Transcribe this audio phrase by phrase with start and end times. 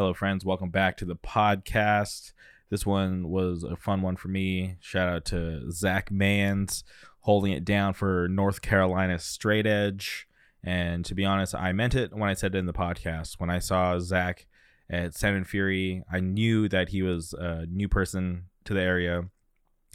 [0.00, 0.46] Hello, friends.
[0.46, 2.32] Welcome back to the podcast.
[2.70, 4.76] This one was a fun one for me.
[4.80, 6.84] Shout out to Zach Mans
[7.18, 10.26] holding it down for North Carolina Straight Edge.
[10.64, 13.34] And to be honest, I meant it when I said it in the podcast.
[13.36, 14.46] When I saw Zach
[14.88, 19.24] at and Fury, I knew that he was a new person to the area.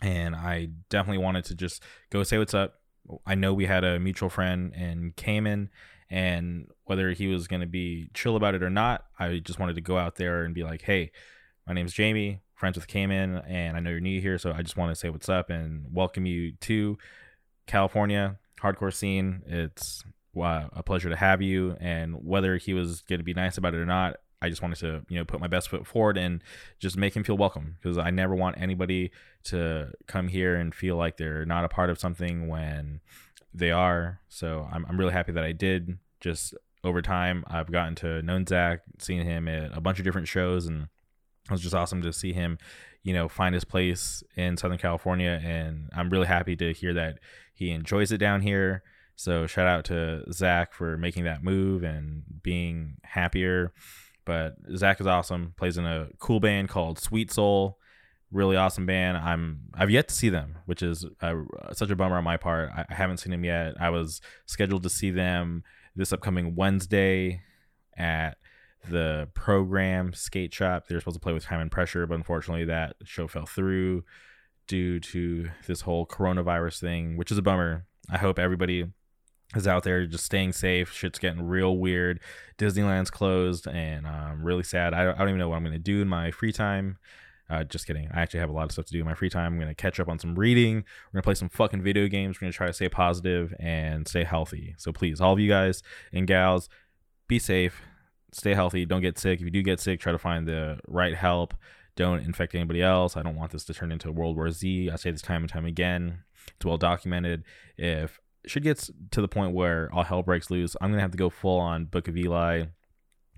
[0.03, 1.81] And I definitely wanted to just
[2.11, 2.75] go say what's up.
[3.25, 5.71] I know we had a mutual friend in Cayman
[6.09, 9.75] and whether he was going to be chill about it or not, I just wanted
[9.75, 11.11] to go out there and be like, hey,
[11.67, 14.77] my name's Jamie, friends with Cayman, and I know you're new here, so I just
[14.77, 16.97] want to say what's up and welcome you to
[17.67, 19.41] California hardcore scene.
[19.45, 21.75] It's wow, a pleasure to have you.
[21.79, 24.77] And whether he was going to be nice about it or not, I just wanted
[24.79, 26.43] to, you know, put my best foot forward and
[26.79, 29.11] just make him feel welcome because I never want anybody
[29.45, 32.99] to come here and feel like they're not a part of something when
[33.57, 34.21] they are.
[34.27, 35.97] So I'm, I'm really happy that I did.
[36.19, 40.27] Just over time, I've gotten to know Zach, seen him at a bunch of different
[40.27, 40.83] shows, and
[41.45, 42.57] it was just awesome to see him,
[43.03, 45.41] you know, find his place in Southern California.
[45.43, 47.19] And I'm really happy to hear that
[47.53, 48.83] he enjoys it down here.
[49.15, 53.71] So shout out to Zach for making that move and being happier.
[54.25, 55.53] But Zach is awesome.
[55.55, 57.77] Plays in a cool band called Sweet Soul
[58.31, 59.17] really awesome band.
[59.17, 61.05] I'm I've yet to see them, which is
[61.73, 62.69] such a bummer on my part.
[62.75, 63.75] I, I, haven't seen them yet.
[63.79, 65.63] I was scheduled to see them
[65.95, 67.41] this upcoming Wednesday
[67.97, 68.37] at
[68.89, 70.87] the program skate shop.
[70.87, 74.03] They were supposed to play with Time and Pressure, but unfortunately that show fell through
[74.67, 77.85] due to this whole coronavirus thing, which is a bummer.
[78.09, 78.85] I hope everybody
[79.55, 80.91] is out there just staying safe.
[80.91, 82.19] Shit's getting real weird.
[82.57, 84.93] Disneyland's closed, and I'm really sad.
[84.93, 86.97] I don't, I don't even know what I'm gonna do in my free time.
[87.49, 88.09] Uh, just kidding.
[88.13, 89.53] I actually have a lot of stuff to do in my free time.
[89.53, 90.75] I'm going to catch up on some reading.
[90.75, 92.37] We're going to play some fucking video games.
[92.37, 94.73] We're going to try to stay positive and stay healthy.
[94.77, 96.69] So please, all of you guys and gals,
[97.27, 97.81] be safe,
[98.31, 99.39] stay healthy, don't get sick.
[99.39, 101.53] If you do get sick, try to find the right help.
[101.95, 103.15] Don't infect anybody else.
[103.15, 104.89] I don't want this to turn into a World War Z.
[104.91, 106.23] I say this time and time again.
[106.55, 107.43] It's well documented.
[107.77, 111.11] If should gets to the point where all hell breaks loose, I'm going to have
[111.11, 112.65] to go full on Book of Eli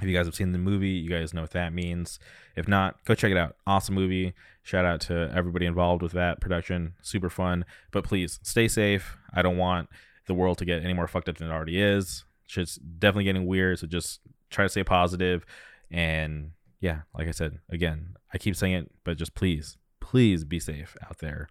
[0.01, 2.19] if you guys have seen the movie, you guys know what that means.
[2.55, 3.55] If not, go check it out.
[3.65, 4.33] Awesome movie.
[4.61, 6.93] Shout out to everybody involved with that production.
[7.01, 7.65] Super fun.
[7.91, 9.17] But please stay safe.
[9.33, 9.89] I don't want
[10.27, 12.25] the world to get any more fucked up than it already is.
[12.55, 13.79] It's definitely getting weird.
[13.79, 14.19] So just
[14.49, 15.45] try to stay positive.
[15.89, 20.59] And yeah, like I said, again, I keep saying it, but just please, please be
[20.59, 21.47] safe out there.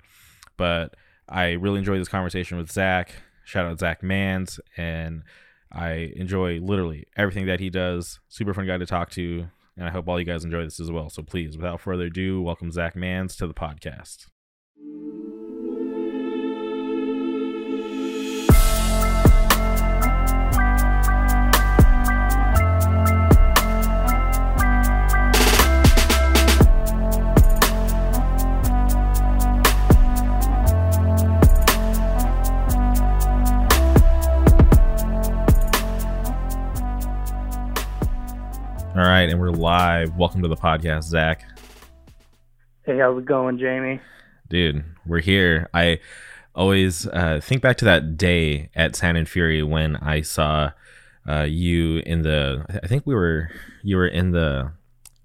[0.56, 0.94] But
[1.28, 3.12] I really enjoyed this conversation with Zach.
[3.44, 5.22] Shout out Zach Mans and
[5.72, 8.20] I enjoy literally everything that he does.
[8.28, 9.48] Super fun guy to talk to.
[9.76, 11.10] And I hope all you guys enjoy this as well.
[11.10, 14.26] So please, without further ado, welcome Zach Mans to the podcast.
[38.96, 40.16] All right, and we're live.
[40.16, 41.44] Welcome to the podcast, Zach.
[42.86, 44.00] Hey, how's it going, Jamie?
[44.48, 45.68] Dude, we're here.
[45.74, 46.00] I
[46.54, 50.70] always uh, think back to that day at Sound and Fury when I saw
[51.28, 52.64] uh, you in the.
[52.82, 53.50] I think we were
[53.82, 54.72] you were in the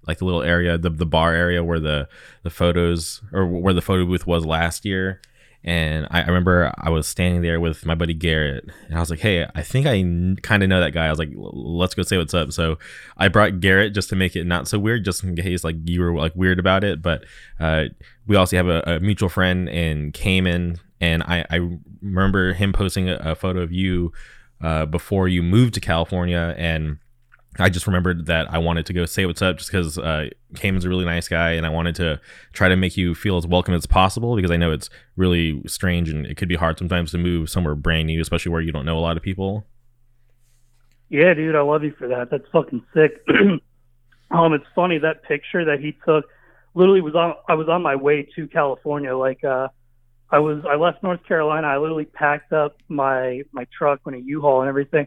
[0.06, 2.10] like the little area, the the bar area where the
[2.42, 5.22] the photos or where the photo booth was last year,
[5.64, 9.10] and I, I, remember I was standing there with my buddy Garrett, and I was
[9.10, 10.02] like, "Hey, I think I
[10.42, 12.78] kind of know that guy." I was like, "Let's go say what's up." So
[13.16, 16.00] I brought Garrett just to make it not so weird, just in case like you
[16.00, 17.00] were like weird about it.
[17.00, 17.24] But
[17.60, 17.84] uh,
[18.26, 23.08] we also have a, a, mutual friend in Cayman, and I, I remember him posting
[23.08, 24.12] a, a photo of you
[24.60, 26.98] uh, before you moved to California, and
[27.58, 30.86] I just remembered that I wanted to go say what's up just because uh, Cayman's
[30.86, 32.18] a really nice guy and I wanted to
[32.54, 36.08] try to make you feel as welcome as possible because I know it's really strange
[36.08, 38.86] and it could be hard sometimes to move somewhere brand new, especially where you don't
[38.86, 39.66] know a lot of people.
[41.10, 42.30] Yeah, dude, I love you for that.
[42.30, 43.22] That's fucking sick.
[44.30, 46.24] um, it's funny that picture that he took.
[46.74, 47.34] Literally was on.
[47.50, 49.14] I was on my way to California.
[49.14, 49.68] Like, uh,
[50.30, 50.64] I was.
[50.66, 51.66] I left North Carolina.
[51.66, 55.06] I literally packed up my my truck and a U-Haul and everything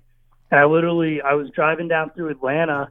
[0.51, 2.89] and I literally, I was driving down through Atlanta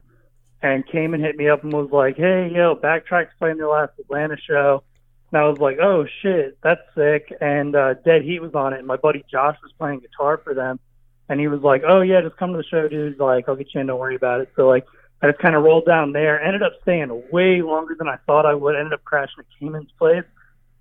[0.61, 4.35] and Cayman hit me up and was like, hey, yo, Backtrack's playing their last Atlanta
[4.37, 4.83] show.
[5.31, 7.33] And I was like, oh, shit, that's sick.
[7.41, 8.79] And uh, Dead Heat was on it.
[8.79, 10.79] And my buddy Josh was playing guitar for them.
[11.27, 13.19] And he was like, oh, yeah, just come to the show, dude.
[13.19, 13.87] Like, I'll get you in.
[13.87, 14.49] Don't worry about it.
[14.55, 14.85] So, like,
[15.21, 16.41] I just kind of rolled down there.
[16.41, 18.75] Ended up staying way longer than I thought I would.
[18.75, 20.23] Ended up crashing at Cayman's place.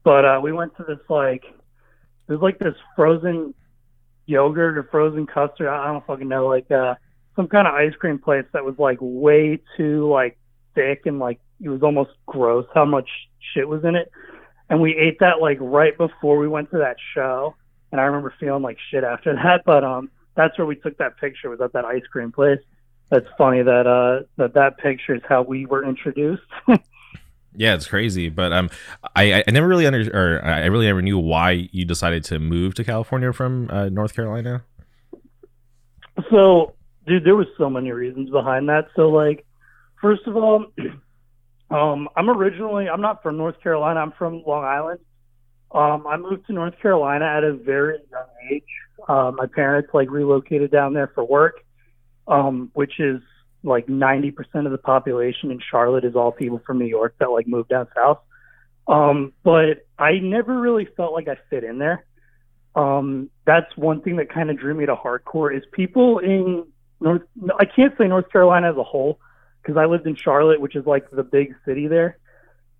[0.02, 3.54] But uh, we went to this, like, it was like this frozen
[4.26, 5.68] yogurt or frozen custard.
[5.68, 6.94] I don't fucking know, like uh,
[7.36, 10.38] some kind of ice cream place that was like way too like
[10.74, 13.08] thick and like it was almost gross how much
[13.54, 14.10] shit was in it.
[14.68, 17.54] And we ate that like right before we went to that show.
[17.92, 19.62] And I remember feeling like shit after that.
[19.64, 21.50] But um, that's where we took that picture.
[21.50, 22.60] Was at that ice cream place.
[23.10, 26.42] That's funny that uh that that picture is how we were introduced.
[27.56, 28.70] Yeah, it's crazy, but um,
[29.14, 32.74] I I never really under or I really never knew why you decided to move
[32.74, 34.64] to California from uh, North Carolina.
[36.30, 36.74] So,
[37.06, 38.86] dude, there was so many reasons behind that.
[38.96, 39.46] So, like,
[40.00, 40.66] first of all,
[41.70, 44.00] um, I'm originally I'm not from North Carolina.
[44.00, 45.00] I'm from Long Island.
[45.70, 48.62] Um, I moved to North Carolina at a very young age.
[49.08, 51.64] Uh, my parents like relocated down there for work,
[52.28, 53.20] um, which is
[53.64, 54.34] like 90%
[54.66, 57.88] of the population in Charlotte is all people from New York that like moved down
[57.94, 58.18] south.
[58.86, 62.04] Um, but I never really felt like I fit in there.
[62.74, 66.66] Um, that's one thing that kind of drew me to hardcore is people in
[67.00, 67.22] North,
[67.58, 69.20] I can't say North Carolina as a whole
[69.62, 72.18] because I lived in Charlotte, which is like the big city there.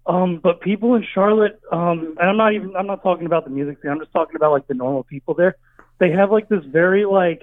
[0.06, 3.50] Um, but people in Charlotte, um, and I'm not even, I'm not talking about the
[3.50, 3.90] music scene.
[3.90, 5.56] I'm just talking about like the normal people there.
[5.98, 7.42] They have like this very like,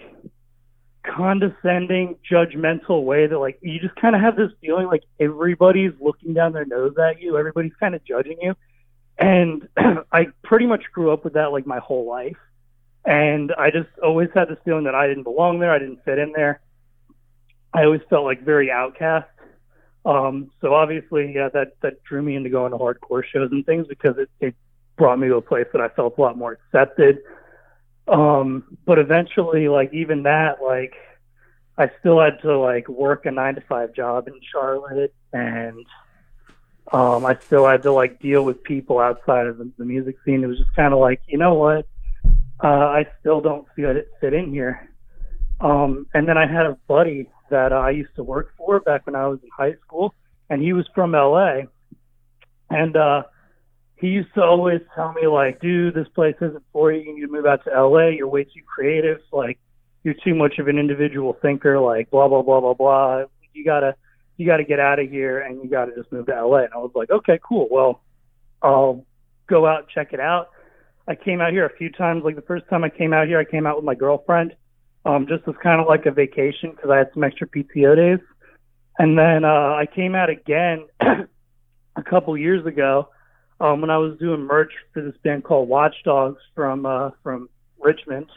[1.03, 6.33] condescending, judgmental way that like you just kind of have this feeling like everybody's looking
[6.33, 8.55] down their nose at you, everybody's kind of judging you.
[9.17, 9.67] And
[10.11, 12.37] I pretty much grew up with that like my whole life.
[13.03, 16.19] And I just always had this feeling that I didn't belong there, I didn't fit
[16.19, 16.61] in there.
[17.73, 19.29] I always felt like very outcast.
[20.05, 23.87] Um, so obviously, yeah, that that drew me into going to hardcore shows and things
[23.87, 24.55] because it, it
[24.97, 27.19] brought me to a place that I felt a lot more accepted
[28.07, 30.93] um, but eventually, like even that, like
[31.77, 35.85] I still had to like work a nine to five job in Charlotte, and
[36.91, 40.43] um, I still had to like deal with people outside of the, the music scene.
[40.43, 41.87] It was just kind of like, you know what?
[42.63, 44.89] Uh, I still don't feel it fit in here.
[45.59, 49.05] Um, and then I had a buddy that uh, I used to work for back
[49.05, 50.15] when I was in high school,
[50.49, 51.61] and he was from LA.
[52.69, 53.23] And uh,
[54.01, 57.01] he used to always tell me like, dude, this place isn't for you.
[57.01, 58.07] You need to move out to LA.
[58.07, 59.19] You're way too creative.
[59.31, 59.59] Like,
[60.03, 61.79] you're too much of an individual thinker.
[61.79, 63.23] Like, blah blah blah blah blah.
[63.53, 63.95] You gotta
[64.37, 66.63] you gotta get out of here and you gotta just move to LA.
[66.63, 67.67] And I was like, okay, cool.
[67.69, 68.01] Well,
[68.63, 69.05] I'll
[69.47, 70.49] go out and check it out.
[71.07, 72.23] I came out here a few times.
[72.23, 74.55] Like the first time I came out here, I came out with my girlfriend,
[75.05, 78.25] um, just as kind of like a vacation because I had some extra PTO days.
[78.97, 83.09] And then uh, I came out again a couple years ago
[83.61, 87.47] um, when I was doing merch for this band called Watchdogs from uh, from
[87.79, 88.27] Richmond,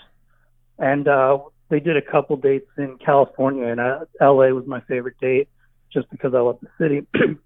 [0.79, 1.39] and uh,
[1.71, 5.49] they did a couple dates in California, and uh, LA was my favorite date
[5.93, 7.07] just because I love the city.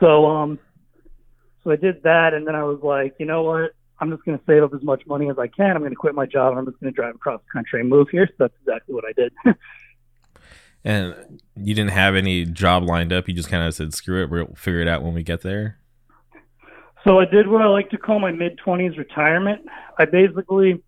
[0.00, 0.58] so um,
[1.64, 3.72] so I did that, and then I was like, you know what?
[3.98, 5.72] I'm just going to save up as much money as I can.
[5.72, 7.80] I'm going to quit my job, and I'm just going to drive across the country
[7.80, 8.26] and move here.
[8.26, 9.32] So that's exactly what I did.
[10.84, 13.26] and you didn't have any job lined up.
[13.26, 15.78] You just kind of said, "Screw it, we'll figure it out when we get there."
[17.04, 19.66] So I did what I like to call my mid 20s retirement.
[19.98, 20.82] I basically,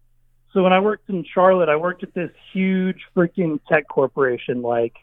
[0.53, 4.63] so when I worked in Charlotte, I worked at this huge freaking tech corporation.
[4.63, 4.97] Like,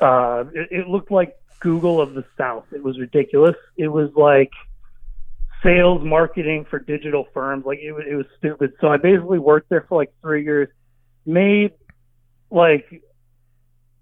[0.00, 2.64] uh, it, it looked like Google of the South.
[2.72, 3.54] It was ridiculous.
[3.76, 4.50] It was like
[5.62, 7.64] sales marketing for digital firms.
[7.64, 8.72] Like it, it was stupid.
[8.80, 10.68] So I basically worked there for like three years,
[11.24, 11.72] made
[12.50, 13.02] like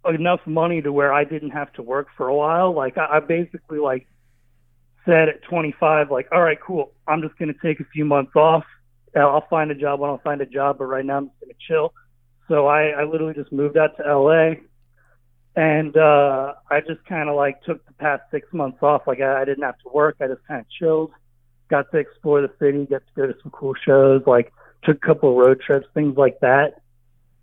[0.09, 2.73] enough money to where I didn't have to work for a while.
[2.73, 4.07] Like I, I basically like
[5.05, 6.93] said at 25, like, all right, cool.
[7.07, 8.65] I'm just going to take a few months off.
[9.17, 11.53] I'll find a job when I'll find a job, but right now I'm just going
[11.53, 11.95] to chill.
[12.49, 14.55] So I, I literally just moved out to LA
[15.57, 19.03] and uh, I just kind of like took the past six months off.
[19.07, 20.17] Like I, I didn't have to work.
[20.21, 21.13] I just kind of chilled,
[21.69, 24.53] got to explore the city, got to go to some cool shows, like
[24.83, 26.81] took a couple of road trips, things like that.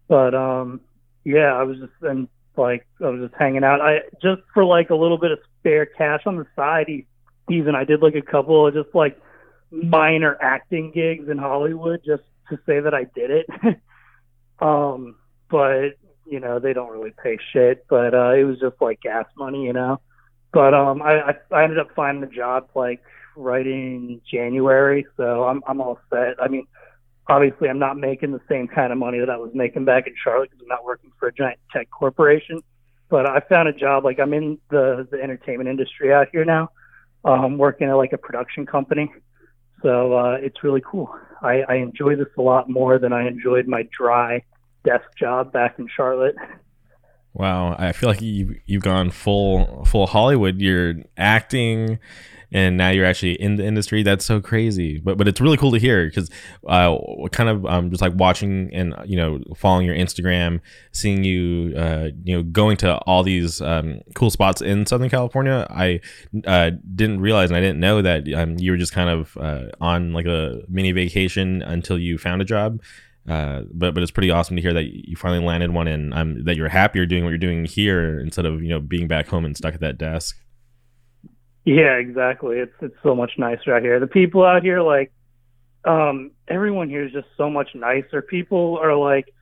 [0.08, 0.82] But um,
[1.24, 3.80] yeah, I was just and like I was just hanging out.
[3.80, 6.86] I just for like a little bit of spare cash on the side.
[6.88, 7.08] He
[7.50, 9.20] even I did like a couple of just like
[9.72, 13.48] minor acting gigs in Hollywood just to say that I did it.
[14.60, 15.16] um,
[15.50, 19.26] but you know they don't really pay shit, but uh, it was just like gas
[19.38, 20.00] money, you know.
[20.54, 23.02] But um, I, I ended up finding a job like
[23.36, 26.36] right in January, so I'm I'm all set.
[26.42, 26.68] I mean,
[27.28, 30.14] obviously I'm not making the same kind of money that I was making back in
[30.22, 32.62] Charlotte because I'm not working for a giant tech corporation.
[33.10, 36.70] But I found a job like I'm in the the entertainment industry out here now
[37.26, 39.12] um, working at like a production company.
[39.82, 41.14] So uh, it's really cool.
[41.42, 44.44] I, I enjoy this a lot more than I enjoyed my dry
[44.86, 46.36] desk job back in Charlotte.
[47.34, 50.60] Wow, I feel like you you've gone full full Hollywood.
[50.60, 51.98] You're acting,
[52.52, 54.04] and now you're actually in the industry.
[54.04, 55.00] That's so crazy.
[55.00, 56.30] But but it's really cool to hear because
[56.68, 56.98] uh,
[57.32, 60.60] kind of um, just like watching and you know following your Instagram,
[60.92, 65.66] seeing you uh, you know going to all these um, cool spots in Southern California.
[65.70, 66.02] I
[66.46, 69.68] uh, didn't realize and I didn't know that um, you were just kind of uh,
[69.80, 72.82] on like a mini vacation until you found a job.
[73.30, 76.44] Uh, but but it's pretty awesome to hear that you finally landed one and um,
[76.44, 79.46] that you're happier doing what you're doing here instead of you know being back home
[79.46, 80.38] and stuck at that desk.
[81.66, 82.58] Yeah, exactly.
[82.58, 84.00] It's it's so much nicer out here.
[84.00, 85.12] The people out here, like,
[85.86, 88.22] um, everyone here is just so much nicer.
[88.22, 89.34] People are like,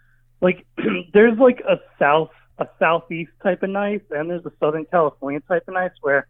[0.42, 0.66] like,
[1.14, 5.64] there's like a south a southeast type of nice, and there's a Southern California type
[5.68, 6.28] of nice where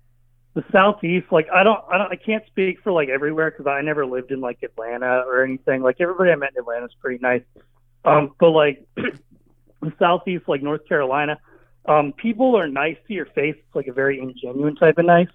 [0.55, 3.81] the southeast like i don't i don't i can't speak for like everywhere because i
[3.81, 7.19] never lived in like atlanta or anything like everybody i met in atlanta is pretty
[7.22, 7.43] nice
[8.05, 11.38] um but like the southeast like north carolina
[11.86, 15.27] um people are nice to your face it's like a very ingenuine type of nice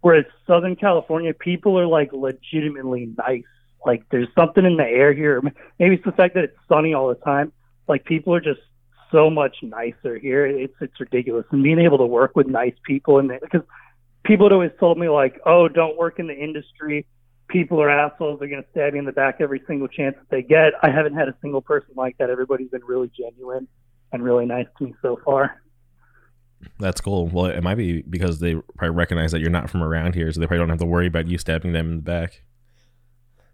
[0.00, 3.42] whereas southern california people are like legitimately nice
[3.86, 5.40] like there's something in the air here
[5.78, 7.52] maybe it's the fact that it's sunny all the time
[7.88, 8.60] like people are just
[9.10, 13.18] so much nicer here it's it's ridiculous and being able to work with nice people
[13.18, 13.62] and because
[14.24, 17.06] people had always told me like, "Oh, don't work in the industry.
[17.48, 18.38] People are assholes.
[18.38, 21.14] They're to stab you in the back every single chance that they get." I haven't
[21.14, 22.30] had a single person like that.
[22.30, 23.66] Everybody's been really genuine
[24.12, 25.60] and really nice to me so far.
[26.78, 27.28] That's cool.
[27.28, 30.40] Well, it might be because they probably recognize that you're not from around here, so
[30.40, 32.42] they probably don't have to worry about you stabbing them in the back.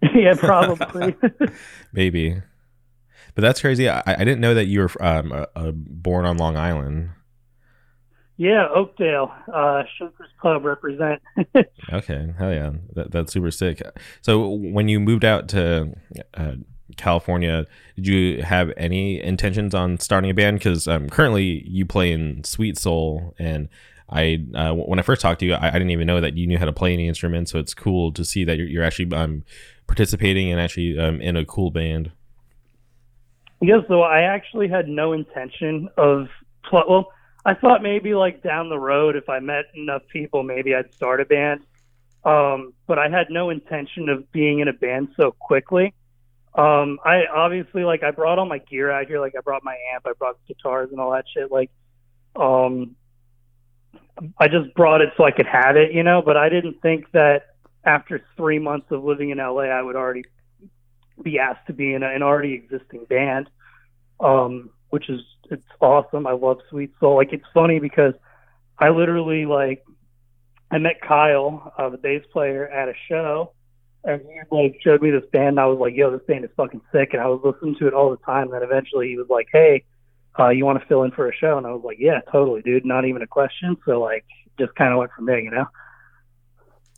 [0.15, 1.17] yeah, probably.
[1.93, 2.41] Maybe.
[3.35, 3.89] But that's crazy.
[3.89, 7.11] I, I didn't know that you were um, uh, uh, born on Long Island.
[8.39, 11.23] Yeah, Oakdale, uh, Shakers Club represent.
[11.91, 13.81] okay, hell yeah, that, that's super sick.
[14.21, 15.95] So when you moved out to
[16.35, 16.53] uh,
[16.97, 17.66] California,
[17.97, 20.59] did you have any intentions on starting a band?
[20.59, 23.69] Because um, currently you play in Sweet Soul, and
[24.09, 26.47] I uh, when I first talked to you, I, I, didn't even know that you
[26.47, 27.49] knew how to play any instrument.
[27.49, 29.45] So it's cool to see that you're, you're actually um,
[29.87, 32.12] participating and actually um, in a cool band.
[33.61, 36.28] Yes, so I actually had no intention of
[36.69, 37.12] pl- well
[37.47, 41.21] I thought maybe like down the road, if I met enough people, maybe I'd start
[41.21, 41.61] a band.
[42.25, 45.95] Um, but I had no intention of being in a band so quickly.
[46.57, 49.21] Um, I obviously like I brought all my gear out here.
[49.21, 51.53] Like I brought my amp, I brought guitars and all that shit.
[51.53, 51.71] Like,
[52.35, 52.97] um,
[54.39, 56.23] I just brought it so I could have it, you know.
[56.25, 57.43] But I didn't think that
[57.85, 60.25] after three months of living in LA, I would already
[61.23, 63.51] be asked to be in a, an already existing band.
[64.19, 65.21] Um, which is
[65.51, 66.27] it's awesome.
[66.27, 67.17] I love Sweet Soul.
[67.17, 68.15] Like it's funny because
[68.79, 69.85] I literally like
[70.71, 73.53] I met Kyle, uh, the bass player, at a show,
[74.07, 75.51] and he like showed me this band.
[75.51, 77.87] And I was like, "Yo, this band is fucking sick," and I was listening to
[77.87, 78.45] it all the time.
[78.45, 79.85] And then eventually he was like, "Hey,
[80.39, 82.63] uh, you want to fill in for a show?" And I was like, "Yeah, totally,
[82.63, 82.87] dude.
[82.87, 84.25] Not even a question." So like,
[84.59, 85.67] just kind of went from there, you know.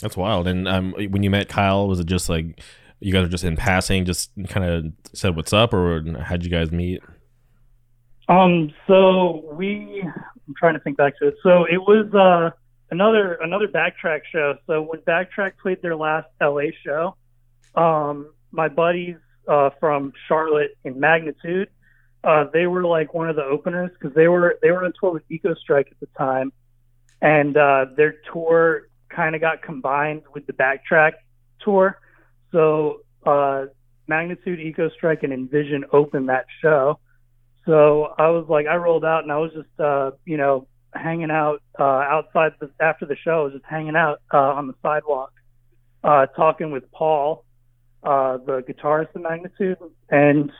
[0.01, 0.47] That's wild.
[0.47, 2.61] And um, when you met Kyle, was it just like
[3.01, 6.51] you guys were just in passing, just kind of said what's up, or how'd you
[6.51, 7.01] guys meet?
[8.29, 11.37] Um, so we, I'm trying to think back to it.
[11.43, 12.51] So it was uh,
[12.91, 14.57] another another Backtrack show.
[14.67, 17.17] So when Backtrack played their last LA show,
[17.75, 19.17] um, my buddies
[19.47, 21.69] uh, from Charlotte in Magnitude,
[22.25, 25.13] uh, they were like one of the openers because they were they were on tour
[25.13, 26.53] with Ecostrike at the time,
[27.21, 31.13] and uh, their tour kind of got combined with the Backtrack
[31.61, 31.99] tour.
[32.53, 33.67] So uh,
[34.07, 36.99] Magnitude, Ecostrike, and Envision opened that show
[37.69, 41.31] so I was like, I rolled out and I was just, uh, you know, hanging
[41.31, 43.51] out uh, outside the, after the show.
[43.51, 45.33] Just hanging out uh, on the sidewalk,
[46.05, 47.45] uh, talking with Paul,
[48.03, 49.79] uh, the guitarist of Magnitude,
[50.11, 50.51] and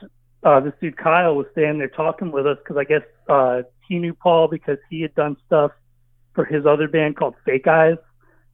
[0.43, 3.99] uh, this dude Kyle was standing there talking with us because I guess uh, he
[3.99, 5.71] knew Paul because he had done stuff
[6.33, 7.97] for his other band called Fake Eyes,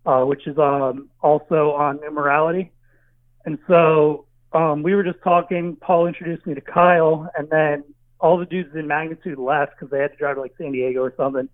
[0.05, 2.71] uh, which is um, also on Immorality.
[3.45, 5.75] And so um, we were just talking.
[5.75, 7.83] Paul introduced me to Kyle, and then
[8.19, 11.01] all the dudes in magnitude left because they had to drive to like San Diego
[11.01, 11.47] or something.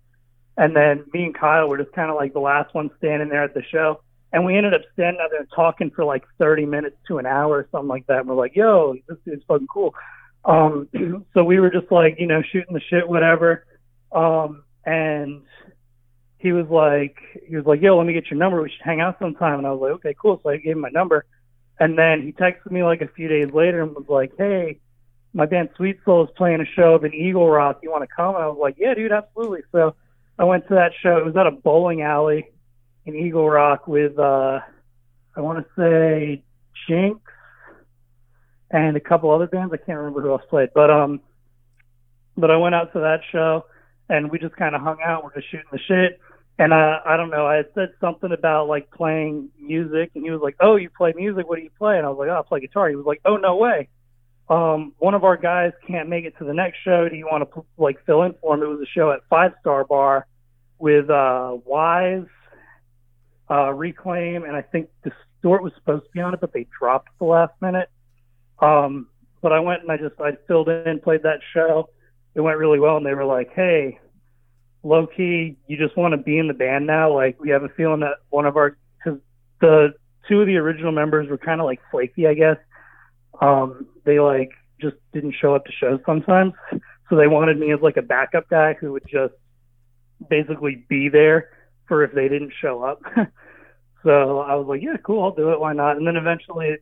[0.56, 3.44] And then me and Kyle were just kind of like the last ones standing there
[3.44, 4.02] at the show.
[4.32, 7.58] And we ended up standing out there talking for like 30 minutes to an hour
[7.58, 8.20] or something like that.
[8.20, 9.94] And we're like, yo, this is fucking cool.
[10.44, 10.88] Um,
[11.34, 13.66] so we were just like, you know, shooting the shit, whatever.
[14.10, 15.42] Um, and
[16.38, 17.16] he was like,
[17.46, 18.60] he was like, yo, let me get your number.
[18.60, 19.58] We should hang out sometime.
[19.58, 20.40] And I was like, okay, cool.
[20.42, 21.24] So I gave him my number.
[21.78, 24.78] And then he texted me like a few days later and was like, hey,
[25.34, 27.80] my band Sweet Soul is playing a show in Eagle Rock.
[27.82, 28.34] You want to come?
[28.34, 29.60] And I was like, yeah, dude, absolutely.
[29.72, 29.94] So
[30.38, 31.18] I went to that show.
[31.18, 32.46] It was at a bowling alley
[33.04, 34.60] in Eagle Rock with, uh,
[35.36, 36.42] I want to say
[36.88, 37.20] Jinx
[38.70, 39.72] and a couple other bands.
[39.72, 41.20] I can't remember who else played, but, um,
[42.36, 43.66] but I went out to that show
[44.08, 45.24] and we just kind of hung out.
[45.24, 46.20] We're just shooting the shit.
[46.58, 47.46] And I, I don't know.
[47.46, 51.14] I had said something about like playing music, and he was like, "Oh, you play
[51.16, 51.48] music?
[51.48, 53.22] What do you play?" And I was like, "Oh, I play guitar." He was like,
[53.24, 53.88] "Oh, no way."
[54.48, 57.08] Um, one of our guys can't make it to the next show.
[57.08, 58.62] Do you want to like fill in for him?
[58.62, 60.26] It was a show at Five Star Bar
[60.78, 62.26] with uh, Wise,
[63.50, 67.08] uh, Reclaim, and I think Distort was supposed to be on it, but they dropped
[67.18, 67.88] the last minute.
[68.60, 69.08] Um,
[69.40, 71.88] but I went and I just I filled in, played that show.
[72.34, 73.98] It went really well, and they were like, "Hey,
[74.82, 77.14] low key, you just want to be in the band now?
[77.14, 79.20] Like, we have a feeling that one of our because
[79.60, 79.94] the
[80.28, 82.56] two of the original members were kind of like flaky, I guess.
[83.40, 86.52] Um, they like just didn't show up to shows sometimes,
[87.08, 89.34] so they wanted me as like a backup guy who would just
[90.28, 91.50] basically be there
[91.86, 93.02] for if they didn't show up.
[94.02, 95.60] so I was like, yeah, cool, I'll do it.
[95.60, 95.96] Why not?
[95.96, 96.76] And then eventually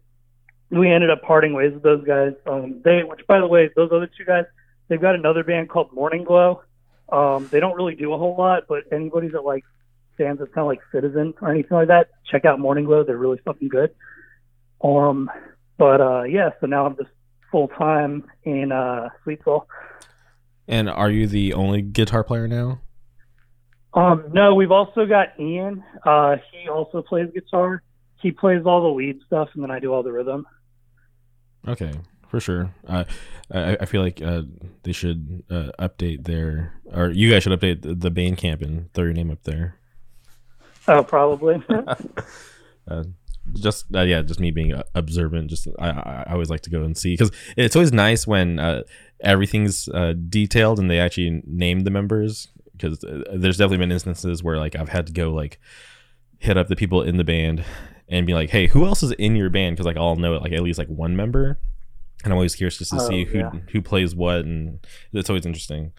[0.71, 2.33] we ended up parting ways with those guys.
[2.47, 4.45] Um, they, which by the way, those other two guys,
[4.89, 6.63] they've got another band called Morning Glow.
[7.11, 9.65] Um, they don't really do a whole lot, but anybody that like
[10.15, 13.03] stands that's kind of like Citizen or anything like that, check out Morning Glow.
[13.03, 13.95] They're really fucking good.
[14.83, 15.31] Um,
[15.81, 17.09] but uh, yeah, so now I'm just
[17.51, 19.67] full time in uh, Sweet Soul.
[20.69, 22.83] And are you the only guitar player now?
[23.95, 25.83] Um, no, we've also got Ian.
[26.05, 27.83] Uh, he also plays guitar.
[28.21, 30.47] He plays all the lead stuff, and then I do all the rhythm.
[31.67, 31.93] Okay,
[32.29, 32.75] for sure.
[32.87, 33.05] Uh,
[33.51, 34.43] I, I feel like uh,
[34.83, 39.05] they should uh, update their, or you guys should update the, the Bandcamp and throw
[39.05, 39.77] your name up there.
[40.87, 41.63] Oh, probably.
[42.89, 43.05] uh,
[43.55, 45.51] just uh, yeah, just me being observant.
[45.51, 45.91] Just I,
[46.27, 48.83] I always like to go and see because it's always nice when uh,
[49.21, 52.49] everything's uh, detailed and they actually name the members.
[52.73, 55.61] Because uh, there's definitely been instances where like I've had to go like
[56.39, 57.65] hit up the people in the band
[58.09, 59.77] and be like, hey, who else is in your band?
[59.77, 61.59] Because like I'll know like at least like one member,
[62.25, 63.51] and I'm always curious just to oh, see who yeah.
[63.73, 65.93] who plays what, and it's always interesting.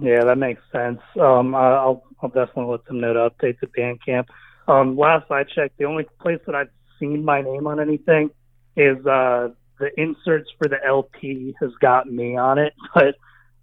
[0.00, 1.00] Yeah, that makes sense.
[1.20, 4.26] Um, I'll I'll definitely let them know to update the Bandcamp.
[4.70, 6.68] Um, last I checked, the only place that I've
[7.00, 8.30] seen my name on anything
[8.76, 9.48] is uh,
[9.80, 13.16] the inserts for the LP has got me on it, but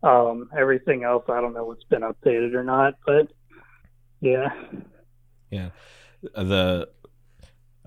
[0.08, 2.96] um, everything else I don't know what's been updated or not.
[3.06, 3.32] But
[4.20, 4.50] yeah,
[5.50, 5.70] yeah,
[6.22, 6.90] the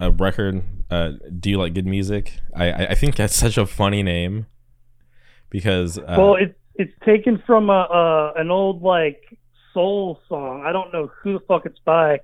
[0.01, 0.63] uh, record.
[0.91, 2.39] Uh, do you like good music?
[2.57, 4.47] I I think that's such a funny name
[5.51, 9.39] because uh, well, it's it's taken from a, a an old like
[9.75, 10.65] soul song.
[10.65, 12.21] I don't know who the fuck it's by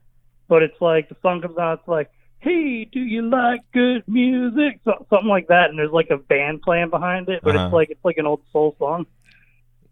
[0.48, 4.80] but it's like the song comes out, it's like, "Hey, do you like good music?"
[4.85, 7.66] So, something like that, and there's like a band playing behind it, but uh-huh.
[7.66, 9.06] it's like it's like an old soul song.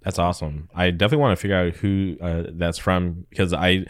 [0.04, 0.68] That's awesome.
[0.74, 3.86] I definitely want to figure out who uh, that's from because I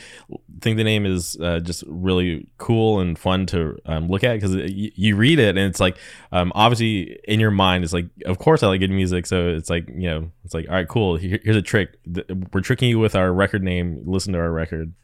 [0.61, 4.55] think the name is uh, just really cool and fun to um, look at because
[4.55, 5.99] y- you read it and it's like
[6.31, 9.69] um, obviously in your mind it's like of course I like good music so it's
[9.69, 11.99] like you know it's like all right cool Here, here's a trick
[12.53, 14.95] we're tricking you with our record name listen to our record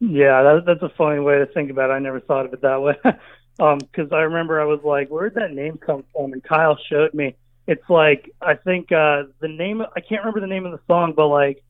[0.00, 1.94] yeah, that, that's a funny way to think about it.
[1.94, 2.94] I never thought of it that way.
[3.60, 7.14] um, because I remember I was like, "Where'd that name come from?" And Kyle showed
[7.14, 7.36] me.
[7.66, 9.82] It's like I think uh, the name.
[9.82, 11.62] I can't remember the name of the song, but like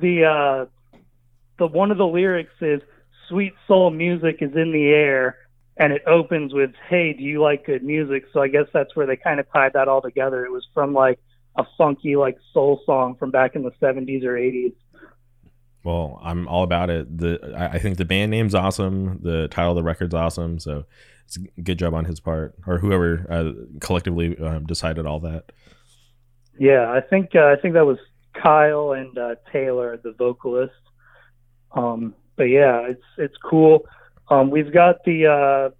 [0.00, 0.98] the uh,
[1.58, 2.80] the one of the lyrics is
[3.28, 5.36] "Sweet soul music is in the air,"
[5.76, 9.06] and it opens with "Hey, do you like good music?" So I guess that's where
[9.06, 10.44] they kind of tied that all together.
[10.44, 11.20] It was from like
[11.56, 14.74] a funky like soul song from back in the 70s or 80s.
[15.84, 17.18] Well, I'm all about it.
[17.18, 19.20] The I, think the band name's awesome.
[19.22, 20.58] The title of the record's awesome.
[20.58, 20.84] So
[21.24, 25.52] it's a good job on his part, or whoever uh, collectively uh, decided all that.
[26.58, 27.98] Yeah, I think uh, I think that was
[28.34, 30.72] Kyle and uh, Taylor, the vocalist.
[31.72, 33.86] Um, but yeah, it's it's cool.
[34.30, 35.74] Um, we've got the uh,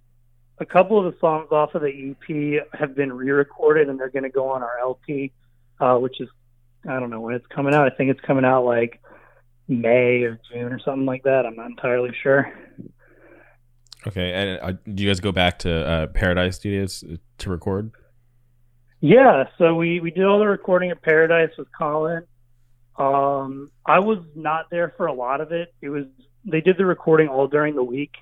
[0.59, 4.23] a couple of the songs off of the EP have been re-recorded, and they're going
[4.23, 5.31] to go on our LP,
[5.79, 6.29] uh, which is
[6.87, 7.91] I don't know when it's coming out.
[7.91, 9.01] I think it's coming out like
[9.69, 11.45] May or June or something like that.
[11.45, 12.51] I'm not entirely sure.
[14.07, 17.03] Okay, and uh, do you guys go back to uh, Paradise Studios
[17.39, 17.91] to record?
[19.01, 22.23] Yeah, so we we did all the recording at Paradise with Colin.
[22.97, 25.73] Um, I was not there for a lot of it.
[25.81, 26.05] It was
[26.45, 28.13] they did the recording all during the week,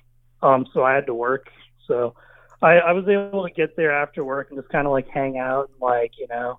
[0.42, 1.48] um, so I had to work.
[1.86, 2.14] So
[2.60, 5.38] I, I was able to get there after work and just kind of like hang
[5.38, 6.58] out and like you know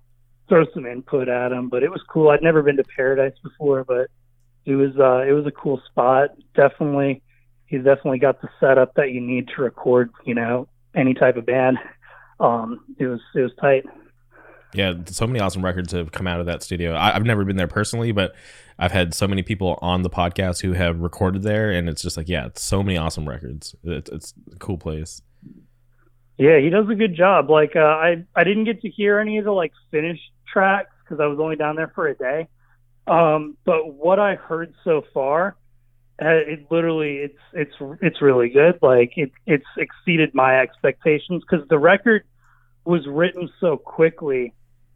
[0.50, 1.70] throw some input at them.
[1.70, 2.30] But it was cool.
[2.30, 4.10] I'd never been to Paradise before, but
[4.70, 6.30] it was uh, it was a cool spot.
[6.56, 7.22] Definitely,
[7.66, 11.46] he's definitely got the setup that you need to record, you know, any type of
[11.46, 11.78] band.
[12.40, 13.86] Um, it was it was tight.
[14.74, 16.96] Yeah, so many awesome records have come out of that studio.
[16.96, 18.36] I, have never been there personally, but
[18.78, 22.18] I've had so many people on the podcast who have recorded there, and it's just
[22.18, 23.76] like, yeah, it's so many awesome records.
[23.84, 25.24] It's, it's a cool place.
[26.38, 27.50] Yeah, he does a good job.
[27.50, 31.20] Like, uh, I I didn't get to hear any of the like finished tracks because
[31.20, 32.48] I was only down there for a day.
[33.08, 35.56] Um, but what I heard so far,
[36.22, 38.78] uh, it literally it's it's it's really good.
[38.82, 42.24] Like it it's exceeded my expectations because the record
[42.84, 44.54] was written so quickly.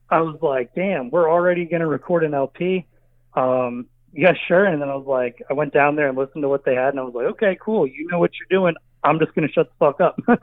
[0.10, 2.86] I was like, damn, we're already gonna record an LP.
[3.36, 4.66] Um, yeah, sure.
[4.66, 6.90] And then I was like, I went down there and listened to what they had,
[6.90, 7.88] and I was like, okay, cool.
[7.88, 8.76] You know what you're doing.
[9.04, 10.20] I'm just gonna shut the fuck up.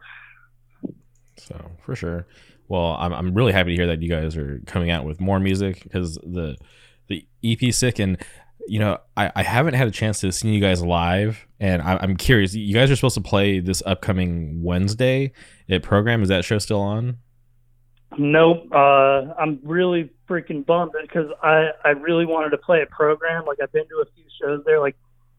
[1.36, 2.26] so for sure.
[2.68, 5.40] Well, I'm I'm really happy to hear that you guys are coming out with more
[5.40, 6.56] music because the
[7.10, 8.16] the EP sick and
[8.66, 11.98] you know I, I haven't had a chance to see you guys live and I,
[12.00, 12.54] I'm curious.
[12.54, 15.32] You guys are supposed to play this upcoming Wednesday
[15.68, 16.22] at program.
[16.22, 17.18] Is that show still on?
[18.16, 18.66] Nope.
[18.72, 23.44] Uh, I'm really freaking bummed because I I really wanted to play a program.
[23.44, 24.80] Like I've been to a few shows there.
[24.80, 24.96] Like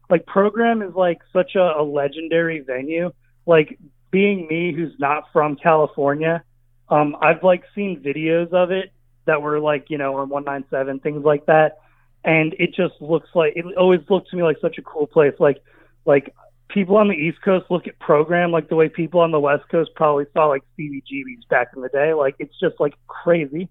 [0.08, 3.12] like program is like such a, a legendary venue.
[3.46, 3.78] Like
[4.10, 6.44] being me, who's not from California,
[6.88, 8.92] um, I've like seen videos of it
[9.26, 11.78] that were like you know on 197 things like that,
[12.24, 15.34] and it just looks like it always looked to me like such a cool place.
[15.38, 15.58] Like
[16.04, 16.34] like
[16.68, 19.64] people on the East Coast look at program like the way people on the West
[19.70, 22.14] Coast probably saw like CBGBs back in the day.
[22.14, 23.68] Like it's just like crazy.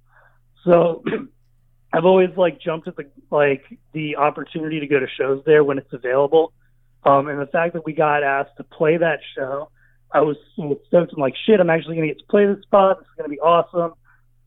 [0.64, 1.04] So
[1.94, 5.78] I've always like jumped at the like the opportunity to go to shows there when
[5.78, 6.54] it's available.
[7.04, 9.72] Um, and the fact that we got asked to play that show,
[10.12, 11.14] I was so stoked.
[11.14, 13.00] I'm like, shit, I'm actually gonna get to play this spot.
[13.00, 13.94] This is gonna be awesome.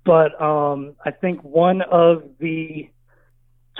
[0.04, 2.90] But um, I think one of the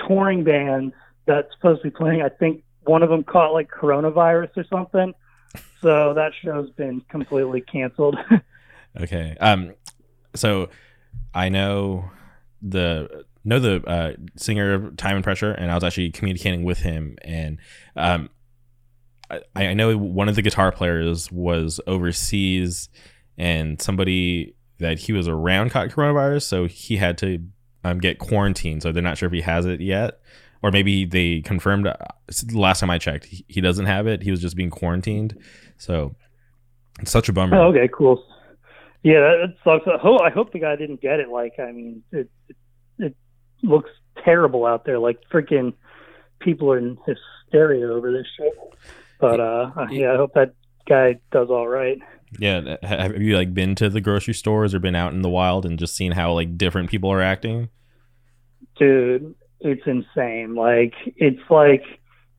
[0.07, 0.93] touring bands
[1.25, 5.13] that's supposed to be playing, I think one of them caught like coronavirus or something.
[5.81, 8.17] So that show's been completely canceled.
[9.01, 9.37] okay.
[9.39, 9.73] Um.
[10.35, 10.69] So
[11.33, 12.09] I know
[12.61, 16.79] the know the uh, singer of Time and Pressure, and I was actually communicating with
[16.79, 17.59] him, and
[17.95, 18.29] um,
[19.29, 22.89] I, I know one of the guitar players was overseas,
[23.37, 27.43] and somebody that he was around caught coronavirus, so he had to
[27.83, 28.83] um, get quarantined.
[28.83, 30.19] So they're not sure if he has it yet
[30.65, 31.85] or maybe they confirmed.
[31.85, 31.95] Uh,
[32.51, 34.23] last time I checked, he, he doesn't have it.
[34.23, 35.37] He was just being quarantined.
[35.77, 36.15] So
[36.99, 37.55] it's such a bummer.
[37.55, 38.25] Oh, okay, cool.
[39.03, 39.85] Yeah, that, sucks.
[39.87, 41.29] I hope, I hope the guy didn't get it.
[41.29, 42.55] Like, I mean, it, it,
[42.97, 43.15] it
[43.61, 43.91] looks
[44.23, 44.97] terrible out there.
[44.97, 45.73] Like, freaking
[46.39, 48.53] people are in hysteria over this shit.
[49.19, 50.55] But uh, yeah, I hope that
[50.89, 51.99] guy does all right.
[52.39, 55.65] Yeah, have you like been to the grocery stores or been out in the wild
[55.65, 57.69] and just seen how like different people are acting?
[58.77, 60.55] Dude, it's insane.
[60.55, 61.83] Like it's like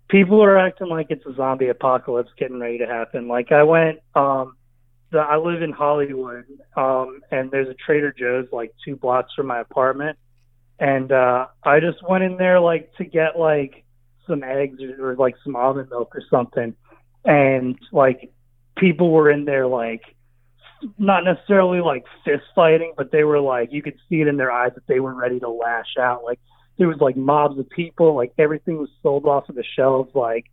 [0.09, 3.29] people are acting like it's a zombie apocalypse getting ready to happen.
[3.29, 4.57] Like I went um
[5.11, 6.45] the, I live in Hollywood
[6.77, 10.19] um and there's a Trader Joe's like 2 blocks from my apartment
[10.79, 13.85] and uh I just went in there like to get like
[14.27, 16.75] some eggs or, or like some almond milk or something
[17.25, 18.33] and like
[18.77, 20.03] people were in there like
[20.99, 24.53] not necessarily like fist fighting, but they were like you could see it in their
[24.53, 26.25] eyes that they were ready to lash out.
[26.25, 26.39] Like
[26.79, 30.47] there was like mobs of people, like everything was sold off of the shelves, like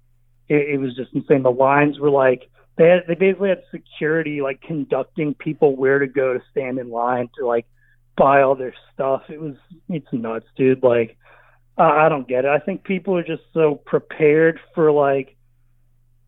[0.48, 1.44] it, it was just insane.
[1.44, 6.08] The lines were like they had, they basically had security like conducting people where to
[6.08, 7.66] go to stand in line to like
[8.18, 9.24] buy all their stuff.
[9.30, 9.56] It was
[9.90, 10.84] it's nuts, dude.
[10.84, 11.18] Like
[11.78, 12.50] uh, I don't get it.
[12.50, 15.36] I think people are just so prepared for like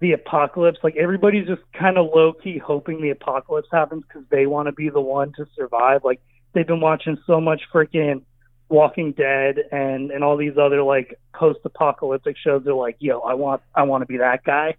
[0.06, 0.78] the apocalypse.
[0.84, 4.72] Like everybody's just kind of low key hoping the apocalypse happens because they want to
[4.72, 6.04] be the one to survive.
[6.04, 6.22] Like
[6.54, 8.22] they've been watching so much freaking
[8.70, 12.63] Walking Dead and and all these other like post apocalyptic shows.
[12.63, 14.76] They're like, yo, I want I want to be that guy.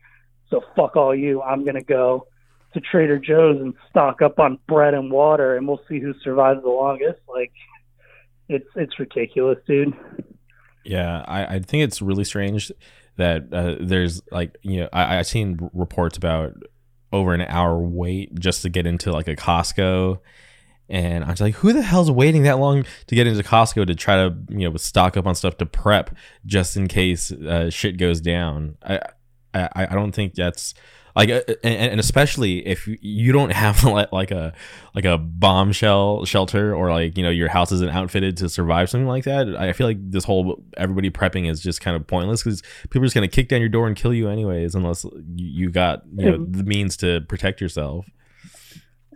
[0.49, 1.43] So fuck all you.
[1.43, 2.29] I'm gonna go
[2.75, 6.63] to Trader Joe's and stock up on bread and water, and we'll see who survives
[6.63, 7.19] the longest.
[7.29, 7.53] Like,
[8.49, 9.93] it's it's ridiculous, dude.
[10.85, 12.71] Yeah, I, I think it's really strange
[13.17, 16.55] that uh, there's like you know I, I've seen reports about
[17.13, 20.19] over an hour wait just to get into like a Costco.
[20.89, 23.95] And I was like, who the hell's waiting that long to get into Costco to
[23.95, 27.97] try to, you know, stock up on stuff to prep just in case uh, shit
[27.97, 28.77] goes down?
[28.85, 29.01] I,
[29.53, 30.75] I, I don't think that's
[31.17, 34.53] like uh, and, and especially if you don't have like a
[34.95, 39.09] like a bombshell shelter or like you know your house isn't outfitted to survive something
[39.09, 42.63] like that i feel like this whole everybody prepping is just kind of pointless because
[42.83, 45.71] people are just going to kick down your door and kill you anyways unless you
[45.71, 48.07] got you know the means to protect yourself.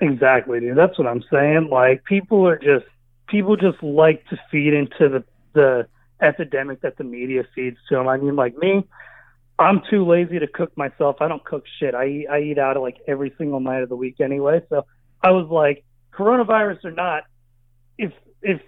[0.00, 0.76] Exactly dude.
[0.76, 1.68] That's what i'm saying.
[1.70, 2.86] Like people are just
[3.28, 5.86] people just like to feed into the the
[6.22, 8.84] epidemic that the media feeds to them i mean like me
[9.61, 11.16] I'm too lazy to cook myself.
[11.20, 11.94] I don't cook shit.
[11.94, 14.62] I eat, I eat out like every single night of the week anyway.
[14.70, 14.87] So
[15.23, 17.25] I was like, coronavirus or not,
[17.99, 18.61] if if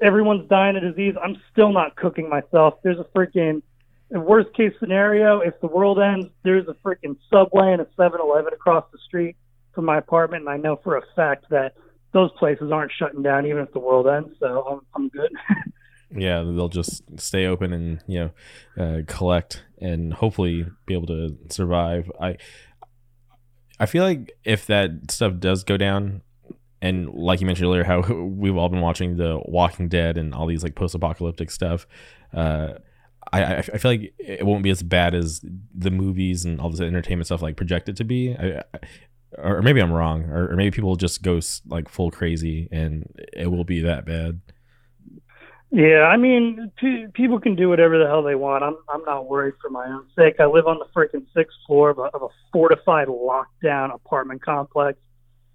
[0.00, 2.74] everyone's dying of disease, I'm still not cooking myself.
[2.82, 3.62] There's a freaking
[4.10, 5.40] worst case scenario.
[5.40, 9.36] If the world ends, there's a freaking Subway and a 7-Eleven across the street
[9.74, 11.74] from my apartment, and I know for a fact that
[12.12, 14.30] those places aren't shutting down even if the world ends.
[14.40, 15.30] So I'm I'm good.
[16.10, 18.30] Yeah, they'll just stay open and you
[18.76, 22.10] know uh, collect and hopefully be able to survive.
[22.20, 22.36] I
[23.80, 26.22] I feel like if that stuff does go down,
[26.80, 30.46] and like you mentioned earlier, how we've all been watching the Walking Dead and all
[30.46, 31.86] these like post-apocalyptic stuff.
[32.32, 32.74] Uh,
[33.32, 35.44] I, I feel like it won't be as bad as
[35.74, 38.34] the movies and all this entertainment stuff like projected to be.
[38.34, 38.78] I, I,
[39.36, 43.50] or maybe I'm wrong, or, or maybe people just go like full crazy and it
[43.50, 44.40] will be that bad.
[45.70, 48.64] Yeah, I mean, p- people can do whatever the hell they want.
[48.64, 50.36] I'm I'm not worried for my own sake.
[50.40, 54.98] I live on the freaking sixth floor of a, of a fortified, lockdown apartment complex,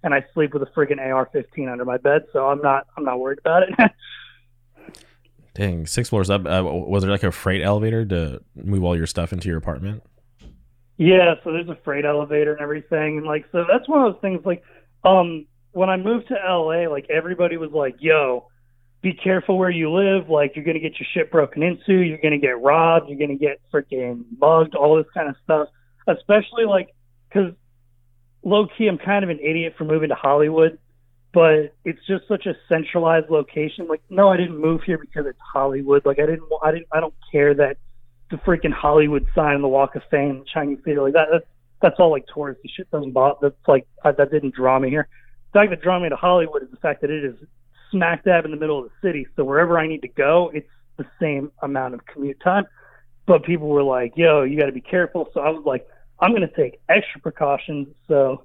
[0.04, 3.18] and I sleep with a freaking AR-15 under my bed, so I'm not I'm not
[3.18, 3.90] worried about it.
[5.54, 6.46] Dang, six floors up.
[6.46, 10.02] Uh, was there like a freight elevator to move all your stuff into your apartment?
[10.96, 14.20] Yeah, so there's a freight elevator and everything, and like so that's one of those
[14.20, 14.42] things.
[14.44, 14.62] Like,
[15.02, 18.46] um, when I moved to LA, like everybody was like, "Yo."
[19.04, 20.30] Be careful where you live.
[20.30, 23.60] Like you're gonna get your shit broken into, you're gonna get robbed, you're gonna get
[23.72, 25.68] freaking mugged, all this kind of stuff.
[26.08, 26.88] Especially like,
[27.30, 27.52] cause
[28.42, 30.78] low key, I'm kind of an idiot for moving to Hollywood,
[31.34, 33.88] but it's just such a centralized location.
[33.88, 36.06] Like, no, I didn't move here because it's Hollywood.
[36.06, 37.76] Like, I didn't, I didn't, I don't care that
[38.30, 41.28] the freaking Hollywood sign, the Walk of Fame, the Chinese theater, like that.
[41.30, 41.46] That's
[41.82, 42.90] that's all like touristy shit.
[42.90, 43.50] Doesn't bother.
[43.50, 45.08] That's like I, that didn't draw me here.
[45.52, 47.36] The fact that drew me to Hollywood is the fact that it is
[47.90, 49.26] smack dab in the middle of the city.
[49.36, 52.66] So wherever I need to go, it's the same amount of commute time.
[53.26, 55.28] But people were like, yo, you got to be careful.
[55.32, 55.86] So I was like,
[56.20, 57.88] I'm going to take extra precautions.
[58.06, 58.44] So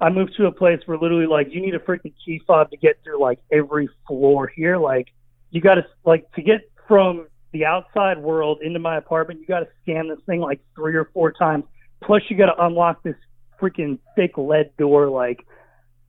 [0.00, 2.76] I moved to a place where literally, like, you need a freaking key fob to
[2.76, 4.76] get through, like, every floor here.
[4.76, 5.08] Like,
[5.50, 9.60] you got to, like, to get from the outside world into my apartment, you got
[9.60, 11.64] to scan this thing like three or four times.
[12.02, 13.16] Plus, you got to unlock this
[13.60, 15.08] freaking thick lead door.
[15.08, 15.46] Like,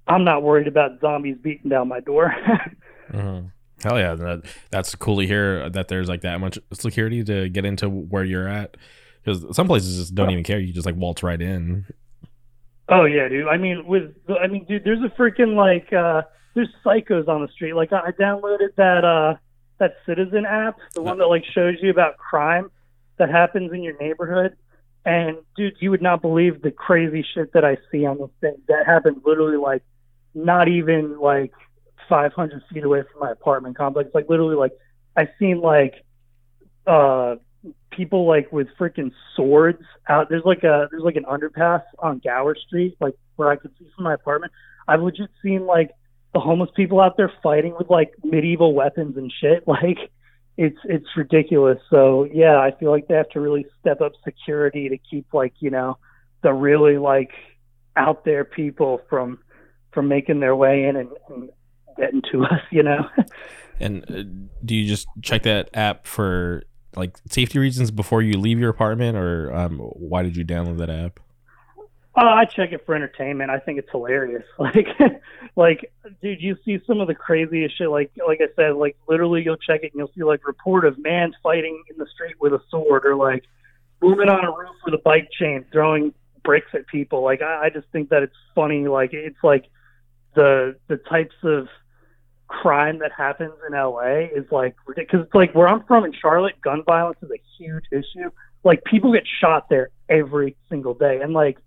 [0.07, 2.33] I'm not worried about zombies beating down my door.
[3.11, 3.47] mm-hmm.
[3.83, 7.65] Hell yeah, that, that's cool to hear that there's like that much security to get
[7.65, 8.75] into where you're at.
[9.23, 11.85] Because some places just don't even care; you just like waltz right in.
[12.87, 13.47] Oh yeah, dude.
[13.47, 16.23] I mean, with I mean, dude, there's a freaking like uh
[16.55, 17.73] there's psychos on the street.
[17.73, 19.35] Like I downloaded that uh
[19.77, 22.71] that Citizen app, the one that like shows you about crime
[23.17, 24.55] that happens in your neighborhood.
[25.05, 28.55] And dude, you would not believe the crazy shit that I see on this thing.
[28.67, 29.83] That happens literally like
[30.33, 31.51] not even like
[32.07, 34.09] 500 feet away from my apartment complex.
[34.13, 34.73] Like literally, like
[35.15, 35.93] I've seen like
[36.85, 37.35] uh
[37.91, 40.27] people like with freaking swords out.
[40.29, 43.87] There's like a there's like an underpass on Gower Street, like where I could see
[43.95, 44.51] from my apartment.
[44.87, 45.91] I've legit seen like
[46.33, 49.63] the homeless people out there fighting with like medieval weapons and shit.
[49.67, 50.11] Like
[50.59, 51.77] it's it's ridiculous.
[51.89, 55.53] So yeah, I feel like they have to really step up security to keep like
[55.61, 55.97] you know
[56.43, 57.31] the really like
[57.95, 59.39] out there people from
[59.93, 61.49] from making their way in and, and
[61.97, 63.07] getting to us, you know.
[63.79, 64.23] and uh,
[64.65, 69.17] do you just check that app for like safety reasons before you leave your apartment,
[69.17, 71.21] or um, why did you download that app?
[72.15, 73.51] Uh, I check it for entertainment.
[73.51, 74.43] I think it's hilarious.
[74.59, 74.87] Like,
[75.55, 75.91] like,
[76.21, 77.89] dude, you see some of the craziest shit.
[77.89, 80.97] Like, like I said, like literally, you'll check it and you'll see like report of
[80.97, 83.43] man fighting in the street with a sword, or like
[84.01, 87.23] woman on a roof with a bike chain throwing bricks at people.
[87.23, 88.87] Like, I, I just think that it's funny.
[88.87, 89.65] Like, it's like
[90.35, 91.67] the the types of
[92.47, 96.59] crime that happens in LA is like because it's like where I'm from in Charlotte,
[96.61, 98.29] gun violence is a huge issue.
[98.63, 101.57] Like people get shot there every single day, and like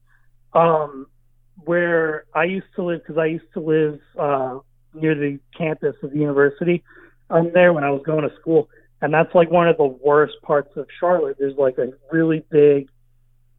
[0.54, 1.06] um
[1.64, 4.58] where I used to live because I used to live uh
[4.94, 6.82] near the campus of the university.
[7.30, 8.68] I'm there when I was going to school,
[9.00, 11.36] and that's like one of the worst parts of Charlotte.
[11.38, 12.88] There's like a really big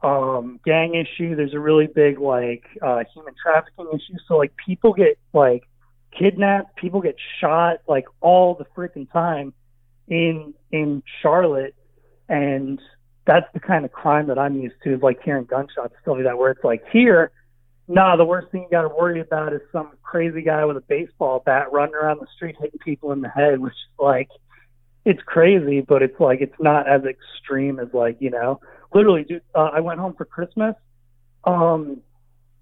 [0.03, 1.35] um, gang issue.
[1.35, 4.17] There's a really big like uh, human trafficking issue.
[4.27, 5.63] So like people get like
[6.17, 9.53] kidnapped, people get shot like all the freaking time
[10.07, 11.75] in in Charlotte,
[12.27, 12.79] and
[13.25, 16.25] that's the kind of crime that I'm used to, is like hearing gunshots, stuff like
[16.25, 16.37] that.
[16.37, 17.31] Where it's like here,
[17.87, 20.81] nah, the worst thing you got to worry about is some crazy guy with a
[20.81, 24.29] baseball bat running around the street hitting people in the head, which is like
[25.05, 28.59] it's crazy, but it's like it's not as extreme as like you know
[28.93, 30.75] literally, dude, uh, I went home for Christmas,
[31.43, 32.01] um,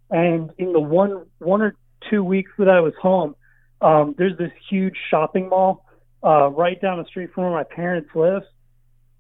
[0.10, 1.76] and in the one one or
[2.10, 3.36] two weeks that I was home,
[3.82, 5.86] um, there's this huge shopping mall
[6.24, 8.43] uh, right down the street from where my parents live,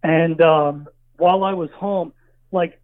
[0.03, 0.87] and um,
[1.21, 2.13] while I was home,
[2.51, 2.81] like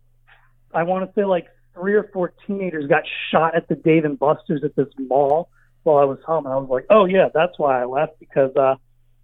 [0.71, 4.17] I want to say like three or four teenagers got shot at the Dave and
[4.17, 5.49] Buster's at this mall
[5.83, 8.55] while I was home, and I was like, oh yeah, that's why I left because
[8.55, 8.75] uh,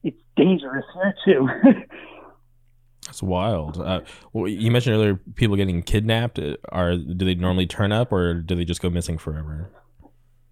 [0.03, 1.47] it's dangerous here too.
[3.05, 3.79] That's wild.
[3.79, 3.99] Uh,
[4.31, 6.39] well, you mentioned earlier people getting kidnapped.
[6.39, 9.69] Uh, are do they normally turn up or do they just go missing forever?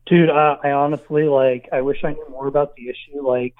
[0.06, 1.70] Dude, uh, I honestly like.
[1.72, 3.26] I wish I knew more about the issue.
[3.26, 3.56] Like,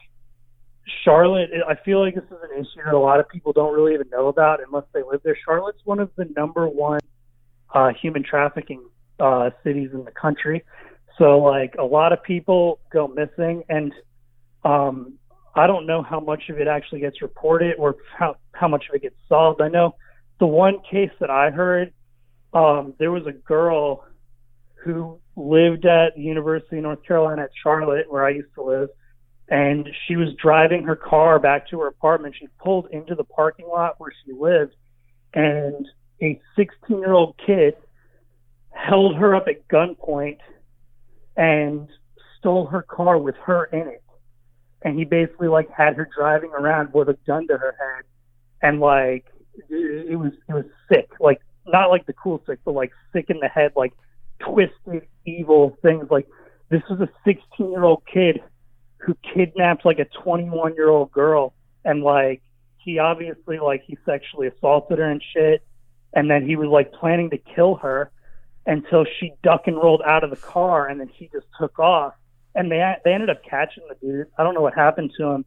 [1.04, 3.94] Charlotte, I feel like this is an issue that a lot of people don't really
[3.94, 5.38] even know about unless they live there.
[5.46, 7.00] Charlotte's one of the number one
[7.74, 8.84] uh, human trafficking
[9.20, 10.64] uh, cities in the country.
[11.18, 13.94] So, like, a lot of people go missing, and
[14.64, 15.20] um,
[15.56, 18.96] I don't know how much of it actually gets reported or how, how much of
[18.96, 19.62] it gets solved.
[19.62, 19.96] I know
[20.40, 21.94] the one case that I heard,
[22.54, 24.06] um, there was a girl
[24.84, 28.90] who lived at the University of North Carolina at Charlotte, where I used to live,
[29.52, 32.36] and she was driving her car back to her apartment.
[32.40, 34.74] She pulled into the parking lot where she lived,
[35.34, 35.86] and
[36.24, 37.76] a 16 year old kid
[38.70, 40.38] held her up at gunpoint
[41.36, 41.90] and
[42.40, 44.04] stole her car with her in it.
[44.84, 48.06] And he basically like had her driving around with a gun to her head,
[48.62, 49.26] and like
[49.70, 53.42] it was it was sick, like not like the cool sick, but like sick in
[53.42, 53.92] the head, like
[54.40, 56.08] twisted evil things.
[56.10, 56.28] Like
[56.70, 58.40] this was a 16 year old kid
[59.02, 62.42] who kidnapped like a 21 year old girl and like
[62.78, 65.64] he obviously like he sexually assaulted her and shit
[66.14, 68.12] and then he was like planning to kill her
[68.66, 72.14] until she duck and rolled out of the car and then he just took off.
[72.54, 74.28] And they they ended up catching the dude.
[74.38, 75.46] I don't know what happened to him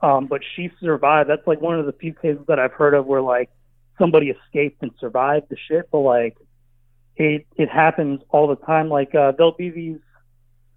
[0.00, 1.28] um but she survived.
[1.28, 3.50] That's like one of the few cases that i've heard of where like
[3.98, 6.36] somebody escaped and survived the shit but like
[7.16, 8.88] it it happens all the time.
[8.88, 9.98] Like uh there'll be these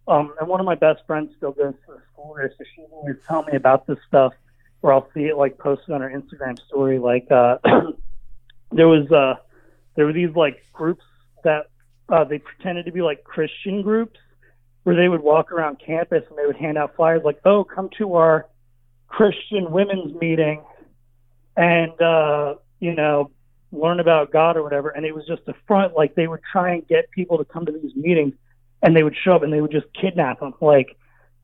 [0.08, 2.84] um, and one of my best friends still goes to the school there, so she
[2.92, 4.34] always tell me about this stuff,
[4.82, 7.00] or I'll see it like posted on her Instagram story.
[7.00, 7.58] Like uh,
[8.72, 9.36] there was uh,
[9.96, 11.04] there were these like groups
[11.44, 11.68] that
[12.10, 14.20] uh, they pretended to be like Christian groups,
[14.84, 17.90] where they would walk around campus and they would hand out flyers like, "Oh, come
[17.98, 18.48] to our
[19.08, 20.64] Christian women's meeting,"
[21.58, 23.32] and uh, you know,
[23.72, 24.90] learn about God or whatever.
[24.90, 27.66] And it was just a front, like they would try and get people to come
[27.66, 28.34] to these meetings
[28.82, 30.54] and they would show up and they would just kidnap them.
[30.62, 30.96] Like,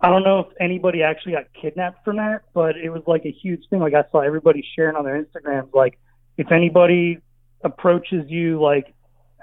[0.03, 3.31] I don't know if anybody actually got kidnapped from that, but it was like a
[3.31, 3.79] huge thing.
[3.79, 5.73] Like I saw everybody sharing on their Instagrams.
[5.73, 5.99] Like,
[6.37, 7.19] if anybody
[7.63, 8.93] approaches you, like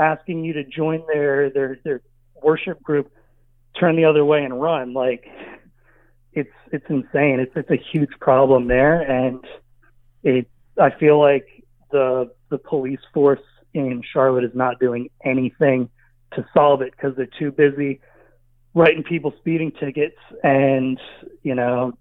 [0.01, 2.03] asking you to join their their their
[2.43, 3.11] worship group,
[3.79, 4.95] turn the other way and run.
[4.95, 5.27] Like,
[6.33, 7.39] it's it's insane.
[7.39, 9.45] It's it's a huge problem there, and
[10.25, 10.49] it.
[10.81, 11.47] I feel like
[11.93, 13.41] the the police force
[13.75, 15.89] in Charlotte is not doing anything
[16.35, 18.01] to solve it because they're too busy
[18.79, 21.01] writing people speeding tickets and
[21.43, 21.93] you know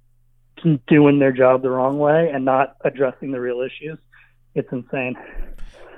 [0.88, 3.98] doing their job the wrong way and not addressing the real issues.
[4.56, 5.16] It's insane.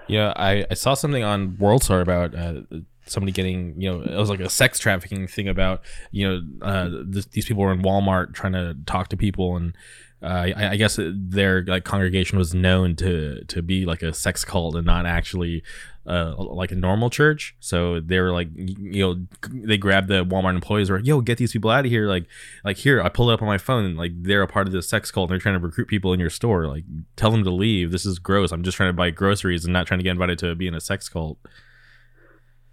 [0.07, 2.61] Yeah, I, I saw something on World Star about uh,
[3.05, 6.89] somebody getting you know it was like a sex trafficking thing about you know uh,
[7.03, 9.75] these people were in Walmart trying to talk to people and
[10.21, 14.43] uh, I, I, guess their like congregation was known to to be like a sex
[14.43, 15.63] cult and not actually
[16.09, 17.55] uh, like a normal church.
[17.59, 21.37] So they were like, you know, they grabbed the Walmart employees, were like, "Yo, get
[21.37, 22.25] these people out of here!" Like,
[22.65, 24.73] like here, I pulled it up on my phone, and like they're a part of
[24.73, 25.29] this sex cult.
[25.29, 26.67] and They're trying to recruit people in your store.
[26.67, 26.83] Like,
[27.15, 27.91] tell them to leave.
[27.91, 28.51] This is gross.
[28.51, 30.73] I'm just trying to buy groceries and not trying to get invited to be in
[30.73, 31.37] a sex cult.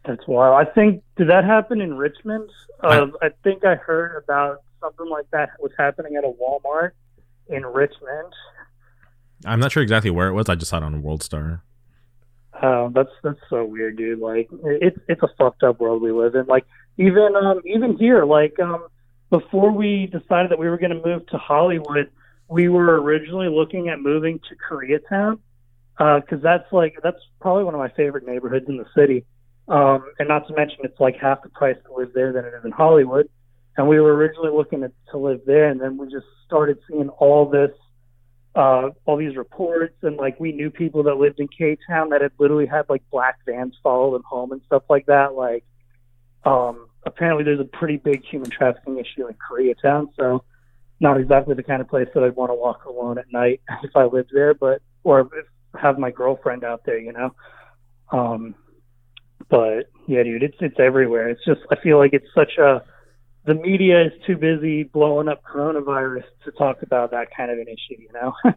[0.07, 0.66] That's wild.
[0.66, 2.49] I think did that happen in Richmond?
[2.83, 6.92] Uh, I, I think I heard about something like that was happening at a Walmart
[7.49, 8.33] in Richmond.
[9.44, 10.49] I'm not sure exactly where it was.
[10.49, 11.62] I just saw it on World Star.
[12.62, 14.19] Oh, that's that's so weird, dude.
[14.19, 16.47] Like it's it's a fucked up world we live in.
[16.47, 16.66] Like
[16.97, 18.87] even um even here, like um
[19.31, 22.11] before we decided that we were going to move to Hollywood,
[22.49, 25.40] we were originally looking at moving to Koreatown
[25.99, 29.25] because uh, that's like that's probably one of my favorite neighborhoods in the city.
[29.69, 32.55] Um, and not to mention it's like half the price to live there than it
[32.55, 33.29] is in Hollywood
[33.77, 37.09] and we were originally looking to, to live there, and then we just started seeing
[37.11, 37.71] all this,
[38.57, 42.23] uh, all these reports, and like we knew people that lived in K Town that
[42.23, 45.35] had literally had like black vans follow them home and stuff like that.
[45.35, 45.62] Like,
[46.45, 50.42] um, apparently there's a pretty big human trafficking issue in Koreatown, so
[51.01, 53.95] not exactly the kind of place that I'd want to walk alone at night if
[53.95, 55.29] I lived there, but or if,
[55.79, 57.35] have my girlfriend out there, you know.
[58.11, 58.55] Um,
[59.51, 61.29] but yeah, dude, it's it's everywhere.
[61.29, 62.83] It's just I feel like it's such a
[63.46, 67.66] the media is too busy blowing up coronavirus to talk about that kind of an
[67.68, 68.32] issue, you know?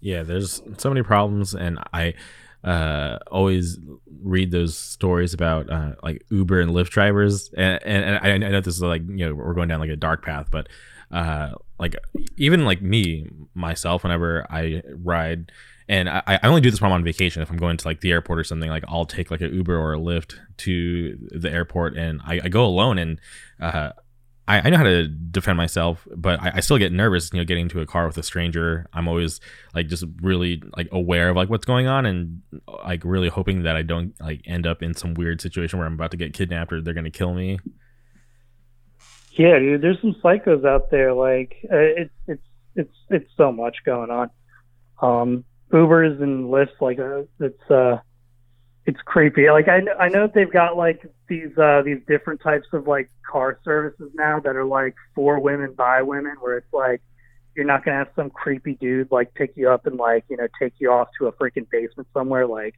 [0.00, 2.14] yeah, there's so many problems, and I
[2.62, 3.78] uh, always
[4.22, 8.60] read those stories about uh, like Uber and Lyft drivers, and, and, and, I know
[8.60, 10.68] this is like you know we're going down like a dark path, but
[11.10, 11.96] uh, like
[12.36, 15.52] even like me myself, whenever I ride
[15.88, 17.42] and I, I only do this when I'm on vacation.
[17.42, 19.76] If I'm going to like the airport or something, like I'll take like an Uber
[19.76, 23.20] or a Lyft to the airport, and I, I go alone, and
[23.60, 23.90] uh,
[24.48, 27.32] I, I, know how to defend myself, but I, I, still get nervous.
[27.32, 28.86] You know, getting into a car with a stranger.
[28.92, 29.40] I'm always
[29.74, 32.42] like just really like aware of like what's going on, and
[32.84, 35.94] like really hoping that I don't like end up in some weird situation where I'm
[35.94, 37.58] about to get kidnapped or they're gonna kill me.
[39.32, 39.82] Yeah, dude.
[39.82, 41.12] There's some psychos out there.
[41.12, 44.30] Like uh, it's it's it's it's so much going on.
[45.00, 47.98] Um, Ubers and Lyfts, like uh, it's uh,
[48.86, 49.50] it's creepy.
[49.50, 53.58] Like I I know they've got like these uh these different types of like car
[53.64, 57.02] services now that are like for women by women, where it's like
[57.56, 60.46] you're not gonna have some creepy dude like pick you up and like you know
[60.60, 62.46] take you off to a freaking basement somewhere.
[62.46, 62.74] Like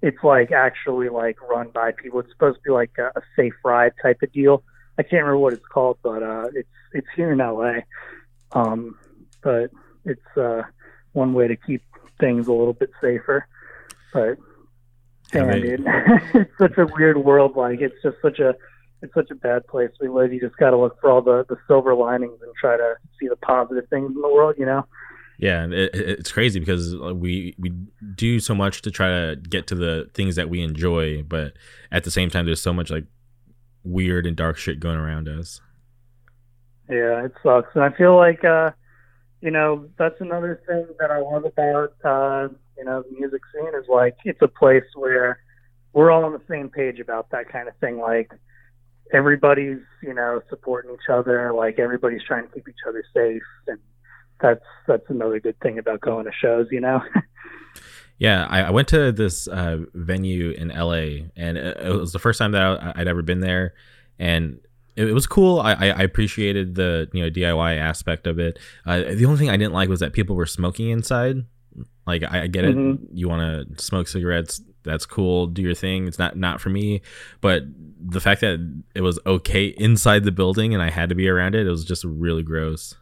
[0.00, 2.20] it's like actually like run by people.
[2.20, 4.62] It's supposed to be like a, a safe ride type of deal.
[4.98, 7.80] I can't remember what it's called, but uh, it's it's here in LA.
[8.52, 8.98] Um,
[9.42, 9.70] but
[10.04, 10.62] it's uh,
[11.12, 11.82] one way to keep
[12.20, 13.46] things a little bit safer.
[14.12, 14.36] But
[15.32, 15.84] damn, they- dude,
[16.34, 17.56] it's such a weird world.
[17.56, 18.54] Like it's just such a
[19.02, 20.32] it's such a bad place we live.
[20.32, 23.28] You just got to look for all the the silver linings and try to see
[23.28, 24.56] the positive things in the world.
[24.58, 24.86] You know.
[25.38, 27.70] Yeah, and it, it- it's crazy because we we
[28.14, 31.54] do so much to try to get to the things that we enjoy, but
[31.90, 33.04] at the same time, there's so much like
[33.82, 35.62] weird and dark shit going around us.
[36.90, 37.68] Yeah, it sucks.
[37.74, 38.72] And I feel like, uh,
[39.40, 43.72] you know, that's another thing that I love about, uh, you know, the music scene
[43.74, 45.40] is like it's a place where
[45.92, 47.98] we're all on the same page about that kind of thing.
[47.98, 48.30] Like
[49.12, 51.52] everybody's, you know, supporting each other.
[51.52, 53.42] Like everybody's trying to keep each other safe.
[53.66, 53.78] And
[54.40, 57.02] that's, that's another good thing about going to shows, you know?
[58.20, 62.18] Yeah, I, I went to this uh, venue in LA, and it, it was the
[62.18, 63.72] first time that I'd ever been there,
[64.18, 64.60] and
[65.00, 65.60] it, it was cool.
[65.60, 68.58] I, I appreciated the you know DIY aspect of it.
[68.86, 71.36] Uh, the only thing I didn't like was that people were smoking inside.
[72.06, 72.98] Like I, I get it, Mhm.
[73.12, 73.42] you want
[73.76, 74.60] to smoke cigarettes.
[74.82, 75.46] That's cool.
[75.46, 76.06] Do your thing.
[76.08, 77.02] It's not not for me,
[77.40, 77.62] but
[78.02, 78.58] the fact that
[78.94, 81.84] it was okay inside the building and I had to be around it, it was
[81.84, 82.94] just really gross.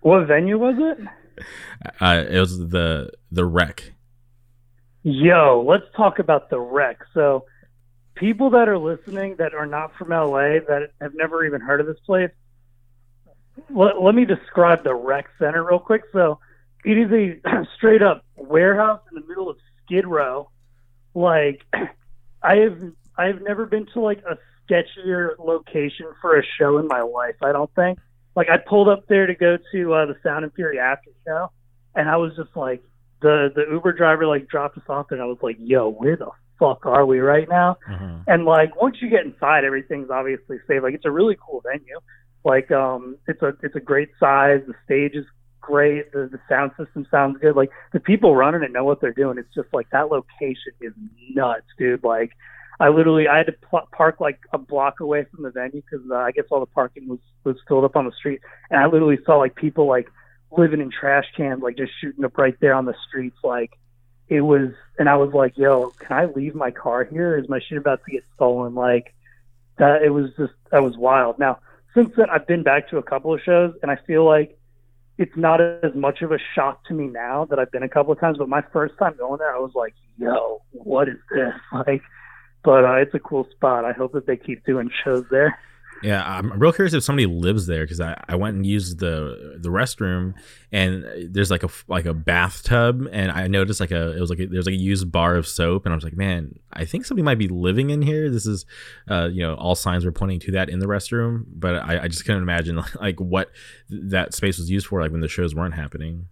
[0.00, 0.98] what venue was it?
[2.00, 3.92] Uh, it was the the Rec.
[5.02, 6.98] Yo, let's talk about the Rec.
[7.14, 7.44] So,
[8.16, 11.86] people that are listening that are not from LA that have never even heard of
[11.86, 12.30] this place,
[13.70, 16.02] let, let me describe the rec center real quick.
[16.12, 16.40] So,
[16.84, 20.50] it is a straight up warehouse in the middle of Skid Row.
[21.14, 21.62] Like,
[22.42, 22.78] I have
[23.16, 24.36] I have never been to like a
[24.68, 27.36] sketchier location for a show in my life.
[27.42, 27.98] I don't think.
[28.34, 31.50] Like, I pulled up there to go to uh, the Sound and Fury after show,
[31.94, 32.82] and I was just like,
[33.22, 36.28] the the Uber driver like dropped us off, and I was like, "Yo, where the
[36.58, 38.24] fuck are we right now?" Mhm.
[38.26, 40.82] And like once you get inside, everything's obviously safe.
[40.82, 41.98] Like it's a really cool venue.
[42.44, 44.60] Like um, it's a it's a great size.
[44.66, 45.26] The stage is
[45.60, 46.12] great.
[46.12, 47.56] The the sound system sounds good.
[47.56, 49.38] Like the people running it know what they're doing.
[49.38, 50.92] It's just like that location is
[51.34, 52.04] nuts, dude.
[52.04, 52.30] Like
[52.78, 56.06] I literally I had to pl- park like a block away from the venue because
[56.10, 58.40] uh, I guess all the parking was was filled up on the street,
[58.70, 60.08] and I literally saw like people like
[60.56, 63.70] living in trash cans, like just shooting up right there on the streets, like
[64.28, 67.38] it was and I was like, yo, can I leave my car here?
[67.38, 68.74] Is my shit about to get stolen?
[68.74, 69.14] Like
[69.78, 71.38] that it was just that was wild.
[71.38, 71.58] Now,
[71.94, 74.58] since then I've been back to a couple of shows and I feel like
[75.18, 78.12] it's not as much of a shock to me now that I've been a couple
[78.12, 81.54] of times, but my first time going there I was like, yo, what is this?
[81.72, 82.02] Like
[82.66, 83.84] but uh, it's a cool spot.
[83.84, 85.56] I hope that they keep doing shows there.
[86.02, 89.58] Yeah, I'm real curious if somebody lives there because I, I went and used the
[89.58, 90.34] the restroom
[90.70, 94.38] and there's like a like a bathtub and I noticed like a it was like
[94.40, 97.06] a, there's like a used bar of soap and I was like, man, I think
[97.06, 98.30] somebody might be living in here.
[98.30, 98.66] This is,
[99.08, 102.08] uh, you know, all signs were pointing to that in the restroom, but I, I
[102.08, 103.50] just couldn't imagine like what
[103.88, 106.28] that space was used for like when the shows weren't happening.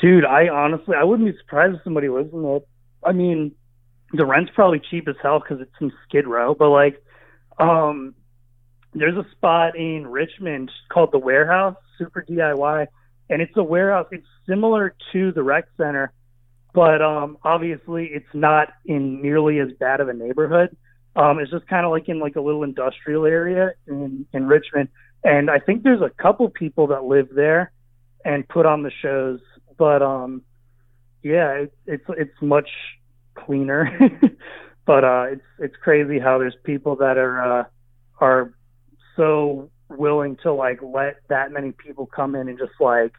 [0.00, 2.68] Dude, I honestly I wouldn't be surprised if somebody lives in it.
[3.04, 3.52] I mean,
[4.12, 7.02] the rent's probably cheap as hell because it's in Skid Row, but like,
[7.58, 8.14] um,
[8.92, 12.86] there's a spot in Richmond called the Warehouse, super DIY,
[13.28, 14.06] and it's a warehouse.
[14.10, 16.12] It's similar to the rec center,
[16.74, 20.76] but um, obviously it's not in nearly as bad of a neighborhood.
[21.14, 24.88] Um, it's just kind of like in like a little industrial area in in Richmond,
[25.24, 27.72] and I think there's a couple people that live there
[28.24, 29.40] and put on the shows,
[29.76, 30.42] but um,
[31.22, 32.68] yeah, it, it's it's much
[33.34, 33.90] cleaner.
[34.86, 37.64] but uh, it's it's crazy how there's people that are uh,
[38.20, 38.52] are
[39.20, 43.12] so willing to like let that many people come in and just like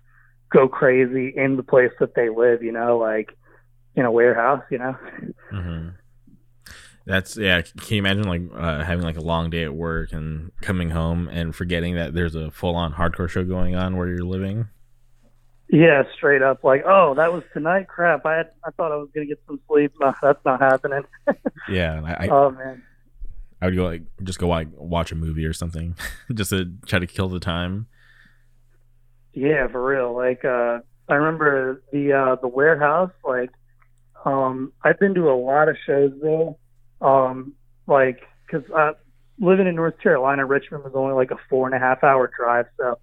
[0.52, 2.64] go crazy in the place that they live.
[2.64, 3.38] You know, like
[3.96, 4.64] in a warehouse.
[4.72, 4.96] You know.
[5.52, 5.90] hmm
[7.06, 7.62] That's yeah.
[7.62, 11.28] Can you imagine like uh, having like a long day at work and coming home
[11.28, 14.68] and forgetting that there's a full on hardcore show going on where you're living?
[15.70, 16.66] Yeah, straight up.
[16.66, 17.88] Like, oh, that was tonight.
[17.88, 19.94] Crap, I had, I thought I was gonna get some sleep.
[20.02, 21.04] No, that's not happening.
[21.70, 22.84] Yeah, I, I, oh man.
[23.62, 25.96] I would go like just go like watch a movie or something
[26.34, 27.88] just to try to kill the time.
[29.34, 30.16] Yeah, for real.
[30.16, 33.52] Like uh I remember the uh the warehouse, like
[34.26, 36.58] um I've been to a lot of shows though.
[37.02, 37.54] Um
[37.88, 38.94] like cuz uh
[39.40, 42.66] living in North Carolina, Richmond was only like a four and a half hour drive,
[42.78, 42.98] so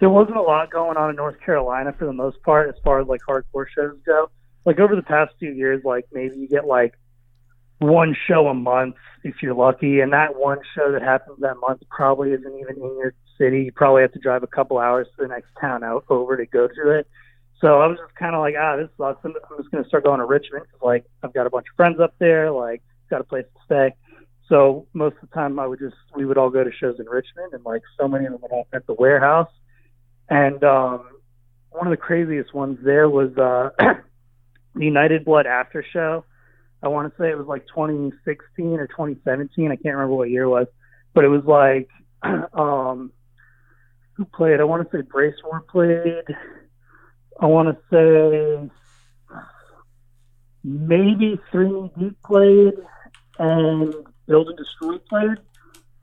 [0.00, 3.00] there wasn't a lot going on in North Carolina for the most part, as far
[3.00, 4.30] as like hardcore shows go.
[4.64, 6.94] Like over the past few years, like maybe you get like
[7.78, 11.82] one show a month if you're lucky, and that one show that happens that month
[11.90, 13.64] probably isn't even in your city.
[13.64, 16.46] You probably have to drive a couple hours to the next town out over to
[16.46, 17.08] go to it.
[17.60, 19.24] So I was just kind of like, ah, this sucks.
[19.24, 21.76] I'm just going to start going to Richmond because, like, I've got a bunch of
[21.76, 23.94] friends up there, like, got a place to stay.
[24.48, 27.06] So most of the time, I would just we would all go to shows in
[27.06, 29.50] Richmond, and like so many of them would happen at the warehouse.
[30.30, 31.06] And um,
[31.70, 33.70] one of the craziest ones there was uh,
[34.74, 36.24] the United Blood After Show.
[36.82, 39.70] I want to say it was like 2016 or 2017.
[39.70, 40.66] I can't remember what year it was,
[41.14, 41.88] but it was like
[42.52, 43.12] um,
[44.14, 44.60] who played?
[44.60, 46.24] I want to say Bracewar played.
[47.40, 48.70] I want to say
[50.64, 52.74] maybe Three Deep played
[53.38, 53.94] and
[54.26, 55.38] Build and Destroy played,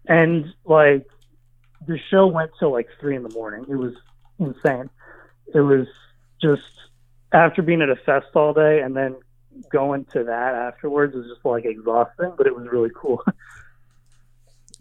[0.08, 1.06] and like
[1.88, 3.66] the show went till like three in the morning.
[3.70, 3.94] It was
[4.40, 4.90] insane.
[5.54, 5.88] It was
[6.42, 6.64] just
[7.32, 9.16] after being at a fest all day and then
[9.72, 13.24] going to that afterwards was just like exhausting, but it was really cool.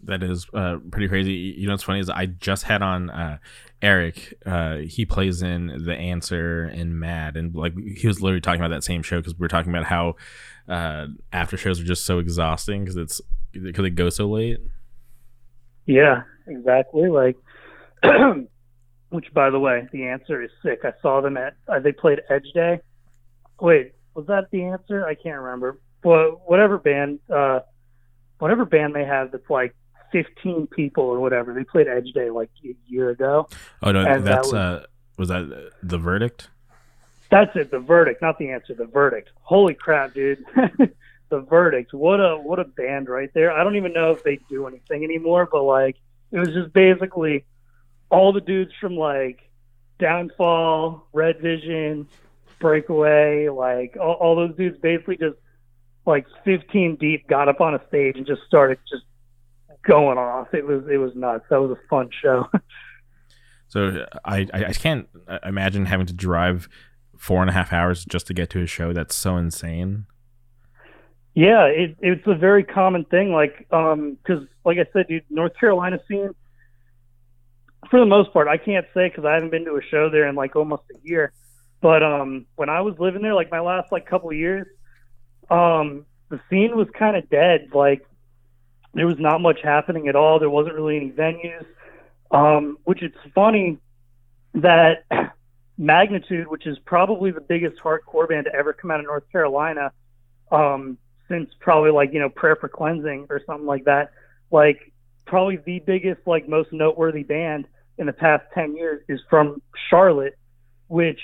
[0.05, 1.33] that is uh, pretty crazy.
[1.57, 3.37] You know what's funny is I just had on uh,
[3.81, 4.35] Eric.
[4.45, 8.73] Uh, he plays in The Answer and Mad, and like he was literally talking about
[8.73, 10.15] that same show because we were talking about how
[10.67, 13.21] uh, after shows are just so exhausting because it's
[13.51, 14.59] because it goes so late.
[15.85, 17.09] Yeah, exactly.
[17.09, 17.37] Like,
[19.09, 20.81] which by the way, The Answer is sick.
[20.83, 22.79] I saw them at uh, they played Edge Day.
[23.59, 25.05] Wait, was that The Answer?
[25.05, 25.79] I can't remember.
[26.01, 27.59] But whatever band, uh,
[28.39, 29.75] whatever band they have that's like
[30.11, 31.53] 15 people or whatever.
[31.53, 33.47] They played Edge Day like a year ago.
[33.83, 34.85] Oh no, that's that was, uh,
[35.17, 36.49] was that the verdict?
[37.29, 37.71] That's it.
[37.71, 38.73] The verdict, not the answer.
[38.73, 39.29] The verdict.
[39.41, 40.45] Holy crap, dude!
[41.29, 41.93] the verdict.
[41.93, 43.51] What a what a band right there.
[43.51, 45.97] I don't even know if they do anything anymore, but like
[46.31, 47.45] it was just basically
[48.09, 49.49] all the dudes from like
[49.99, 52.07] Downfall, Red Vision,
[52.59, 55.37] Breakaway, like all, all those dudes basically just
[56.05, 59.03] like 15 deep got up on a stage and just started just
[59.85, 60.53] going off.
[60.53, 61.45] It was it was nuts.
[61.49, 62.47] That was a fun show.
[63.67, 65.07] so I I can't
[65.43, 66.67] imagine having to drive
[67.17, 68.93] four and a half hours just to get to a show.
[68.93, 70.05] That's so insane.
[71.33, 73.33] Yeah, it, it's a very common thing.
[73.33, 76.31] Like, um, because like I said, dude, North Carolina scene.
[77.91, 80.27] For the most part, I can't say because I haven't been to a show there
[80.27, 81.33] in like almost a year.
[81.85, 84.65] But um, when I was living there, like my last like couple years,
[85.51, 87.67] um, the scene was kind of dead.
[87.75, 88.03] Like
[88.95, 90.39] there was not much happening at all.
[90.39, 91.63] There wasn't really any venues.
[92.31, 93.77] Um, which it's funny
[94.55, 95.05] that
[95.77, 99.91] Magnitude, which is probably the biggest hardcore band to ever come out of North Carolina,
[100.51, 100.97] um,
[101.29, 104.09] since probably like you know Prayer for Cleansing or something like that,
[104.49, 104.91] like
[105.27, 107.67] probably the biggest like most noteworthy band
[107.99, 110.35] in the past ten years is from Charlotte,
[110.87, 111.19] which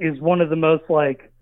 [0.00, 1.32] is one of the most like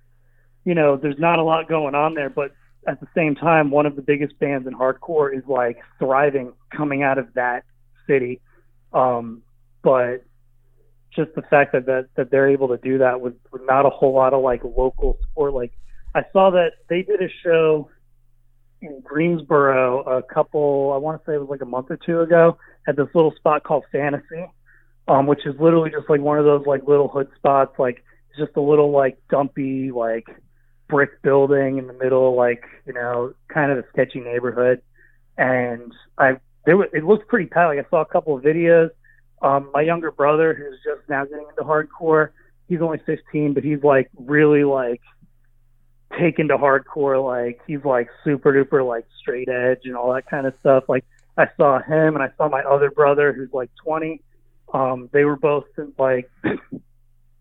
[0.64, 2.52] you know there's not a lot going on there, but
[2.86, 7.02] at the same time, one of the biggest bands in hardcore is like thriving coming
[7.02, 7.64] out of that
[8.06, 8.40] city.
[8.92, 9.42] Um,
[9.82, 10.24] but
[11.14, 13.90] just the fact that, that that they're able to do that with, with not a
[13.90, 15.54] whole lot of like local support.
[15.54, 15.72] Like
[16.14, 17.88] I saw that they did a show
[18.82, 22.20] in Greensboro a couple, I want to say it was like a month or two
[22.20, 24.44] ago, at this little spot called Fantasy,
[25.06, 27.78] um, which is literally just like one of those like little hood spots.
[27.78, 28.02] Like
[28.32, 30.26] it's just a little like dumpy like
[30.88, 34.80] brick building in the middle, like you know, kind of a sketchy neighborhood.
[35.36, 37.66] And I, there was, it looked pretty tight.
[37.66, 38.90] Like I saw a couple of videos.
[39.42, 42.30] Um, my younger brother, who's just now getting into hardcore,
[42.68, 45.00] he's only 15, but he's like really like
[46.18, 47.22] taken to hardcore.
[47.22, 50.84] Like he's like super duper like straight edge and all that kind of stuff.
[50.88, 51.04] Like
[51.36, 54.22] I saw him and I saw my other brother who's like 20.
[54.72, 55.64] Um, they were both
[55.98, 56.30] like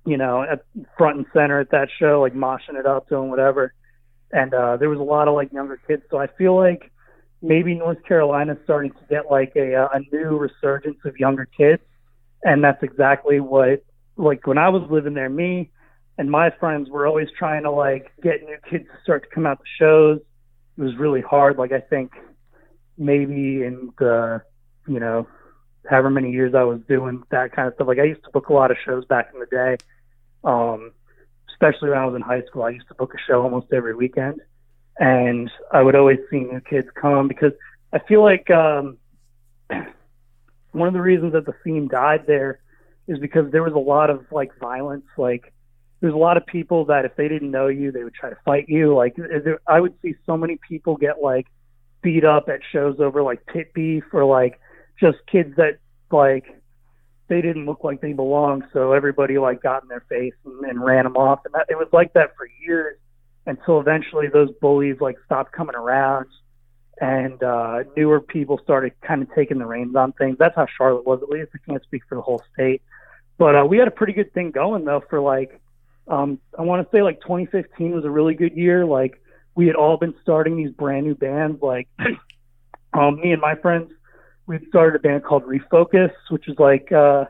[0.06, 0.66] you know, at
[0.98, 3.74] front and center at that show, like moshing it up, doing whatever.
[4.32, 6.92] And uh, there was a lot of like younger kids, so I feel like
[7.42, 11.82] maybe North Carolina's starting to get like a a new resurgence of younger kids,
[12.44, 13.84] and that's exactly what
[14.16, 15.72] like when I was living there, me
[16.18, 19.46] and my friends were always trying to like get new kids to start to come
[19.46, 20.20] out to shows.
[20.78, 21.58] It was really hard.
[21.58, 22.12] Like I think
[22.98, 24.42] maybe in the
[24.88, 25.28] you know
[25.90, 27.88] however many years I was doing that kind of stuff.
[27.88, 29.78] Like I used to book a lot of shows back in the day,
[30.44, 30.92] um,
[31.52, 32.64] especially when I was in high school.
[32.64, 34.42] I used to book a show almost every weekend,
[35.00, 37.54] and I would always see new kids come because
[37.94, 38.98] I feel like um,
[40.72, 42.60] one of the reasons that the scene died there
[43.08, 45.06] is because there was a lot of like violence.
[45.18, 45.54] Like
[46.00, 48.38] there's a lot of people that if they didn't know you, they would try to
[48.46, 48.96] fight you.
[48.96, 51.48] Like there, I would see so many people get like
[52.02, 54.60] beat up at shows over like pit beef or like
[55.02, 55.80] just kids that
[56.12, 56.46] like
[57.28, 58.64] they didn't look like they belonged.
[58.72, 61.78] So everybody like got in their face and, and ran them off, and that, it
[61.78, 62.98] was like that for years
[63.46, 66.28] until eventually those bullies like stopped coming around
[67.00, 70.38] and uh, newer people started kind of taking the reins on things.
[70.38, 71.50] That's how Charlotte was, at least.
[71.56, 72.84] I can't speak for the whole state,
[73.38, 75.04] but uh, we had a pretty good thing going though.
[75.10, 75.60] For like,
[76.08, 78.86] um, I want to say like 2015 was a really good year.
[78.86, 79.20] Like
[79.56, 81.62] we had all been starting these brand new bands.
[81.62, 81.88] Like
[82.94, 83.92] um, me and my friends,
[84.48, 87.26] we started a band called Refocus, which is like uh,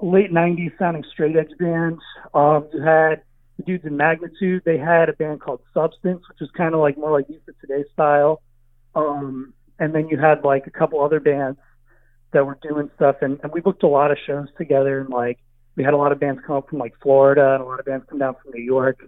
[0.00, 1.98] late 90s sounding straight edge band.
[2.34, 3.22] Um, you had
[3.56, 4.62] the dudes in Magnitude.
[4.64, 7.58] They had a band called Substance, which is kind of like more like Youth of
[7.60, 8.42] Today style.
[8.94, 11.58] Um, and then you had like a couple other bands
[12.32, 15.00] that were doing stuff, and, and we booked a lot of shows together.
[15.00, 15.38] And like
[15.76, 17.86] we had a lot of bands come up from like Florida, and a lot of
[17.86, 18.98] bands come down from New York,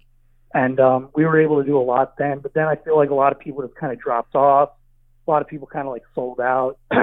[0.52, 2.40] and um, we were able to do a lot then.
[2.40, 4.70] But then I feel like a lot of people just kind of dropped off.
[5.26, 6.78] A lot of people kind of like sold out.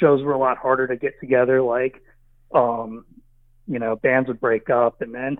[0.00, 1.62] shows were a lot harder to get together.
[1.62, 2.02] Like,
[2.54, 3.04] um,
[3.66, 5.38] you know, bands would break up, and then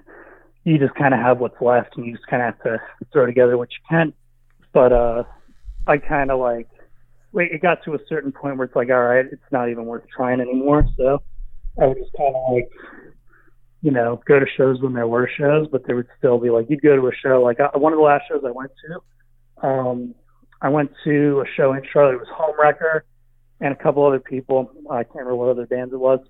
[0.64, 2.78] you just kind of have what's left, and you just kind of have to
[3.12, 4.12] throw together what you can.
[4.72, 5.24] But uh,
[5.86, 6.68] I kind of like,
[7.32, 9.84] wait, it got to a certain point where it's like, all right, it's not even
[9.84, 10.86] worth trying anymore.
[10.96, 11.22] So
[11.80, 12.70] I would just kind of like,
[13.82, 16.66] you know, go to shows when there were shows, but there would still be like,
[16.70, 17.42] you'd go to a show.
[17.42, 20.14] Like I, one of the last shows I went to, um,
[20.64, 22.14] I went to a show in Charlotte.
[22.14, 23.02] It was Homewrecker
[23.60, 24.70] and a couple other people.
[24.90, 26.20] I can't remember what other bands it was,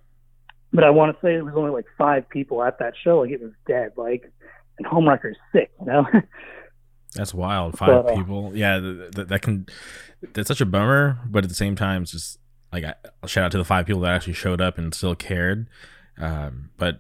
[0.73, 3.21] but I want to say it was only like five people at that show.
[3.21, 3.93] Like it was dead.
[3.97, 4.29] Like,
[4.77, 6.05] and Homewrecker's sick, you know.
[7.15, 7.79] That's wild.
[7.79, 8.57] Five but, uh, people.
[8.57, 9.67] Yeah, that, that can.
[10.33, 12.41] That's such a bummer, but at the same time, it's just
[12.73, 12.95] like I,
[13.29, 15.69] shout out to the five people that actually showed up and still cared.
[16.19, 16.99] Um, but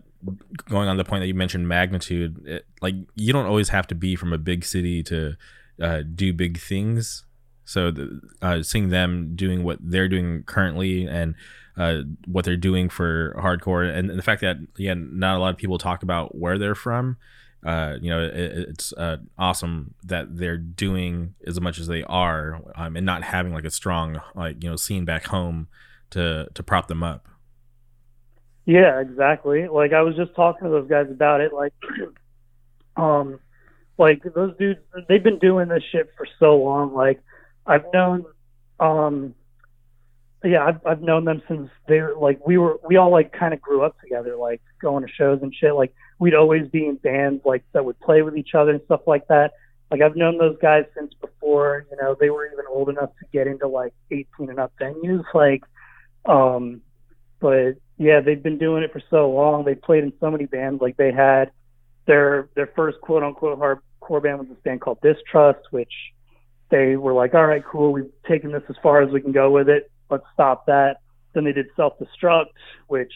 [0.68, 3.96] going on the point that you mentioned, magnitude, it, like you don't always have to
[3.96, 5.36] be from a big city to
[5.80, 7.24] uh, do big things.
[7.64, 11.34] So the, uh, seeing them doing what they're doing currently and
[11.76, 15.50] uh, what they're doing for hardcore, and, and the fact that yeah, not a lot
[15.50, 17.16] of people talk about where they're from
[17.64, 22.60] uh, you know, it, it's uh, awesome that they're doing as much as they are,
[22.76, 25.68] um, and not having like a strong like you know scene back home
[26.10, 27.26] to to prop them up.
[28.66, 29.66] Yeah, exactly.
[29.66, 31.52] Like I was just talking to those guys about it.
[31.54, 31.72] Like,
[32.96, 33.40] um,
[33.98, 36.94] like those dudes, they've been doing this shit for so long.
[36.94, 37.20] Like,
[37.66, 38.24] I've known,
[38.80, 39.34] um,
[40.44, 43.54] yeah, I've I've known them since they were like we were we all like kind
[43.54, 45.74] of grew up together, like going to shows and shit.
[45.74, 49.00] Like we'd always be in bands like that would play with each other and stuff
[49.06, 49.52] like that.
[49.90, 53.26] Like I've known those guys since before, you know, they were even old enough to
[53.32, 55.24] get into like 18 and up venues.
[55.32, 55.62] Like,
[56.26, 56.82] um,
[57.40, 59.64] but yeah, they've been doing it for so long.
[59.64, 60.82] They played in so many bands.
[60.82, 61.52] Like they had
[62.06, 65.92] their their first quote unquote hardcore band was this band called Distrust, which
[66.70, 69.50] they were like, all right, cool, we've taken this as far as we can go
[69.50, 69.90] with it.
[70.10, 70.96] Let's stop that.
[71.32, 72.46] Then they did Self Destruct,
[72.88, 73.12] which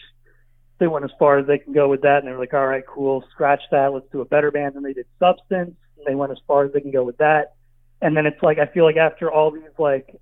[0.79, 2.67] they went as far as they can go with that, and they were like, all
[2.67, 4.75] right, cool, scratch that, let's do a better band.
[4.75, 7.55] And they did Substance, and they went as far as they can go with that.
[8.01, 10.15] And then it's like I feel like after all these like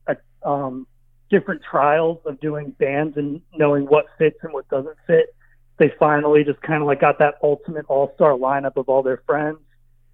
[0.43, 0.87] um,
[1.29, 5.35] different trials of doing bands and knowing what fits and what doesn't fit,
[5.77, 9.21] they finally just kind of like got that ultimate all star lineup of all their
[9.25, 9.59] friends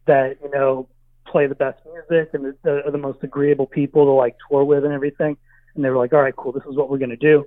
[0.06, 0.88] that you know
[1.26, 4.84] play the best music and the, are the most agreeable people to like tour with
[4.84, 5.38] and everything.
[5.76, 7.46] And they were like, all right, cool, this is what we're gonna do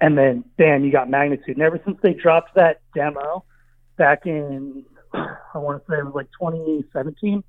[0.00, 1.56] and then bam, you got magnitude.
[1.56, 3.44] And ever since they dropped that demo
[3.96, 7.42] back in, I want to say it was like 2017,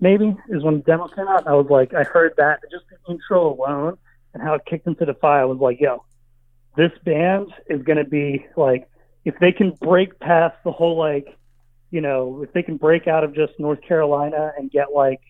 [0.00, 1.46] maybe is when the demo came out.
[1.46, 3.98] I was like, I heard that just the intro alone
[4.34, 5.46] and how it kicked into the fire.
[5.46, 6.04] Was like, yo,
[6.76, 8.88] this band is going to be like,
[9.24, 11.26] if they can break past the whole like,
[11.90, 15.20] you know, if they can break out of just North Carolina and get like,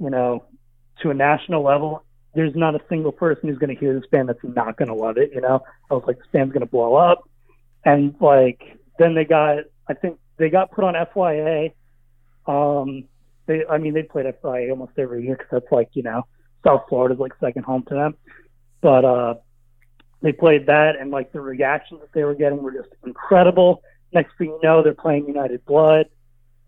[0.00, 0.44] you know,
[1.02, 2.04] to a national level
[2.34, 4.94] there's not a single person who's going to hear this band that's not going to
[4.94, 5.30] love it.
[5.34, 7.28] You know, I was like, this band's going to blow up,
[7.84, 11.72] and like then they got, I think they got put on FYA.
[12.46, 13.04] Um,
[13.46, 16.26] they, I mean, they played FYA almost every year because that's like you know,
[16.64, 18.14] South Florida's like second home to them.
[18.80, 19.34] But uh,
[20.22, 23.82] they played that, and like the reactions that they were getting were just incredible.
[24.12, 26.06] Next thing you know, they're playing United Blood.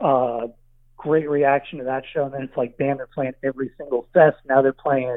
[0.00, 0.48] Uh,
[0.96, 4.36] great reaction to that show, and then it's like, damn, they're playing every single fest.
[4.46, 5.16] Now they're playing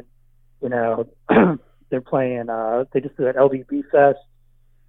[0.62, 1.06] you know,
[1.90, 2.48] they're playing.
[2.48, 4.18] Uh, they just did an LDB fest.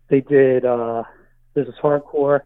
[0.09, 0.65] They did.
[0.65, 1.03] Uh,
[1.55, 2.41] this hardcore,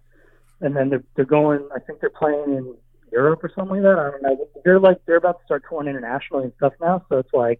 [0.61, 1.67] and then they're they're going.
[1.75, 2.75] I think they're playing in
[3.11, 3.99] Europe or something like that.
[3.99, 4.47] I don't know.
[4.63, 7.05] They're like they're about to start touring internationally and stuff now.
[7.09, 7.59] So it's like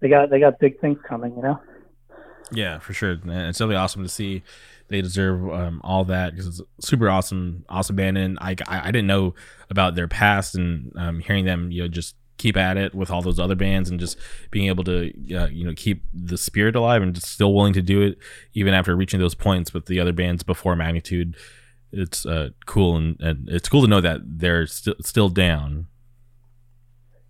[0.00, 1.34] they got they got big things coming.
[1.36, 1.60] You know.
[2.50, 3.12] Yeah, for sure.
[3.12, 4.42] And it's really awesome to see.
[4.88, 8.16] They deserve um, all that because it's super awesome, awesome band.
[8.16, 9.34] And I, I, I didn't know
[9.68, 13.20] about their past and um, hearing them, you know, just keep at it with all
[13.20, 14.16] those other bands and just
[14.50, 17.82] being able to uh, you know keep the spirit alive and just still willing to
[17.82, 18.16] do it
[18.54, 21.36] even after reaching those points with the other bands before magnitude
[21.90, 25.86] it's uh, cool and, and it's cool to know that they're st- still down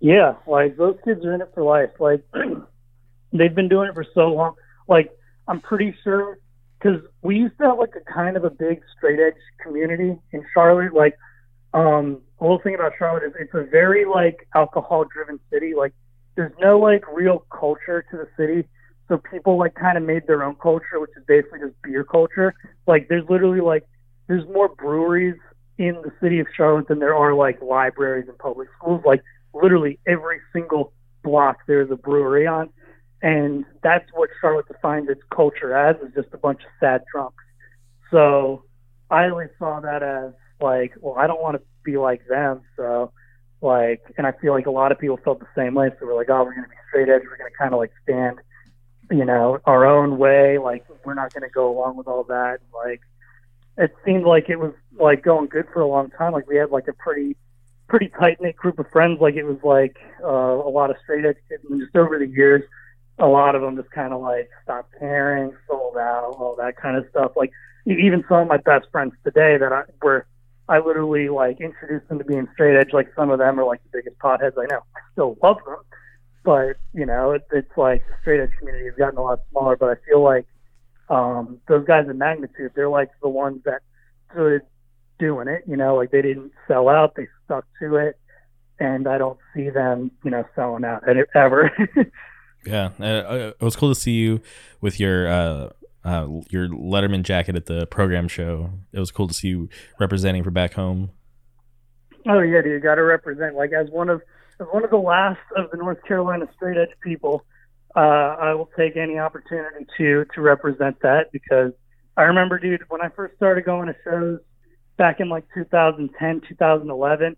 [0.01, 2.23] yeah like those kids are in it for life like
[3.33, 4.55] they've been doing it for so long
[4.89, 5.11] like
[5.47, 6.39] i'm pretty sure
[6.79, 10.45] because we used to have like a kind of a big straight edge community in
[10.55, 11.17] charlotte like
[11.75, 15.75] um the whole thing about Charlotte is it's a very like alcohol driven city.
[15.77, 15.93] Like
[16.37, 18.69] there's no like real culture to the city.
[19.09, 22.55] So people like kind of made their own culture, which is basically just beer culture.
[22.87, 23.85] Like there's literally like
[24.29, 25.37] there's more breweries
[25.79, 29.03] in the city of Charlotte than there are like libraries and public schools.
[29.05, 29.23] Like
[29.53, 30.93] literally every single
[31.25, 32.71] block there's a brewery on.
[33.21, 37.43] And that's what Charlotte defines its culture as is just a bunch of sad drunks.
[38.11, 38.65] So
[39.11, 42.63] I always saw that as like, well, I don't want to be like them.
[42.77, 43.13] So,
[43.61, 45.91] like, and I feel like a lot of people felt the same way.
[45.99, 47.23] So we're like, oh, we're going to be straight edge.
[47.25, 48.39] We're going to kind of like stand,
[49.11, 50.59] you know, our own way.
[50.59, 52.59] Like, we're not going to go along with all that.
[52.73, 53.01] Like,
[53.77, 56.33] it seemed like it was like going good for a long time.
[56.33, 57.37] Like, we had like a pretty,
[57.89, 59.21] pretty tight knit group of friends.
[59.21, 61.65] Like, it was like uh, a lot of straight edge kids.
[61.69, 62.63] And just over the years,
[63.19, 66.97] a lot of them just kind of like stopped caring, sold out, all that kind
[66.97, 67.33] of stuff.
[67.37, 67.51] Like,
[67.87, 70.27] even some of my best friends today that I were
[70.69, 72.93] I literally like introduced them to being straight edge.
[72.93, 74.83] Like some of them are like the biggest potheads I know.
[74.95, 75.79] I still love them,
[76.45, 79.77] but you know, it, it's like the straight edge community has gotten a lot smaller.
[79.77, 80.47] But I feel like
[81.09, 83.81] um, those guys in magnitude, they're like the ones that
[84.31, 84.61] stood
[85.19, 85.65] doing it.
[85.67, 88.19] You know, like they didn't sell out; they stuck to it,
[88.79, 91.05] and I don't see them, you know, selling out
[91.35, 91.73] ever.
[92.69, 94.41] yeah, uh, it was cool to see you
[94.81, 95.69] with your uh,
[96.05, 98.71] uh, your Letterman jacket at the program show.
[98.93, 101.11] It was cool to see you representing for back home.
[102.27, 103.55] Oh yeah, dude, got to represent.
[103.55, 104.23] Like as one of
[104.61, 107.45] as one of the last of the North Carolina straight edge people,
[107.97, 111.73] uh, I will take any opportunity to to represent that because
[112.17, 114.41] I remember, dude, when I first started going to shows
[114.97, 117.37] back in like 2010, 2011,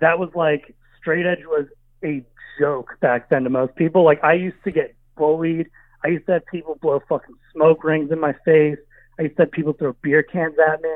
[0.00, 1.66] that was like straight edge was
[2.04, 2.24] a
[2.58, 4.04] joke back then to most people.
[4.04, 5.68] Like I used to get bullied
[6.06, 8.78] I used to have people blow fucking smoke rings in my face.
[9.18, 10.90] I used to have people throw beer cans at me.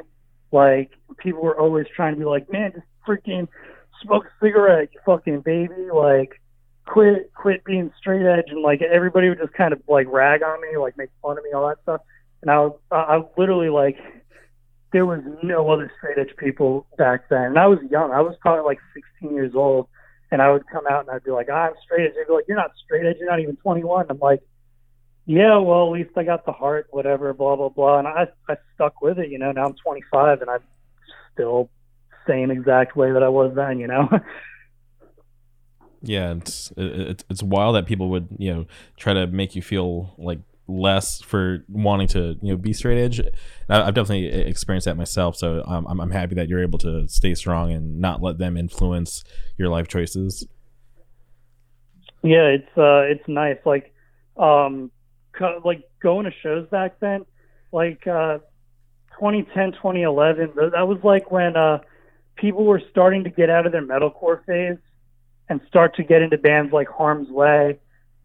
[0.52, 3.48] Like people were always trying to be like, man, just freaking
[4.02, 5.88] smoke a cigarette, you fucking baby.
[5.92, 6.40] Like
[6.86, 8.50] quit, quit being straight edge.
[8.50, 11.42] And like everybody would just kind of like rag on me, like make fun of
[11.42, 12.02] me, all that stuff.
[12.42, 13.96] And I was, I was literally like,
[14.92, 17.42] there was no other straight edge people back then.
[17.42, 18.12] And I was young.
[18.12, 18.78] I was probably like
[19.20, 19.88] 16 years old.
[20.32, 22.12] And I would come out and I'd be like, oh, I'm straight edge.
[22.14, 23.16] They'd be like, you're not straight edge.
[23.18, 24.06] You're not even 21.
[24.08, 24.42] I'm like,
[25.26, 28.56] yeah, well, at least I got the heart, whatever, blah blah blah, and I I
[28.74, 29.30] stuck with it.
[29.30, 30.62] You know, now I'm 25 and I'm
[31.32, 31.70] still
[32.26, 33.78] same exact way that I was then.
[33.78, 34.08] You know.
[36.02, 38.66] yeah, it's it's it's wild that people would you know
[38.96, 40.40] try to make you feel like
[40.70, 43.20] less for wanting to you know be straight edge.
[43.68, 47.72] I've definitely experienced that myself, so I'm I'm happy that you're able to stay strong
[47.72, 49.24] and not let them influence
[49.56, 50.46] your life choices.
[52.22, 53.58] Yeah, it's uh it's nice.
[53.64, 53.92] Like
[54.36, 54.90] um
[55.64, 57.24] like going to shows back then,
[57.72, 58.38] like uh,
[59.18, 60.52] 2010, 2011.
[60.72, 61.78] That was like when uh,
[62.36, 64.78] people were starting to get out of their metalcore phase
[65.48, 67.78] and start to get into bands like Harm's Way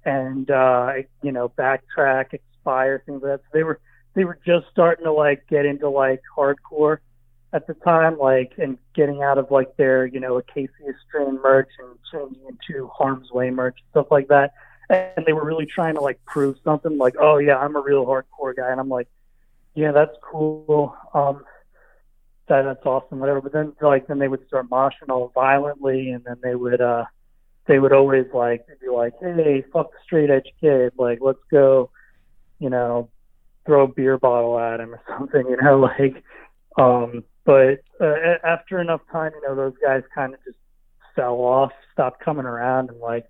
[0.06, 0.94] and uh,
[1.24, 3.42] you know Backtrack, Expire, things like that.
[3.42, 3.80] So they were
[4.14, 7.00] they were just starting to like get into like hardcore
[7.52, 11.70] at the time, like and getting out of like their you know Acacia Strain merch
[11.80, 14.54] and changing into Harm's Way merch and stuff like that.
[14.90, 18.06] And they were really trying to like prove something like oh yeah i'm a real
[18.06, 18.70] hardcore guy.
[18.70, 19.08] And i'm like
[19.74, 20.96] yeah that's cool.
[21.14, 21.44] Um
[22.48, 23.42] that that's awesome whatever.
[23.42, 27.06] But then like then they would start moshing all violently and then they would uh
[27.68, 31.90] they would always like be like hey fuck the straight edge kid like let's go
[32.60, 33.10] you know
[33.66, 36.24] throw a beer bottle at him or something you know like
[36.78, 40.58] um but uh, after enough time you know those guys kind of just
[41.16, 43.26] fell off stopped coming around and like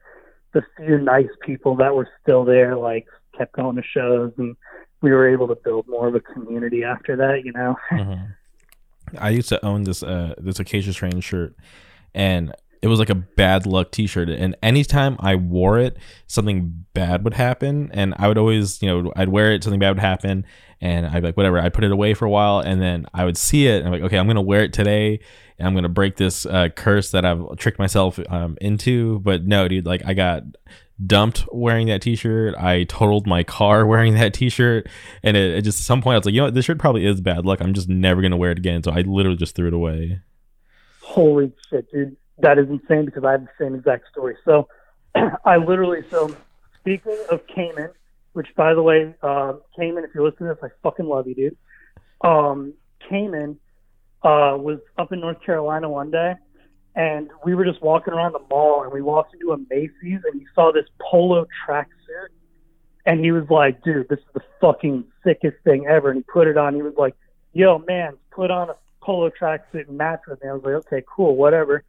[0.53, 3.05] the few nice people that were still there like
[3.37, 4.55] kept going to shows and
[5.01, 8.23] we were able to build more of a community after that you know mm-hmm.
[9.19, 11.53] i used to own this uh this acacia strain shirt
[12.13, 12.53] and
[12.85, 17.33] it was like a bad luck t-shirt and anytime i wore it something bad would
[17.33, 20.45] happen and i would always you know i'd wear it something bad would happen
[20.81, 23.25] and i'd be like whatever i'd put it away for a while and then i
[23.25, 25.19] would see it and i'm like okay i'm gonna wear it today
[25.57, 29.67] and i'm gonna break this uh, curse that i've tricked myself um, into but no
[29.67, 30.43] dude like i got
[31.07, 34.87] dumped wearing that t-shirt i totaled my car wearing that t-shirt
[35.23, 36.53] and it, it just at some point i was like you know what?
[36.53, 39.01] This shirt probably is bad luck i'm just never gonna wear it again so i
[39.01, 40.19] literally just threw it away.
[41.01, 44.35] Holy shit dude that is insane because I have the same exact story.
[44.45, 44.67] So
[45.45, 46.35] I literally, so
[46.79, 47.91] speaking of Cayman,
[48.33, 51.35] which by the way, uh, Cayman, if you're listening to this, I fucking love you,
[51.35, 51.57] dude.
[52.21, 52.73] Um,
[53.09, 53.57] Cayman
[54.23, 56.33] uh, was up in North Carolina one day,
[56.95, 60.41] and we were just walking around the mall, and we walked into a Macy's, and
[60.41, 62.29] he saw this polo tracksuit,
[63.05, 66.47] and he was like, "Dude, this is the fucking sickest thing ever." And he put
[66.47, 66.73] it on.
[66.75, 67.15] He was like,
[67.53, 71.03] "Yo, man, put on a polo tracksuit and match with me." I was like, "Okay,
[71.07, 71.83] cool, whatever."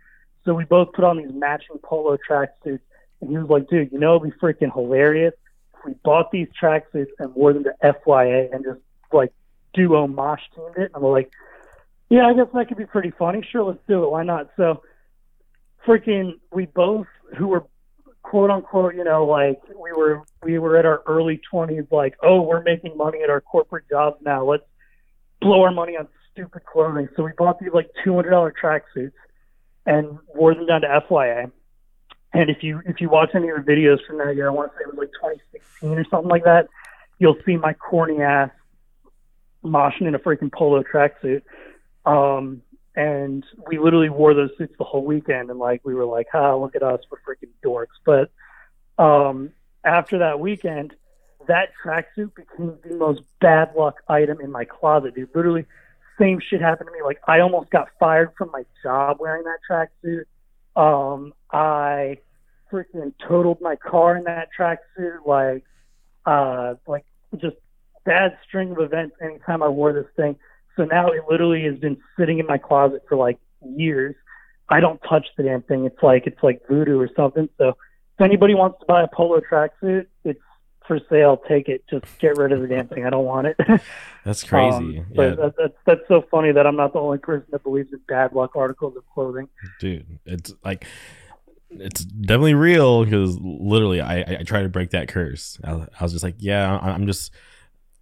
[0.47, 2.81] So we both put on these matching polo tracksuits,
[3.21, 5.35] and he was like, "Dude, you know it'd be freaking hilarious
[5.75, 8.81] if we bought these tracksuits and wore them to FYA and just
[9.13, 9.33] like
[9.75, 11.31] duo mosh teamed it." And I'm like,
[12.09, 13.43] "Yeah, I guess that could be pretty funny.
[13.51, 14.11] Sure, let's do it.
[14.11, 14.83] Why not?" So,
[15.85, 17.65] freaking, we both who were
[18.23, 22.43] quote unquote, you know, like we were we were at our early twenties, like, oh,
[22.43, 24.45] we're making money at our corporate jobs now.
[24.45, 24.65] Let's
[25.41, 27.09] blow our money on stupid clothing.
[27.17, 29.13] So we bought these like two hundred dollar tracksuits
[29.87, 31.51] and wore them down to FYA.
[32.33, 34.73] And if you if you watch any of the videos from that year, I want
[34.73, 36.69] to say it was like 2016 or something like that,
[37.19, 38.51] you'll see my corny ass
[39.65, 41.43] moshing in a freaking polo tracksuit.
[42.05, 42.63] Um,
[42.95, 46.55] and we literally wore those suits the whole weekend, and like we were like, "Ha,
[46.57, 48.31] look at us, we're freaking dorks." But
[49.03, 49.51] um,
[49.85, 50.95] after that weekend,
[51.47, 55.31] that tracksuit became the most bad luck item in my closet, dude.
[55.35, 55.67] Literally,
[56.19, 57.03] same shit happened to me.
[57.05, 60.25] Like I almost got fired from my job wearing that tracksuit.
[60.81, 62.19] Um, I
[62.73, 65.27] freaking totaled my car in that tracksuit.
[65.27, 65.65] Like,
[66.25, 67.05] uh, like
[67.39, 67.57] just
[68.05, 70.37] bad string of events anytime I wore this thing.
[70.77, 74.15] So now it literally has been sitting in my closet for like years.
[74.69, 75.85] I don't touch the damn thing.
[75.85, 77.49] It's like it's like voodoo or something.
[77.59, 80.07] So if anybody wants to buy a polo tracksuit,
[80.87, 81.43] for sale.
[81.49, 81.85] Take it.
[81.89, 83.05] Just get rid of the damn thing.
[83.05, 83.57] I don't want it.
[84.25, 84.99] That's crazy.
[84.99, 85.35] Um, but yeah.
[85.37, 88.33] that, that's that's so funny that I'm not the only person that believes in bad
[88.33, 89.49] luck articles of clothing.
[89.81, 90.85] dude it's like
[91.71, 96.13] it's definitely real because literally I, I tried to break that curse I, I was
[96.13, 97.33] just like yeah i'm just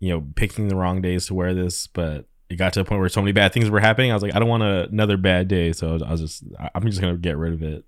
[0.00, 3.00] you know picking the wrong days to wear this but it got to a point
[3.00, 5.16] where so many bad things were happening i was like i don't want a, another
[5.16, 7.84] bad day so i was just i'm just gonna get rid of it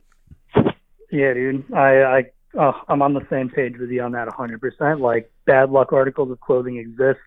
[1.11, 1.72] Yeah, dude.
[1.72, 2.24] I I
[2.57, 5.00] oh, I'm on the same page with you on that 100%.
[5.00, 7.20] Like bad luck articles of clothing exist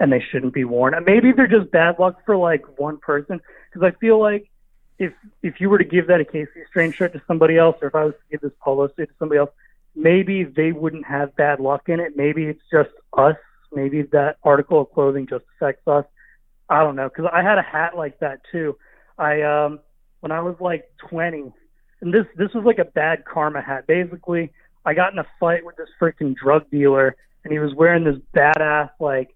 [0.00, 0.94] and they shouldn't be worn.
[0.94, 3.40] And maybe they're just bad luck for like one person
[3.72, 4.50] because I feel like
[4.98, 5.12] if
[5.42, 7.94] if you were to give that a Casey Strange shirt to somebody else or if
[7.94, 9.50] I was to give this polo suit to somebody else,
[9.94, 12.16] maybe they wouldn't have bad luck in it.
[12.16, 13.36] Maybe it's just us.
[13.72, 16.04] Maybe that article of clothing just affects us.
[16.68, 18.76] I don't know because I had a hat like that too.
[19.18, 19.80] I um
[20.20, 21.52] when I was like 20
[22.00, 23.86] and this this was like a bad karma hat.
[23.86, 24.52] Basically,
[24.84, 28.18] I got in a fight with this freaking drug dealer, and he was wearing this
[28.34, 29.34] badass like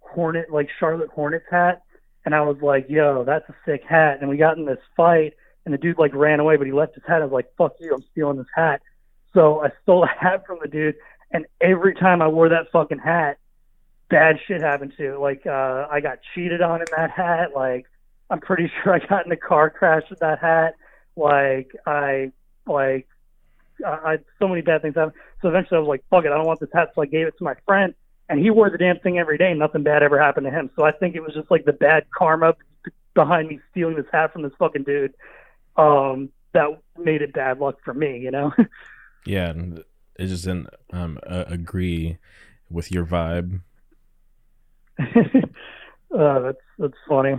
[0.00, 1.82] Hornet, like Charlotte Hornets hat,
[2.24, 5.34] and I was like, "Yo, that's a sick hat." And we got in this fight,
[5.64, 7.22] and the dude like ran away, but he left his hat.
[7.22, 8.80] I was like, "Fuck you, I'm stealing this hat."
[9.34, 10.96] So I stole a hat from the dude,
[11.30, 13.38] and every time I wore that fucking hat,
[14.08, 15.20] bad shit happened to it.
[15.20, 17.50] Like uh, I got cheated on in that hat.
[17.54, 17.86] Like
[18.30, 20.74] I'm pretty sure I got in a car crash with that hat.
[21.16, 22.32] Like I
[22.66, 23.08] like
[23.86, 25.16] I, I so many bad things happened.
[25.42, 26.90] So eventually I was like, fuck it, I don't want this hat.
[26.94, 27.94] So I gave it to my friend,
[28.28, 29.50] and he wore the damn thing every day.
[29.50, 30.70] and Nothing bad ever happened to him.
[30.76, 32.54] So I think it was just like the bad karma
[33.14, 35.14] behind me stealing this hat from this fucking dude.
[35.76, 38.52] Um, that made it bad luck for me, you know.
[39.26, 39.82] yeah and
[40.16, 42.18] it just didn't um uh, agree
[42.70, 43.60] with your vibe
[46.18, 47.34] uh, that's that's funny.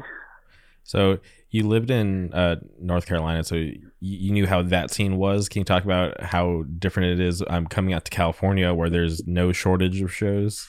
[0.89, 1.19] So
[1.51, 5.47] you lived in uh, North Carolina, so you, knew how that scene was.
[5.47, 8.89] Can you talk about how different it is I'm um, coming out to California, where
[8.89, 10.67] there's no shortage of shows?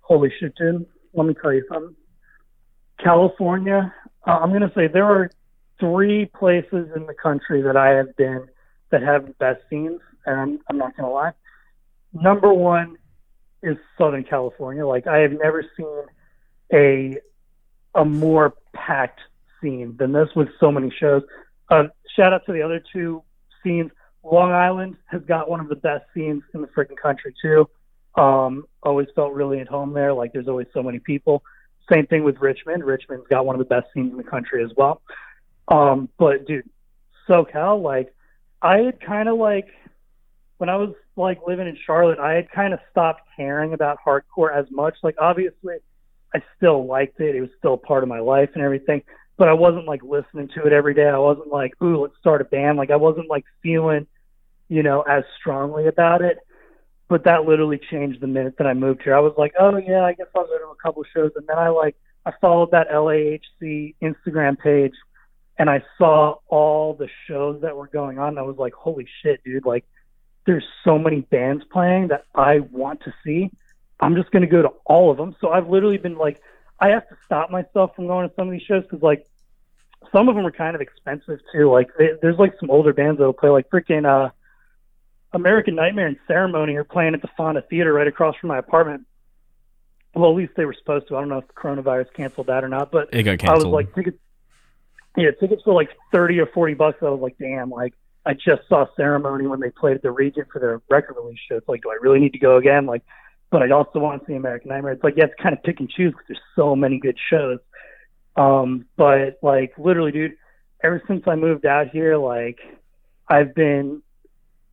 [0.00, 0.84] Holy shit, dude.
[1.14, 1.94] Let me tell you something.
[2.98, 3.94] California,
[4.26, 5.30] uh, I'm to say there are
[5.78, 8.48] three places in the country that I have been
[8.90, 11.32] that have the best scenes, and I'm, I'm not to lie.
[12.12, 12.96] Number one
[13.62, 14.84] is Southern California.
[14.84, 16.02] Like, I have never seen
[16.72, 17.20] a
[17.94, 19.20] a more packed
[19.60, 21.22] scene than this with so many shows.
[21.68, 21.84] Uh,
[22.16, 23.22] shout out to the other two
[23.62, 23.90] scenes.
[24.22, 27.68] Long Island has got one of the best scenes in the freaking country too.
[28.14, 30.12] Um, always felt really at home there.
[30.12, 31.42] Like there's always so many people.
[31.90, 32.84] Same thing with Richmond.
[32.84, 35.02] Richmond's got one of the best scenes in the country as well.
[35.68, 36.68] Um, but dude,
[37.28, 38.14] SoCal, like
[38.60, 39.68] I had kind of like
[40.58, 44.54] when I was like living in Charlotte, I had kind of stopped caring about hardcore
[44.54, 44.96] as much.
[45.02, 45.76] Like obviously,
[46.34, 47.34] I still liked it.
[47.34, 49.02] It was still part of my life and everything.
[49.36, 51.08] But I wasn't like listening to it every day.
[51.08, 52.78] I wasn't like, ooh, let's start a band.
[52.78, 54.06] Like I wasn't like feeling,
[54.68, 56.38] you know, as strongly about it.
[57.08, 59.16] But that literally changed the minute that I moved here.
[59.16, 61.32] I was like, oh yeah, I guess I'll go to a couple shows.
[61.34, 64.92] And then I like I followed that LAHC Instagram page,
[65.58, 68.38] and I saw all the shows that were going on.
[68.38, 69.64] I was like, holy shit, dude!
[69.64, 69.84] Like,
[70.46, 73.50] there's so many bands playing that I want to see.
[74.00, 75.36] I'm just gonna go to all of them.
[75.40, 76.40] So I've literally been like,
[76.78, 79.26] I have to stop myself from going to some of these shows because like
[80.12, 81.70] some of them are kind of expensive too.
[81.70, 84.30] Like they, there's like some older bands that'll play like freaking uh,
[85.32, 89.06] American Nightmare and Ceremony are playing at the Fonda Theater right across from my apartment.
[90.14, 91.16] Well, at least they were supposed to.
[91.16, 93.62] I don't know if the coronavirus canceled that or not, but It got canceled.
[93.62, 94.18] I was like tickets.
[95.16, 96.98] Yeah, tickets for like thirty or forty bucks.
[97.02, 97.94] I was like, damn, like
[98.24, 101.56] I just saw Ceremony when they played at the Regent for their record release show.
[101.56, 102.86] It's like, do I really need to go again?
[102.86, 103.02] Like,
[103.50, 104.92] but I also want to see American Nightmare.
[104.92, 107.58] It's like, yeah, it's kind of pick and choose because there's so many good shows.
[108.36, 110.36] Um, but like literally, dude,
[110.82, 112.58] ever since I moved out here, like
[113.28, 114.02] I've been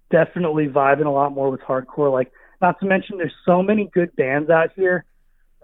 [0.10, 2.12] definitely vibing a lot more with hardcore.
[2.12, 5.06] Like, not to mention, there's so many good bands out here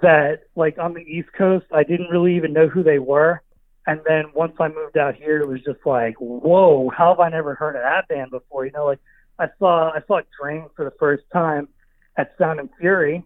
[0.02, 3.42] that, like, on the East Coast, I didn't really even know who they were.
[3.88, 7.30] And then once I moved out here, it was just like, whoa, how have I
[7.30, 8.66] never heard of that band before?
[8.66, 9.00] You know, like
[9.40, 11.68] I saw I saw Drain for the first time
[12.18, 13.24] at Sound and Fury,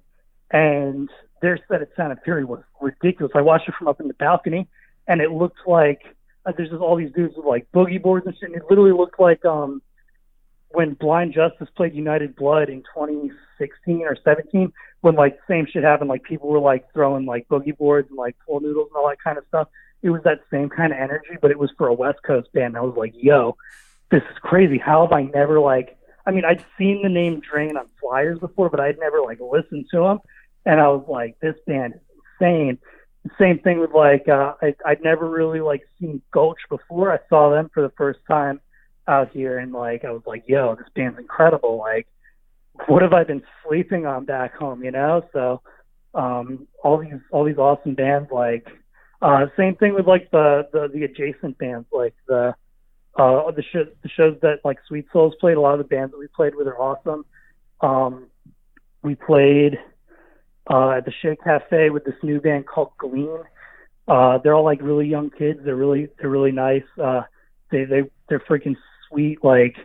[0.51, 1.09] and
[1.41, 3.31] their set at Sound and Fury was ridiculous.
[3.35, 4.67] I watched it from up in the balcony,
[5.07, 6.01] and it looked like
[6.45, 8.49] uh, there's just all these dudes with like boogie boards and shit.
[8.49, 9.81] And it literally looked like um
[10.69, 14.71] when Blind Justice played United Blood in 2016 or 17,
[15.01, 18.35] when like same shit happened, like people were like throwing like boogie boards and like
[18.45, 19.67] pool noodles and all that kind of stuff.
[20.01, 22.77] It was that same kind of energy, but it was for a West Coast band.
[22.77, 23.57] I was like, yo,
[24.11, 24.77] this is crazy.
[24.77, 25.96] How have I never like?
[26.27, 29.85] I mean, I'd seen the name Drain on flyers before, but I'd never like listened
[29.91, 30.19] to them.
[30.65, 32.01] And I was like, this band is
[32.41, 32.77] insane.
[33.39, 37.13] Same thing with like, uh, I, I'd never really like seen Gulch before.
[37.13, 38.59] I saw them for the first time
[39.07, 41.77] out here, and like, I was like, yo, this band's incredible.
[41.77, 42.07] Like,
[42.87, 44.83] what have I been sleeping on back home?
[44.83, 45.23] You know?
[45.31, 45.61] So,
[46.13, 48.67] um, all these all these awesome bands like.
[49.19, 52.53] Uh, same thing with like the, the the adjacent bands, like the
[53.17, 55.57] uh, the, sh- the shows that like Sweet Souls played.
[55.57, 57.25] A lot of the bands that we played with are awesome.
[57.81, 58.27] Um,
[59.01, 59.79] we played
[60.69, 63.39] uh, at the Shake Cafe with this new band called Glean.
[64.07, 65.59] Uh, they're all like really young kids.
[65.63, 66.83] They're really they're really nice.
[67.01, 67.23] Uh,
[67.71, 68.75] they they they're freaking
[69.09, 69.43] sweet.
[69.43, 69.75] Like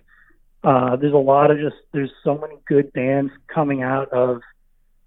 [0.63, 4.41] uh, there's a lot of just there's so many good bands coming out of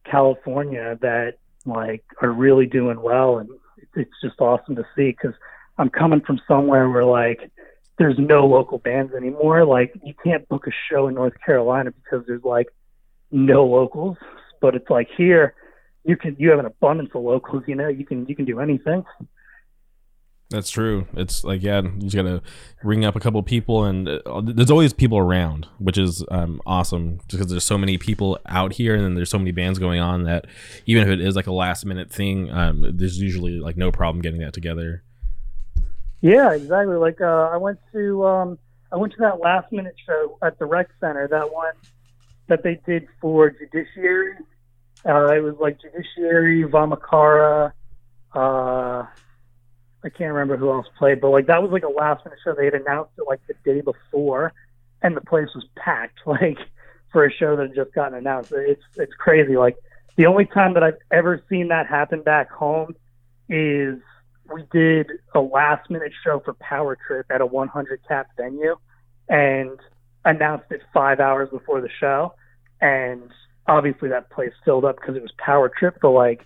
[0.03, 3.49] California that like are really doing well, and
[3.95, 5.33] it's just awesome to see because
[5.77, 7.51] I'm coming from somewhere where like
[7.97, 9.65] there's no local bands anymore.
[9.65, 12.67] Like you can't book a show in North Carolina because there's like
[13.31, 14.17] no locals.
[14.61, 15.53] But it's like here,
[16.03, 17.63] you can you have an abundance of locals.
[17.67, 19.03] You know, you can you can do anything.
[20.51, 21.07] That's true.
[21.13, 22.41] It's like yeah, you just gotta
[22.83, 27.19] ring up a couple people, and uh, there's always people around, which is um, awesome.
[27.29, 30.23] Because there's so many people out here, and then there's so many bands going on
[30.23, 30.45] that
[30.85, 34.21] even if it is like a last minute thing, um, there's usually like no problem
[34.21, 35.03] getting that together.
[36.25, 36.95] Yeah, exactly.
[36.95, 38.57] Like uh, I went to um,
[38.91, 41.27] I went to that last minute show at the rec center.
[41.27, 41.75] That one
[42.47, 44.33] that they did for Judiciary.
[45.07, 47.73] Uh, it was like Judiciary, Vamachara.
[48.33, 49.05] Uh,
[50.03, 52.55] I can't remember who else played, but like that was like a last minute show.
[52.55, 54.51] They had announced it like the day before,
[55.03, 56.21] and the place was packed.
[56.25, 56.57] Like
[57.11, 59.57] for a show that had just gotten announced, it's it's crazy.
[59.57, 59.77] Like
[60.15, 62.95] the only time that I've ever seen that happen back home
[63.47, 63.99] is
[64.53, 68.75] we did a last minute show for Power Trip at a 100 cap venue,
[69.29, 69.79] and
[70.23, 72.33] announced it five hours before the show,
[72.81, 73.29] and
[73.67, 75.97] obviously that place filled up because it was Power Trip.
[76.01, 76.45] But like,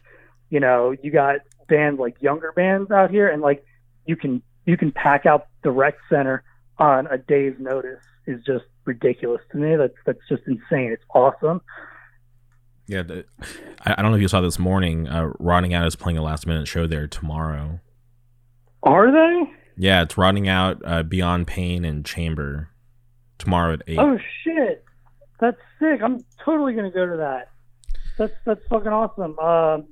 [0.49, 1.37] you know, you got
[1.67, 3.63] bands like younger bands out here, and like
[4.05, 6.43] you can you can pack out the rec center
[6.77, 9.75] on a day's notice is just ridiculous to me.
[9.75, 10.91] That's that's just insane.
[10.91, 11.61] It's awesome.
[12.87, 13.03] Yeah,
[13.85, 15.07] I, I don't know if you saw this morning.
[15.07, 17.79] Uh, Rotting Out is playing a last minute show there tomorrow.
[18.83, 19.51] Are they?
[19.77, 22.69] Yeah, it's Rotting Out, uh, Beyond Pain, and Chamber
[23.37, 23.97] tomorrow at eight.
[23.99, 24.83] Oh shit,
[25.39, 26.01] that's sick.
[26.03, 27.49] I'm totally gonna go to that.
[28.17, 29.37] That's that's fucking awesome.
[29.39, 29.85] Um,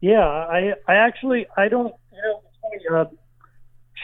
[0.00, 2.20] yeah, I I actually I don't you
[2.90, 3.04] know uh,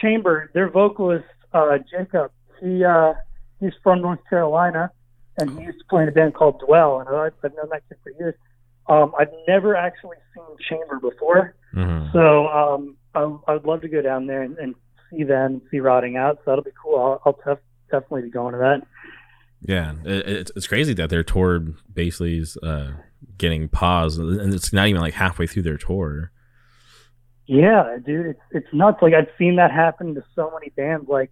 [0.01, 3.13] Chamber their vocalist uh, Jacob he uh,
[3.59, 4.91] he's from North Carolina
[5.37, 7.83] and he used to play in a band called Dwell and I've, I've known that
[7.89, 8.35] kid for years.
[8.87, 12.11] Um, I've never actually seen Chamber before, Mhm.
[12.11, 14.75] so um, I, I'd love to go down there and, and
[15.11, 16.37] see them, see Rotting Out.
[16.37, 16.97] So that'll be cool.
[16.97, 18.87] I'll, I'll def- definitely be going to that.
[19.61, 21.59] Yeah, it, it's it's crazy that their tour
[21.93, 22.91] basically is uh,
[23.37, 26.31] getting paused, and it's not even like halfway through their tour.
[27.45, 28.99] Yeah, dude, it's it's nuts.
[29.01, 31.09] Like I've seen that happen to so many bands.
[31.09, 31.31] Like,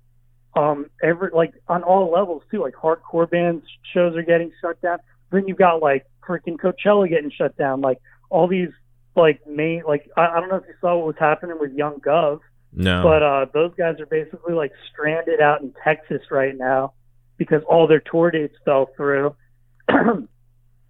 [0.56, 2.62] um, every like on all levels too.
[2.62, 4.98] Like hardcore bands shows are getting shut down.
[5.32, 7.82] Then you've got like freaking Coachella getting shut down.
[7.82, 8.00] Like
[8.30, 8.72] all these
[9.18, 11.99] like main like I, I don't know if you saw what was happening with Young
[11.99, 12.39] Guv.
[12.74, 13.01] No.
[13.03, 16.93] But uh, those guys are basically like stranded out in Texas right now
[17.38, 19.36] because all their tour dates fell through,
[19.88, 20.28] and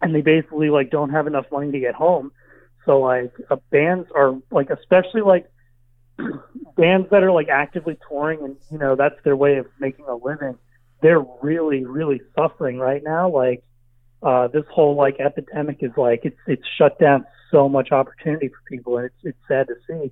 [0.01, 2.31] they basically like don't have enough money to get home.
[2.85, 5.49] So like uh, bands are like, especially like
[6.77, 10.15] bands that are like actively touring, and you know that's their way of making a
[10.15, 10.57] living.
[11.01, 13.29] They're really, really suffering right now.
[13.29, 13.63] Like
[14.23, 18.57] uh, this whole like epidemic is like it's it's shut down so much opportunity for
[18.69, 20.11] people, and it's it's sad to see.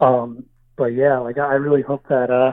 [0.00, 0.44] Um,
[0.76, 2.52] but yeah, like I really hope that uh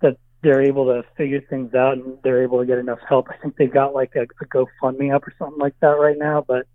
[0.00, 3.28] that they're able to figure things out and they're able to get enough help.
[3.30, 6.44] I think they've got like a, a GoFundMe up or something like that right now.
[6.46, 6.66] But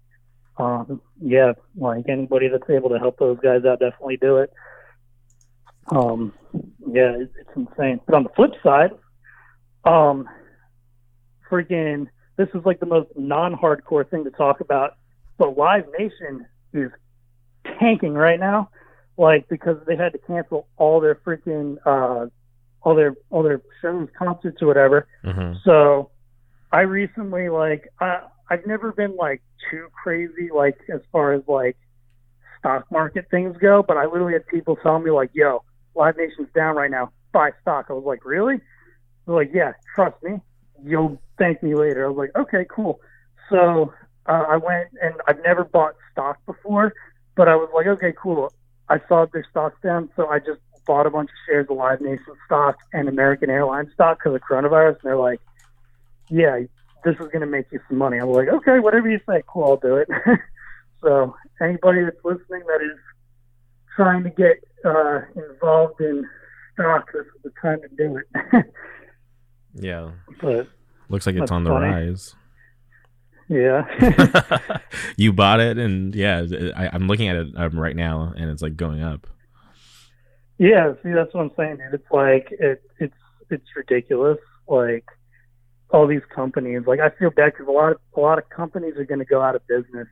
[0.57, 4.51] um, yeah, like anybody that's able to help those guys out, definitely do it.
[5.89, 6.33] Um,
[6.87, 7.99] yeah, it's, it's insane.
[8.05, 8.91] But on the flip side,
[9.83, 10.29] um,
[11.49, 12.07] freaking,
[12.41, 14.97] this is like the most non-hardcore thing to talk about.
[15.37, 16.91] But Live Nation is
[17.79, 18.69] tanking right now
[19.17, 22.27] like because they had to cancel all their freaking uh
[22.81, 25.07] all their all their shows, concerts or whatever.
[25.23, 25.57] Mm-hmm.
[25.63, 26.09] So
[26.71, 31.77] I recently like I I've never been like too crazy like as far as like
[32.59, 35.63] stock market things go, but I literally had people telling me like, "Yo,
[35.95, 37.11] Live Nation's down right now.
[37.31, 38.59] Buy stock." I was like, "Really?"
[39.25, 40.39] They're like, "Yeah, trust me.
[40.83, 42.99] You'll thank me later." I was like, "Okay, cool."
[43.49, 43.93] So
[44.27, 46.93] uh, I went and I've never bought stock before,
[47.35, 48.53] but I was like, "Okay, cool."
[48.89, 52.01] I saw their stocks down, so I just bought a bunch of shares of Live
[52.01, 54.95] Nation stock and American Airlines stock because of coronavirus.
[54.95, 55.41] And they're like,
[56.29, 56.59] "Yeah,
[57.03, 59.63] this is going to make you some money." I'm like, "Okay, whatever you say, cool,
[59.65, 60.09] I'll do it."
[61.01, 62.99] so anybody that's listening that is
[63.95, 66.27] trying to get uh, involved in
[66.73, 68.65] stock, this is the time to do it.
[69.73, 70.11] yeah.
[70.41, 70.67] But
[71.09, 71.87] Looks like it's on the funny.
[71.87, 72.35] rise.
[73.49, 74.77] yeah,
[75.17, 76.45] you bought it, and yeah,
[76.75, 79.27] I, I'm looking at it um, right now, and it's like going up.
[80.57, 80.93] yeah.
[81.03, 81.93] See, that's what I'm saying, dude.
[81.93, 83.17] It's like it, it's
[83.49, 84.37] it's ridiculous.
[84.67, 85.05] Like
[85.93, 86.83] all these companies.
[86.87, 89.25] Like I feel bad because a lot of a lot of companies are going to
[89.25, 90.07] go out of business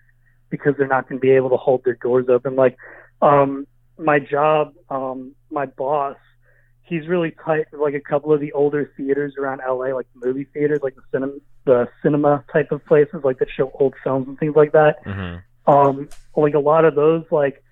[0.50, 2.56] because they're not going to be able to hold their doors open.
[2.56, 2.78] Like
[3.22, 6.18] um, my job, um, my boss,
[6.90, 10.46] he's really tight with like a couple of the older theaters around LA, like movie
[10.54, 11.34] theaters, like the cinema,
[11.66, 15.04] the cinema type of places, like that show old films and things like that.
[15.06, 15.72] Mm-hmm.
[15.72, 17.64] Um, like a lot of those like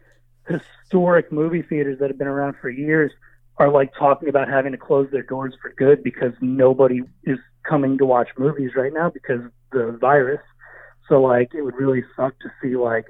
[0.48, 3.12] historic movie theaters that have been around for years
[3.58, 7.98] are like talking about having to close their doors for good because nobody is coming
[7.98, 10.42] to watch movies right now because of the virus.
[11.10, 13.06] So like it would really suck to see like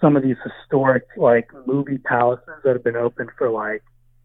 [0.00, 3.82] some of these historic like movie palaces that have been open for like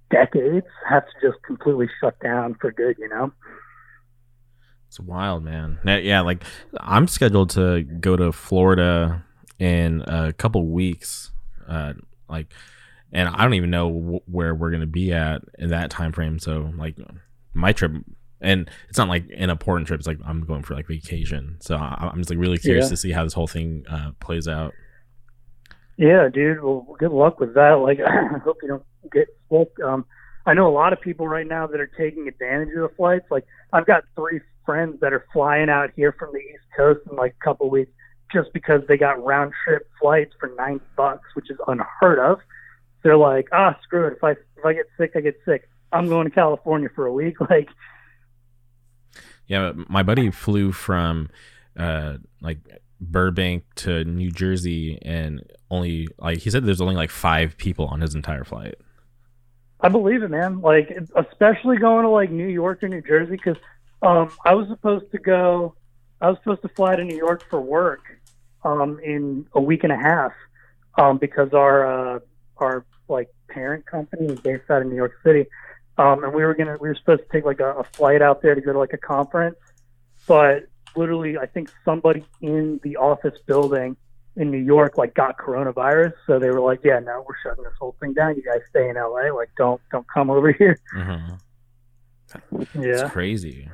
[0.10, 3.32] decades have to just completely shut down for good, you know?
[4.88, 5.80] It's wild, man.
[5.86, 6.44] Yeah, like
[6.80, 9.24] I'm scheduled to go to Florida
[9.60, 11.32] in a couple weeks.
[11.68, 11.94] Uh,
[12.30, 12.54] like,
[13.12, 13.90] and I don't even know
[14.26, 16.40] wh- where we're gonna be at in that time frame.
[16.40, 16.96] So, like,
[17.54, 17.92] my trip,
[18.40, 20.00] and it's not like an important trip.
[20.00, 21.58] It's like I'm going for like vacation.
[21.62, 22.90] So I, I'm just like really curious Yeah.
[22.92, 24.74] to see how this whole thing uh, plays out.
[25.98, 26.62] Yeah, dude.
[26.62, 27.74] Well, good luck with that.
[27.76, 29.72] Like, I hope you don't get sick.
[29.84, 30.06] Um,
[30.46, 33.26] I know a lot of people right now that are taking advantage of the flights.
[33.32, 37.16] Like, I've got three friends that are flying out here from the East Coast in
[37.16, 37.92] like a couple weeks
[38.32, 42.40] just because they got round trip flights for ninety bucks, which is unheard of.
[43.04, 44.14] They're like, ah, screw it.
[44.14, 45.70] If I if I get sick, I get sick.
[45.92, 47.36] I'm going to California for a week.
[47.50, 47.70] Like,
[49.48, 51.30] Yeah, my buddy flew from
[51.78, 52.60] uh like
[53.00, 58.02] Burbank to New Jersey and only like he said there's only like 5 people on
[58.02, 58.76] his entire flight.
[59.80, 60.62] I believe it, man.
[60.62, 63.58] Like, especially going to like New York or New Jersey, because
[64.02, 65.76] um, I was supposed to go.
[66.22, 68.02] I was supposed to fly to New York for work
[68.64, 70.32] um, in a week and a half
[70.98, 72.20] um, because our uh,
[72.58, 75.46] our like parent company is based out of New York City,
[75.98, 78.42] um, and we were gonna we were supposed to take like a, a flight out
[78.42, 79.58] there to go to like a conference,
[80.28, 83.98] but literally I think somebody in the office building
[84.38, 87.74] in New York like got coronavirus, so they were like, "Yeah, no, we're shutting this
[87.80, 88.36] whole thing down.
[88.36, 89.34] You guys stay in LA.
[89.34, 91.40] Like, don't don't come over here." Mhm.
[92.60, 93.70] It's Yeah, crazy.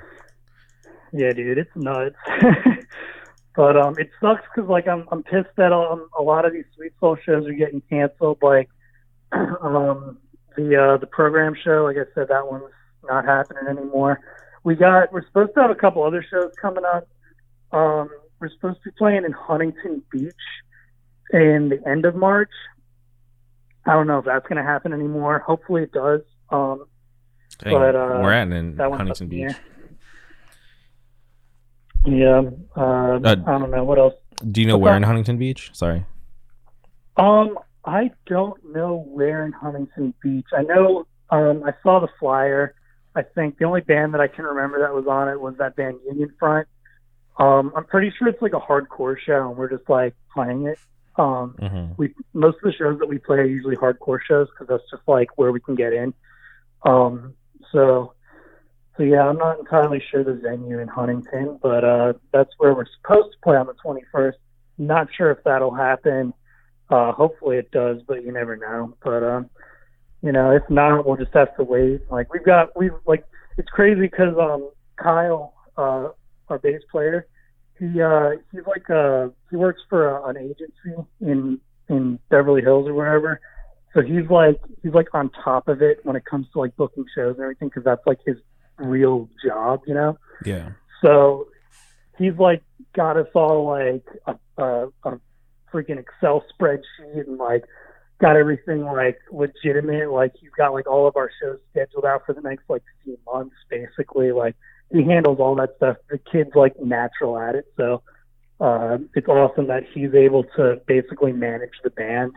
[1.13, 2.15] yeah, dude, it's nuts.
[3.55, 6.65] but um, it sucks because like I'm I'm pissed that um, a lot of these
[6.75, 8.37] Sweet Soul shows are getting canceled.
[8.41, 8.69] Like
[9.31, 10.17] um,
[10.57, 12.65] the uh, the program show, like I said, that one's
[13.03, 14.19] not happening anymore.
[14.63, 17.07] We got we're supposed to have a couple other shows coming up.
[17.71, 18.09] Um,
[18.41, 20.33] we're supposed to be playing in Huntington Beach
[21.31, 22.49] in the end of March.
[23.85, 25.39] I don't know if that's going to happen anymore.
[25.39, 26.21] Hopefully it does.
[26.49, 26.85] Um,
[27.59, 29.55] Dang, But, uh, we're at in Huntington up in the Beach.
[32.05, 32.41] yeah,
[32.75, 34.15] uh, Uh, I don't know what else.
[34.51, 34.97] Do you know What's where that?
[34.97, 35.69] in Huntington Beach?
[35.73, 36.03] Sorry.
[37.17, 40.47] Um, I don't know where in Huntington Beach.
[40.57, 42.75] I know Um, I saw the flyer.
[43.15, 45.75] I think the only band that I can remember that was on it was that
[45.77, 46.67] band Union Front.
[47.41, 50.77] Um, I'm pretty sure it's like a hardcore show, and we're just like playing it.
[51.15, 51.97] Um, Mhm.
[51.97, 55.01] we most of the shows that we play are usually hardcore shows because that's just
[55.07, 56.13] like where we can get in.
[56.85, 57.33] Um,
[57.71, 58.13] so,
[58.95, 62.85] so yeah, I'm not entirely sure the venue in Huntington, but uh, that's where we're
[63.01, 64.35] supposed to play on the 21st.
[64.77, 66.33] Not sure if that'll happen.
[66.91, 68.93] Uh, hopefully it does, but you never know.
[69.03, 69.49] But um,
[70.21, 72.01] you know, if not, we'll just have to wait.
[72.11, 73.25] Like we've got, we've like,
[73.57, 76.09] it's crazy because um, Kyle, uh,
[76.49, 77.27] our bass player,
[77.81, 81.59] he uh, he's like uh, he works for a, an agency in
[81.89, 83.41] in Beverly Hills or wherever.
[83.93, 87.05] So he's like he's like on top of it when it comes to like booking
[87.15, 88.37] shows and everything because that's like his
[88.77, 90.17] real job, you know.
[90.45, 90.69] Yeah.
[91.01, 91.47] So
[92.19, 92.61] he's like
[92.93, 95.19] got us all like a, a, a
[95.73, 97.63] freaking Excel spreadsheet and like
[98.19, 100.11] got everything like legitimate.
[100.11, 103.17] Like he's got like all of our shows scheduled out for the next like few
[103.25, 104.31] months, basically.
[104.31, 104.55] Like
[104.91, 105.97] he handles all that stuff.
[106.09, 108.01] The kid's like natural at it, so
[108.59, 112.33] uh, it's awesome that he's able to basically manage the band.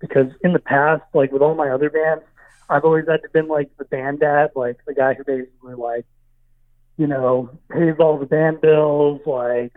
[0.00, 2.22] Because in the past, like with all my other bands,
[2.70, 6.06] I've always had to been like the band dad, like the guy who basically like
[6.98, 9.72] you know, pays all the band bills, like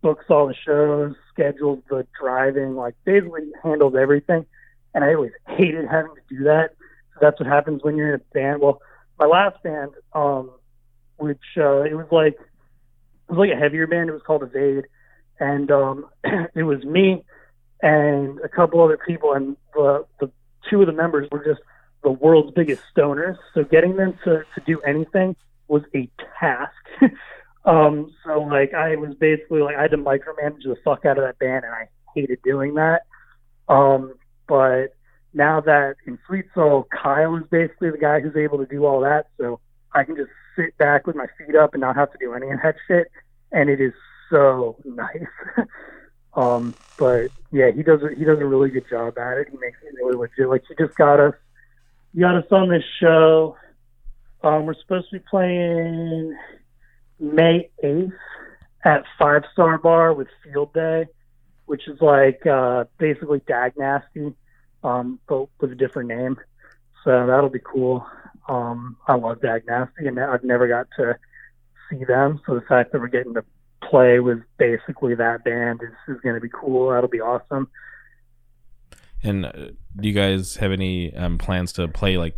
[0.00, 4.46] books all the shows, schedules the driving, like basically handles everything.
[4.94, 6.70] And I always hated having to do that.
[7.12, 8.62] So that's what happens when you're in a band.
[8.62, 8.80] Well,
[9.18, 10.50] my last band, um,
[11.16, 14.08] which uh, it was like it was like a heavier band.
[14.08, 14.84] It was called Evade,
[15.40, 16.06] and um,
[16.54, 17.24] it was me
[17.82, 20.30] and a couple other people, and the the
[20.70, 21.60] two of the members were just
[22.02, 23.36] the world's biggest stoners.
[23.54, 25.36] So getting them to to do anything
[25.68, 26.08] was a
[26.38, 26.72] task.
[27.64, 31.24] um, so like I was basically like I had to micromanage the fuck out of
[31.24, 33.02] that band, and I hated doing that.
[33.68, 34.14] Um,
[34.46, 34.94] but
[35.32, 39.00] now that in Sweet Soul, Kyle is basically the guy who's able to do all
[39.00, 39.60] that, so
[39.92, 42.50] I can just sit back with my feet up and not have to do any
[42.50, 43.10] of that shit,
[43.52, 43.92] and it is
[44.30, 45.26] so nice.
[46.34, 49.48] um, but yeah, he does he does a really good job at it.
[49.50, 50.48] He makes it really legit.
[50.48, 51.34] Like he just got us,
[52.12, 53.56] he got us on this show.
[54.42, 56.36] Um, we're supposed to be playing
[57.18, 58.12] May 8th
[58.84, 61.06] at Five Star Bar with Field Day,
[61.66, 64.34] which is like uh, basically Dag Nasty,
[64.82, 66.36] um, but with a different name.
[67.04, 68.06] So that'll be cool.
[68.48, 71.16] Um, I love Dag Nasty, and I've never got to
[71.90, 72.40] see them.
[72.46, 73.44] So the fact that we're getting to
[73.82, 76.90] play with basically that band is, is going to be cool.
[76.90, 77.68] That'll be awesome.
[79.22, 82.36] And uh, do you guys have any um, plans to play like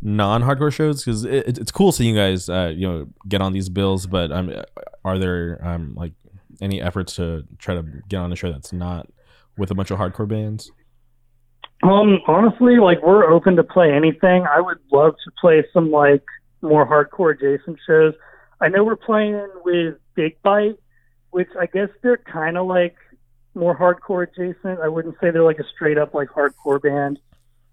[0.00, 1.04] non-hardcore shows?
[1.04, 4.06] Because it, it's cool seeing you guys, uh, you know, get on these bills.
[4.06, 4.52] But um,
[5.04, 6.12] are there um, like
[6.60, 9.08] any efforts to try to get on a show that's not
[9.56, 10.70] with a bunch of hardcore bands?
[11.82, 14.44] Um, honestly, like we're open to play anything.
[14.46, 16.24] I would love to play some like
[16.62, 18.14] more hardcore adjacent shows.
[18.60, 20.76] I know we're playing with Big Bite,
[21.30, 22.96] which I guess they're kind of like
[23.54, 24.80] more hardcore adjacent.
[24.80, 27.18] I wouldn't say they're like a straight up like hardcore band.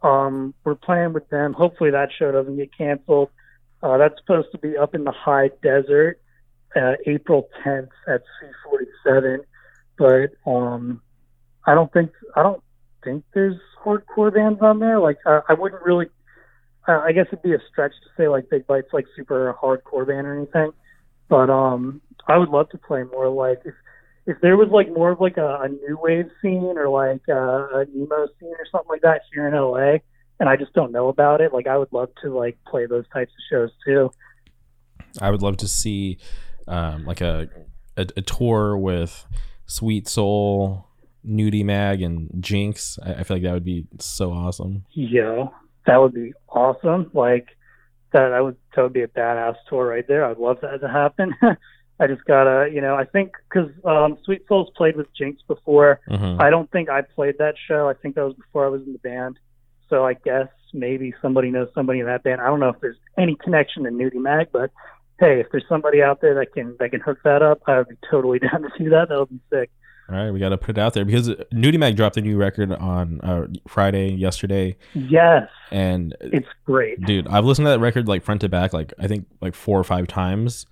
[0.01, 1.53] Um, we're playing with them.
[1.53, 3.29] Hopefully that show doesn't get canceled.
[3.83, 6.21] Uh, that's supposed to be up in the high desert,
[6.75, 8.21] uh, April 10th at
[9.05, 9.39] C47.
[9.97, 11.01] But um,
[11.65, 12.63] I don't think I don't
[13.03, 14.99] think there's hardcore bands on there.
[14.99, 16.07] Like uh, I wouldn't really.
[16.87, 20.07] Uh, I guess it'd be a stretch to say like Big Bite's like super hardcore
[20.07, 20.71] band or anything.
[21.29, 23.73] But um, I would love to play more like if
[24.25, 27.33] if there was like more of like a, a new wave scene or like a,
[27.33, 29.99] a emo scene or something like that here in LA,
[30.39, 31.53] and I just don't know about it.
[31.53, 34.11] Like I would love to like play those types of shows too.
[35.21, 36.17] I would love to see
[36.67, 37.49] um, like a,
[37.95, 39.25] a a tour with
[39.65, 40.86] Sweet Soul,
[41.27, 42.97] Nudie Mag, and Jinx.
[43.03, 44.85] I, I feel like that would be so awesome.
[44.91, 45.47] Yeah,
[45.85, 47.09] that would be awesome.
[47.13, 47.47] Like
[48.13, 50.25] that, I would that would be a badass tour right there.
[50.25, 51.35] I'd love that to happen.
[51.99, 55.99] I just gotta, you know, I think because um, Sweet Souls played with Jinx before.
[56.09, 56.39] Mhm.
[56.39, 57.89] I don't think I played that show.
[57.89, 59.39] I think that was before I was in the band.
[59.89, 62.39] So I guess maybe somebody knows somebody in that band.
[62.41, 64.69] I don't know if there's any connection to Nudie Mag, but
[65.19, 67.87] hey, if there's somebody out there that can that can hook that up, I would
[67.89, 69.09] be totally down to see that.
[69.09, 69.71] That would be sick.
[70.09, 72.37] All right, we got to put it out there because Nudie Mag dropped a new
[72.37, 77.01] record on uh, Friday yesterday, Yes, and it's great.
[77.01, 79.77] dude, I've listened to that record like front to back, like I think like four
[79.77, 80.65] or five times,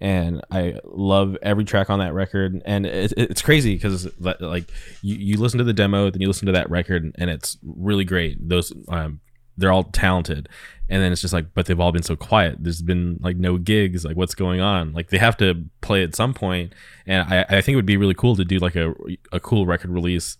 [0.00, 2.62] and I love every track on that record.
[2.64, 4.70] And it, it's crazy because like
[5.02, 8.04] you, you listen to the demo, then you listen to that record, and it's really
[8.04, 8.48] great.
[8.48, 9.20] Those um,
[9.58, 10.48] they're all talented,
[10.88, 12.56] and then it's just like, but they've all been so quiet.
[12.60, 14.04] There's been like no gigs.
[14.04, 14.92] Like, what's going on?
[14.92, 16.72] Like, they have to play at some point,
[17.06, 18.94] and I, I think it would be really cool to do like a
[19.32, 20.38] a cool record release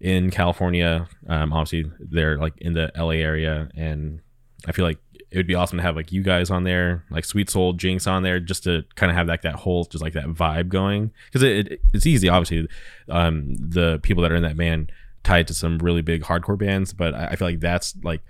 [0.00, 1.08] in California.
[1.28, 4.20] Um, obviously, they're like in the LA area, and
[4.66, 4.98] I feel like
[5.32, 8.06] it would be awesome to have like you guys on there, like Sweet Soul, Jinx
[8.06, 11.10] on there, just to kind of have like that whole just like that vibe going.
[11.26, 12.68] Because it, it, it's easy, obviously.
[13.08, 14.92] Um, the people that are in that band
[15.22, 18.22] tied to some really big hardcore bands, but I, I feel like that's like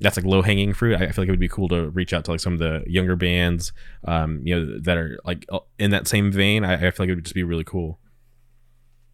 [0.00, 0.96] that's like low hanging fruit.
[0.96, 2.82] I feel like it would be cool to reach out to like some of the
[2.86, 3.72] younger bands,
[4.04, 6.64] um, you know, that are like uh, in that same vein.
[6.64, 7.98] I, I feel like it would just be really cool.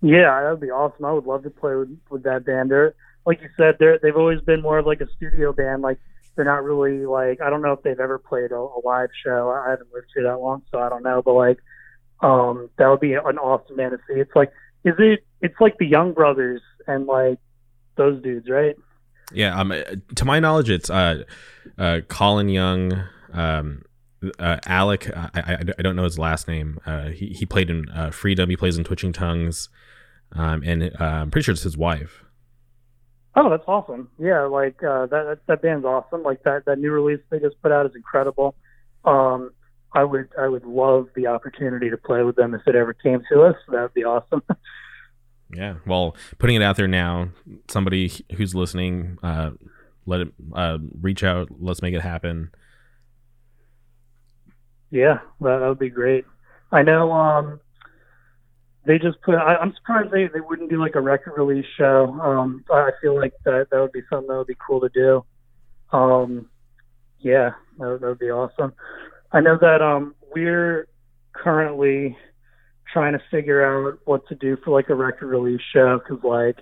[0.03, 1.05] Yeah, that would be awesome.
[1.05, 2.71] I would love to play with, with that band.
[2.71, 2.95] They're
[3.27, 5.83] like you said, they're they've always been more of like a studio band.
[5.83, 5.99] Like
[6.37, 9.51] they're not really like I don't know if they've ever played a, a live show.
[9.51, 11.21] I haven't lived here that long, so I don't know.
[11.23, 11.59] But like,
[12.23, 14.19] um, that would be an awesome band to see.
[14.19, 14.51] It's like,
[14.85, 15.25] is it?
[15.43, 16.63] It's like the Young Brothers
[16.95, 17.39] and like
[17.97, 18.77] those dudes, right?
[19.33, 19.59] Yeah.
[19.59, 19.73] Um.
[20.15, 21.25] To my knowledge, it's uh,
[21.79, 23.05] uh, Colin Young.
[23.33, 23.83] Um.
[24.39, 26.79] Uh, Alec, I, I, I don't know his last name.
[26.85, 28.51] Uh, he, he played in uh, Freedom.
[28.51, 29.71] He plays in Twitching Tongues,
[30.33, 32.23] um, and uh, I'm pretty sure it's his wife.
[33.35, 34.11] Oh, that's awesome!
[34.19, 36.23] Yeah, like uh, that, that that band's awesome.
[36.23, 38.55] Like that that new release they just put out is incredible.
[39.07, 39.53] Um,
[39.93, 43.23] I would I would love the opportunity to play with them if it ever came
[43.33, 43.57] to us.
[43.69, 44.43] That would be awesome.
[45.53, 47.31] yeah, well, putting it out there now,
[47.69, 49.51] somebody who's listening, uh,
[50.07, 51.49] let it uh, reach out.
[51.61, 52.51] Let's make it happen.
[54.91, 56.25] Yeah, that, that would be great.
[56.73, 57.61] I know um,
[58.85, 59.35] they just put.
[59.35, 62.19] I, I'm surprised they, they wouldn't do like a record release show.
[62.21, 65.25] Um, I feel like that that would be something that would be cool to do.
[65.93, 66.49] Um,
[67.19, 68.73] yeah, that, that would be awesome.
[69.33, 70.89] I know that um, we're
[71.33, 72.17] currently
[72.93, 76.57] trying to figure out what to do for like a record release show because like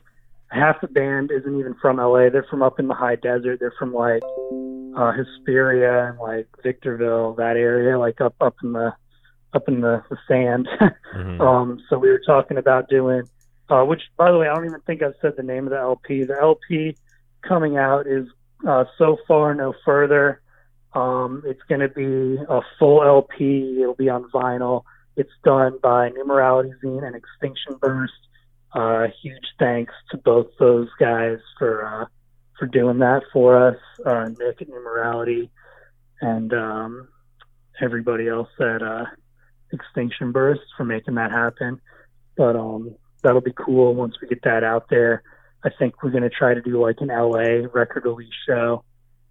[0.50, 2.30] half the band isn't even from LA.
[2.30, 3.60] They're from up in the high desert.
[3.60, 4.22] They're from like
[4.96, 8.92] uh, Hesperia and like Victorville, that area, like up up in the
[9.54, 10.68] up in the, the sand.
[11.14, 11.40] mm-hmm.
[11.40, 13.22] um, so we were talking about doing,
[13.70, 15.78] uh, which by the way, I don't even think I've said the name of the
[15.78, 16.24] LP.
[16.24, 16.96] The LP
[17.46, 18.26] coming out is
[18.66, 20.40] uh, so far no further.
[20.94, 23.80] Um, it's going to be a full LP.
[23.82, 24.82] It'll be on vinyl.
[25.18, 28.12] It's done by Numerality Zine and Extinction Burst.
[28.72, 32.06] Uh, huge thanks to both those guys for uh,
[32.56, 33.76] for doing that for us,
[34.06, 35.50] uh, Nick at Numerality,
[36.20, 37.08] and um,
[37.82, 39.06] everybody else at uh,
[39.72, 41.80] Extinction Burst for making that happen.
[42.36, 45.24] But um, that'll be cool once we get that out there.
[45.64, 48.84] I think we're gonna try to do like an LA record release show,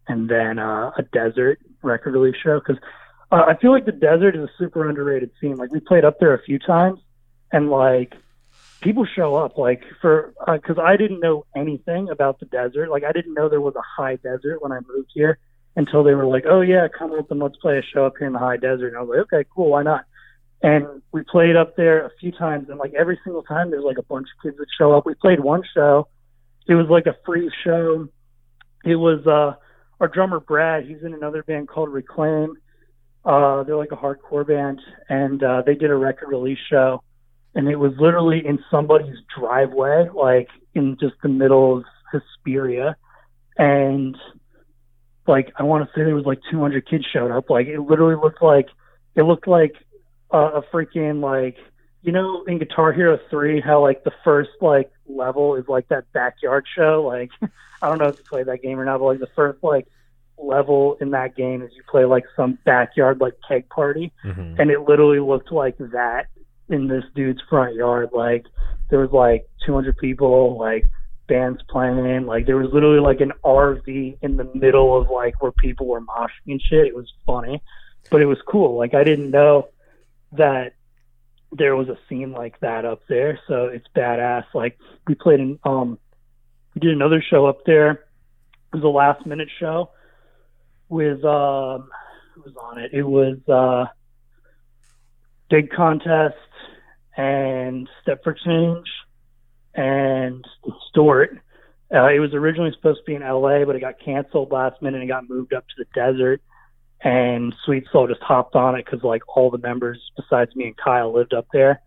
[0.10, 2.84] and then uh, a desert record release show because
[3.32, 5.58] uh, I feel like the desert is a super underrated scene.
[5.58, 7.00] Like we played up there a few times,
[7.52, 8.14] and like
[8.82, 12.90] people show up like for because uh, I didn't know anything about the desert.
[12.90, 15.40] Like I didn't know there was a high desert when I moved here
[15.76, 18.28] until they were like, "Oh yeah, come up and let's play a show up here
[18.28, 20.06] in the high desert." And I was like, "Okay, cool, why not?"
[20.64, 23.98] And we played up there a few times, and like every single time, there's like
[23.98, 25.06] a bunch of kids that show up.
[25.06, 26.08] We played one show;
[26.68, 28.08] it was like a free show.
[28.86, 29.56] It was uh,
[30.00, 30.86] our drummer Brad.
[30.86, 32.56] He's in another band called Reclaim.
[33.28, 34.80] Uh, they're like a hardcore band,
[35.10, 37.04] and uh, they did a record release show,
[37.54, 42.96] and it was literally in somebody's driveway, like in just the middle of Hesperia,
[43.58, 44.16] and
[45.28, 47.50] like I want to say there was like 200 kids showed up.
[47.50, 48.68] Like it literally looked like
[49.16, 49.76] it looked like
[50.34, 51.58] uh, a freaking like
[52.04, 56.10] you know in Guitar Hero three how like the first like level is like that
[56.14, 57.32] backyard show like
[57.82, 59.88] I don't know if you played that game or not but like the first like
[60.38, 64.60] level in that game is you play like some backyard like keg party mm-hmm.
[64.60, 66.28] and it literally looked like that
[66.70, 68.46] in this dude's front yard like
[68.90, 70.86] there was like 200 people like
[71.28, 75.52] bands playing like there was literally like an RV in the middle of like where
[75.54, 77.62] people were moshing and shit it was funny
[78.10, 79.70] but it was cool like I didn't know
[80.34, 80.74] that
[81.52, 83.40] there was a scene like that up there.
[83.48, 84.46] So it's badass.
[84.54, 84.78] Like
[85.08, 85.98] we played in, um,
[86.76, 87.92] we did another show up there.
[88.74, 89.92] It was a last minute show
[90.90, 91.90] with, um,
[92.34, 92.92] who was on it?
[92.94, 93.86] It was, uh,
[95.50, 96.36] Big Contest
[97.16, 98.88] and Step for Change
[99.74, 100.46] and
[100.90, 101.40] Stuart.
[101.94, 105.00] Uh, it was originally supposed to be in LA, but it got canceled last minute
[105.00, 106.42] and got moved up to the desert
[107.02, 110.78] and Sweet Soul just hopped on it because like all the members besides me and
[110.78, 111.82] Kyle lived up there.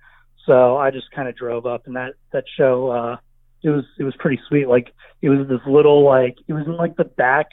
[0.46, 3.16] So I just kind of drove up, and that that show uh,
[3.62, 4.68] it was it was pretty sweet.
[4.68, 7.48] Like it was this little like it was in like the back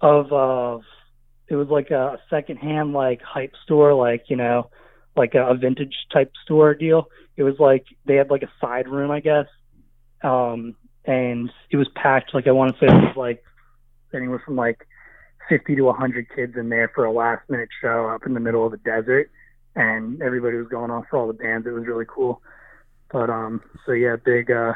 [0.00, 0.78] of uh,
[1.48, 4.70] it was like a secondhand like hype store, like you know,
[5.16, 7.08] like a, vintage type store deal.
[7.36, 9.46] It was like they had like a side room, I guess,
[10.22, 12.34] um, and it was packed.
[12.34, 13.42] Like I want to say it was like
[14.14, 14.86] anywhere from like
[15.48, 18.64] 50 to 100 kids in there for a last minute show up in the middle
[18.64, 19.30] of the desert
[19.76, 22.42] and everybody was going off for all the bands it was really cool
[23.10, 24.72] but um so yeah big uh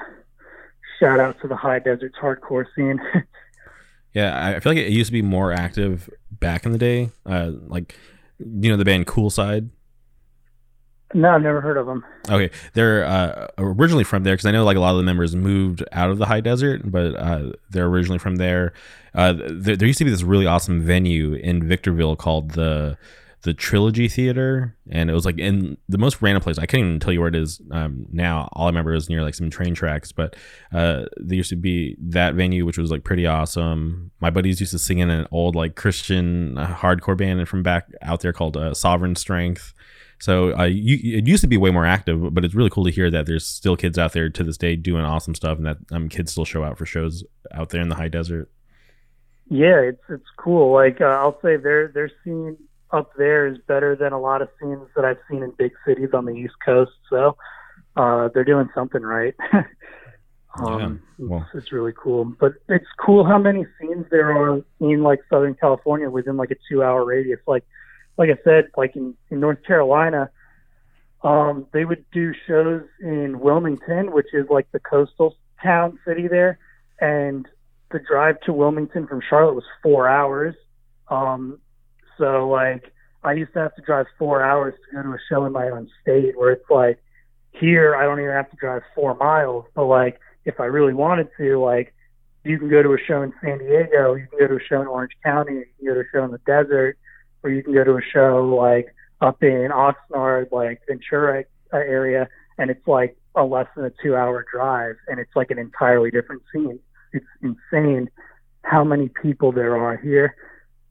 [1.00, 3.00] shout out to the high deserts hardcore scene
[4.14, 7.10] Yeah, I feel like it used to be more active back in the day.
[7.24, 7.96] Uh, like,
[8.38, 9.70] you know, the band Cool Side.
[11.14, 12.04] No, I've never heard of them.
[12.30, 15.36] Okay, they're uh, originally from there because I know like a lot of the members
[15.36, 18.72] moved out of the high desert, but uh, they're originally from there.
[19.14, 19.76] Uh, there.
[19.76, 22.96] There used to be this really awesome venue in Victorville called the
[23.42, 26.58] the Trilogy Theater, and it was like in the most random place.
[26.58, 28.48] I can't even tell you where it is um, now.
[28.52, 30.12] All I remember is near like some train tracks.
[30.12, 30.36] But
[30.72, 34.12] uh, there used to be that venue, which was like pretty awesome.
[34.20, 37.88] My buddies used to sing in an old like Christian uh, hardcore band from back
[38.00, 39.74] out there called uh, Sovereign Strength.
[40.20, 42.92] So uh, you, it used to be way more active, but it's really cool to
[42.92, 45.78] hear that there's still kids out there to this day doing awesome stuff, and that
[45.90, 48.48] um, kids still show out for shows out there in the high desert.
[49.48, 50.72] Yeah, it's it's cool.
[50.72, 52.56] Like uh, I'll say, their their scene
[52.92, 56.10] up there is better than a lot of scenes that I've seen in big cities
[56.12, 56.92] on the East Coast.
[57.08, 57.36] So
[57.96, 59.34] uh, they're doing something right.
[60.58, 61.46] um, yeah, well.
[61.54, 62.24] it's, it's really cool.
[62.24, 66.56] But it's cool how many scenes there are in like Southern California within like a
[66.68, 67.40] two hour radius.
[67.46, 67.64] Like
[68.18, 70.30] like I said, like in, in North Carolina,
[71.22, 76.58] um, they would do shows in Wilmington, which is like the coastal town city there,
[77.00, 77.46] and
[77.90, 80.54] the drive to Wilmington from Charlotte was four hours.
[81.08, 81.58] Um,
[82.22, 82.92] so like
[83.24, 85.68] I used to have to drive four hours to go to a show in my
[85.68, 86.98] own state, where it's like
[87.50, 91.28] here I don't even have to drive four miles, but like if I really wanted
[91.38, 91.94] to, like
[92.44, 94.80] you can go to a show in San Diego, you can go to a show
[94.80, 96.96] in Orange County, you can go to a show in the desert
[97.42, 102.28] or you can go to a show like up in Oxnard, like Ventura area,
[102.58, 106.10] and it's like a less than a two hour drive, and it's like an entirely
[106.10, 106.78] different scene.
[107.12, 108.08] It's insane
[108.62, 110.36] how many people there are here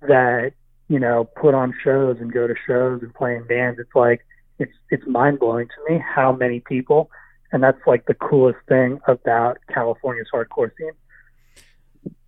[0.01, 0.53] that
[0.91, 3.79] you know put on shows and go to shows and play in bands.
[3.79, 4.25] It's like
[4.59, 7.09] it's it's mind blowing to me how many people,
[7.51, 10.91] and that's like the coolest thing about California's hardcore scene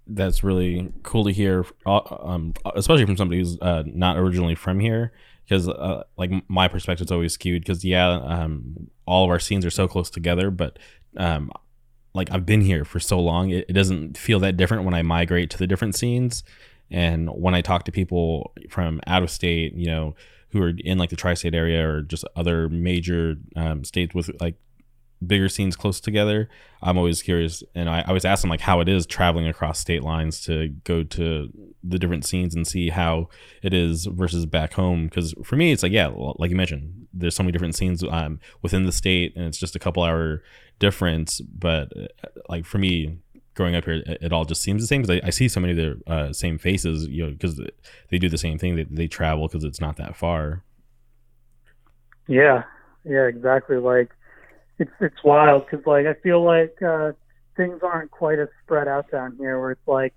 [0.07, 4.79] that's really cool to hear, uh, um, especially from somebody who's uh, not originally from
[4.79, 5.11] here.
[5.43, 7.63] Because uh, like my perspective is always skewed.
[7.63, 10.79] Because yeah, um, all of our scenes are so close together, but
[11.17, 11.51] um,
[12.13, 15.01] like I've been here for so long, it, it doesn't feel that different when I
[15.01, 16.43] migrate to the different scenes.
[16.93, 20.15] And when I talk to people from out of state, you know,
[20.51, 24.55] who are in like the tri-state area or just other major um, states with like
[25.25, 26.47] bigger scenes close together,
[26.83, 29.79] I'm always curious, and I, I always ask them like how it is traveling across
[29.79, 31.49] state lines to go to
[31.83, 33.29] the different scenes and see how
[33.63, 35.05] it is versus back home.
[35.05, 38.39] Because for me, it's like yeah, like you mentioned, there's so many different scenes um,
[38.61, 40.43] within the state, and it's just a couple hour
[40.77, 41.41] difference.
[41.41, 43.17] But uh, like for me,
[43.55, 45.71] growing up here, it, all just seems the same because I, I, see so many
[45.71, 47.59] of the uh, same faces, you know, because
[48.09, 48.75] they do the same thing.
[48.75, 50.63] They, they travel because it's not that far.
[52.27, 52.63] Yeah,
[53.03, 53.77] yeah, exactly.
[53.77, 54.09] Like
[54.79, 57.11] it's it's wild because like I feel like uh,
[57.55, 59.59] things aren't quite as spread out down here.
[59.59, 60.13] Where it's like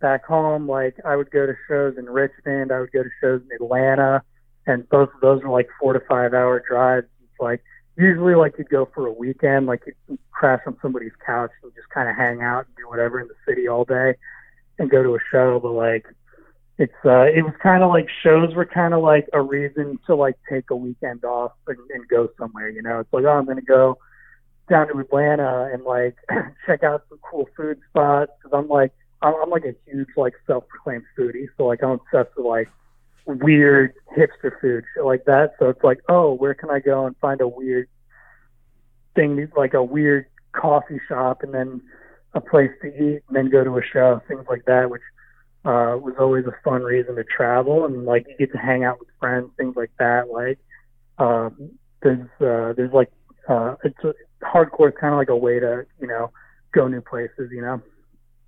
[0.00, 3.42] back home, like I would go to shows in Richmond, I would go to shows
[3.42, 4.22] in Atlanta,
[4.66, 7.06] and both of those are like four to five hour drives.
[7.22, 7.62] It's like
[7.96, 11.88] usually like you'd go for a weekend, like you'd crash on somebody's couch and just
[11.90, 14.14] kind of hang out and do whatever in the city all day
[14.78, 15.58] and go to a show.
[15.60, 16.06] But like
[16.78, 20.14] it's uh it was kind of like shows were kind of like a reason to
[20.14, 23.46] like take a weekend off and, and go somewhere you know it's like oh i'm
[23.46, 23.96] to go
[24.68, 26.16] down to atlanta and like
[26.66, 28.92] check out some cool food spots because i'm like
[29.22, 32.68] I'm, I'm like a huge like self-proclaimed foodie so like i'm obsessed with like
[33.26, 37.16] weird hipster food shit like that so it's like oh where can i go and
[37.16, 37.88] find a weird
[39.14, 41.80] thing like a weird coffee shop and then
[42.34, 45.02] a place to eat and then go to a show things like that which
[45.66, 49.00] uh, was always a fun reason to travel and like you get to hang out
[49.00, 50.30] with friends, things like that.
[50.30, 50.58] Like
[51.18, 51.72] um,
[52.02, 53.10] there's uh, there's like
[53.48, 56.30] uh, it's a, hardcore kind of like a way to you know
[56.72, 57.82] go new places, you know.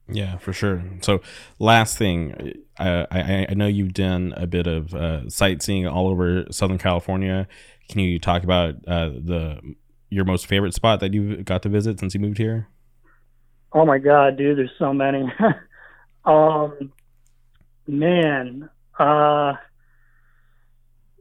[0.09, 0.83] Yeah, for sure.
[1.03, 1.21] So,
[1.59, 6.47] last thing, I, I, I know you've done a bit of uh, sightseeing all over
[6.51, 7.47] Southern California.
[7.89, 9.61] Can you talk about uh, the
[10.11, 12.69] your most favorite spot that you've got to visit since you moved here?
[13.73, 14.57] Oh my god, dude!
[14.57, 15.31] There's so many.
[16.25, 16.93] um,
[17.89, 18.69] Man,
[18.99, 19.55] uh,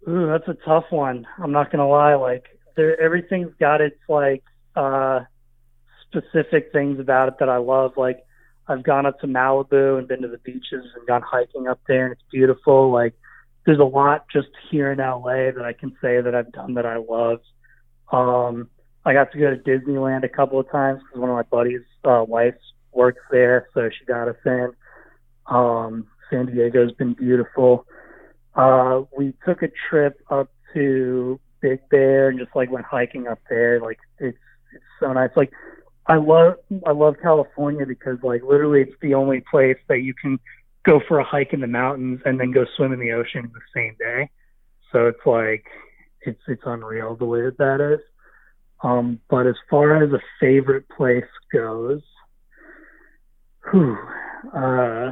[0.06, 1.26] ooh, that's a tough one.
[1.42, 2.16] I'm not gonna lie.
[2.16, 4.44] Like, there, everything's got its like
[4.76, 5.22] uh,
[6.10, 7.94] specific things about it that I love.
[7.96, 8.20] Like,
[8.68, 12.06] I've gone up to Malibu and been to the beaches and gone hiking up there,
[12.06, 12.92] and it's beautiful.
[12.92, 13.14] Like,
[13.66, 16.86] there's a lot just here in LA that I can say that I've done that
[16.86, 17.40] I love.
[18.12, 18.70] Um,
[19.06, 21.82] I got to go to Disneyland a couple of times because one of my buddies'
[22.04, 22.58] uh, wives
[22.92, 24.72] works there, so she got us in.
[25.46, 27.86] Um, San Diego's been beautiful.
[28.56, 33.40] Uh, we took a trip up to Big Bear and just like went hiking up
[33.50, 33.80] there.
[33.80, 34.38] Like it's
[34.74, 35.30] it's so nice.
[35.36, 35.52] Like
[36.08, 36.56] I love
[36.86, 40.40] I love California because like literally it's the only place that you can
[40.86, 43.60] go for a hike in the mountains and then go swim in the ocean the
[43.76, 44.30] same day.
[44.92, 45.66] So it's like
[46.22, 48.00] it's it's unreal the way that that is.
[48.84, 52.02] Um, but as far as a favorite place goes,
[53.72, 53.98] whew,
[54.56, 55.10] uh,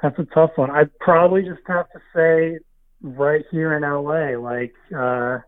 [0.00, 0.70] that's a tough one.
[0.70, 2.58] I'd probably just have to say
[3.02, 5.38] right here in LA, like uh,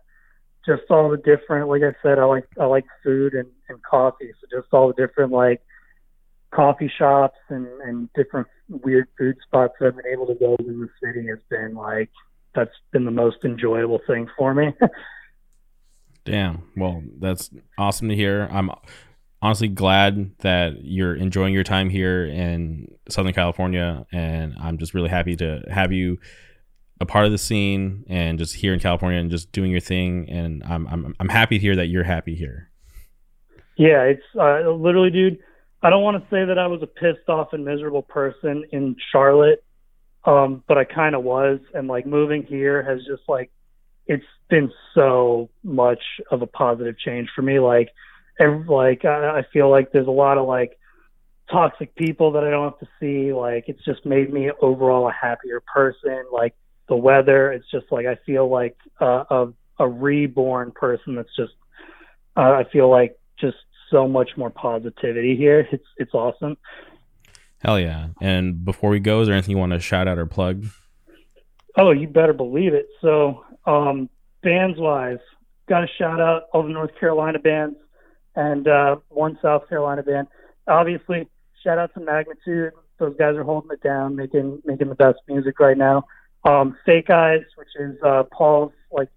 [0.65, 1.69] just all the different.
[1.69, 4.93] Like I said, I like I like food and, and coffee, so just all the
[4.93, 5.61] different like
[6.51, 10.67] coffee shops and and different weird food spots that I've been able to go to
[10.67, 12.09] in the city has been like
[12.53, 14.73] that's been the most enjoyable thing for me.
[16.25, 16.63] Damn.
[16.75, 18.47] Well, that's awesome to hear.
[18.51, 18.71] I'm
[19.41, 25.09] honestly glad that you're enjoying your time here in Southern California, and I'm just really
[25.09, 26.17] happy to have you
[26.99, 30.27] a part of the scene and just here in California and just doing your thing.
[30.29, 32.71] And I'm I'm I'm happy to hear that you're happy here.
[33.77, 35.39] Yeah, it's uh, literally, dude.
[35.81, 38.95] I don't want to say that I was a pissed off and miserable person in
[39.11, 39.63] Charlotte,
[40.25, 41.59] um, but I kind of was.
[41.73, 43.51] And like moving here has just like
[44.07, 47.59] it's been so much of a positive change for me.
[47.59, 47.89] Like,
[48.39, 50.77] every, like I, I feel like there's a lot of like
[51.51, 53.33] toxic people that I don't have to see.
[53.33, 56.25] Like, it's just made me overall a happier person.
[56.31, 56.55] Like
[56.87, 59.47] the weather, it's just like I feel like uh, a
[59.79, 61.15] a reborn person.
[61.15, 61.53] That's just
[62.37, 63.57] uh, I feel like just
[63.89, 65.67] so much more positivity here.
[65.71, 66.57] It's it's awesome.
[67.59, 68.07] Hell yeah!
[68.21, 70.65] And before we go, is there anything you want to shout out or plug?
[71.77, 72.87] Oh, you better believe it.
[73.01, 74.09] So um,
[74.43, 75.17] bands wise,
[75.67, 77.75] got to shout out all the North Carolina bands
[78.35, 80.27] and uh, one South Carolina band.
[80.67, 81.27] Obviously,
[81.63, 82.71] shout out to Magnitude.
[82.97, 86.05] Those guys are holding it down, making making the best music right now.
[86.45, 89.09] Um, Fake Eyes, which is uh, Paul's like,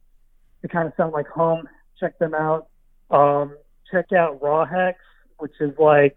[0.62, 1.68] they kind of sound like home.
[2.00, 2.68] Check them out.
[3.10, 3.56] Um,
[3.90, 4.98] check out Raw Hex,
[5.38, 6.16] which is like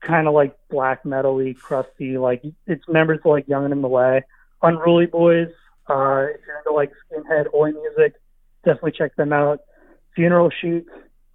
[0.00, 2.18] kind of like black metal-y, crusty.
[2.18, 4.22] Like it's members of like Young and in the Way,
[4.62, 5.48] Unruly Boys,
[5.88, 8.14] uh, if you're into like skinhead oi music,
[8.64, 9.60] definitely check them out.
[10.14, 10.84] Funeral Chic,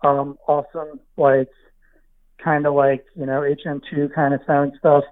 [0.03, 1.49] um, awesome, like
[2.43, 5.03] kind of like you know HM2 kind of sounding stuff.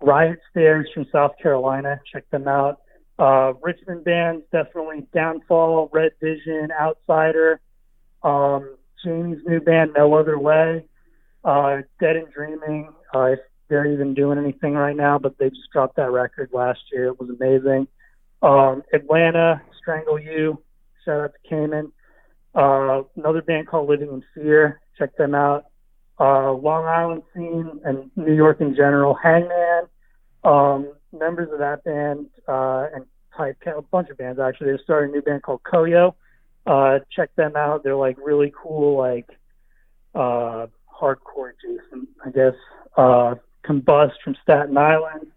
[0.00, 2.80] Riot Stairs from South Carolina, check them out.
[3.18, 7.60] Uh, Richmond bands, definitely Downfall, Red Vision, Outsider.
[8.22, 10.84] Um, Jamie's new band, No Other Way.
[11.44, 12.92] Uh, Dead and Dreaming.
[13.14, 13.38] Uh, if
[13.68, 17.06] they're even doing anything right now, but they just dropped that record last year.
[17.06, 17.86] It was amazing.
[18.42, 20.62] Um, Atlanta, Strangle You,
[21.04, 21.92] shout out to Cayman.
[22.54, 25.66] Uh, another band called Living in Fear, check them out.
[26.18, 29.84] Uh, Long Island scene and New York in general, Hangman,
[30.44, 33.04] um, members of that band, uh, and
[33.36, 34.72] type a bunch of bands actually.
[34.72, 36.14] They started a new band called Koyo.
[36.68, 37.82] Uh, check them out.
[37.82, 39.26] They're like really cool, like
[40.14, 40.66] uh,
[41.00, 42.52] hardcore adjacent, I guess.
[42.94, 45.28] Uh, Combust from Staten Island,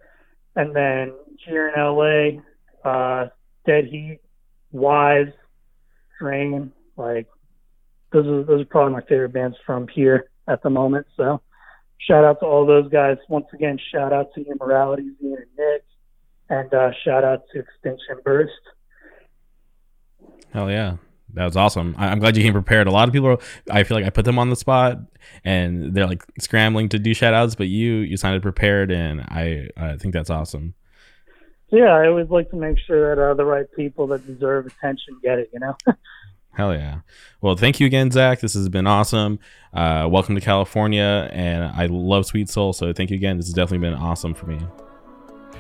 [0.58, 1.14] and then
[1.46, 2.42] here in LA,
[2.90, 3.30] uh,
[3.66, 4.20] Dead Heat,
[4.74, 5.32] Wise,
[6.20, 6.74] Drain.
[6.98, 7.28] Like
[8.12, 11.08] those are those are probably my favorite bands from here at the moment.
[11.16, 11.42] So
[11.98, 13.16] shout out to all those guys.
[13.30, 15.86] Once again, shout out to Immorality, Zine and Nick,
[16.50, 18.52] and uh, shout out to Extinction Burst.
[20.54, 20.98] Hell yeah.
[21.34, 21.96] That was awesome.
[21.98, 22.88] I, am glad you came prepared.
[22.88, 25.00] A lot of people, I feel like I put them on the spot,
[25.44, 29.70] and they're like scrambling to do shout outs, but you you sounded prepared, and I
[29.78, 30.74] I think that's awesome.
[31.70, 35.20] Yeah, I always like to make sure that uh, the right people that deserve attention
[35.24, 35.50] get it.
[35.54, 35.76] You know.
[36.54, 37.00] Hell yeah.
[37.40, 38.42] Well, thank you again, Zach.
[38.42, 39.40] This has been awesome.
[39.74, 42.74] Uh, welcome to California, and I love Sweet Soul.
[42.74, 43.38] So thank you again.
[43.38, 44.60] This has definitely been awesome for me.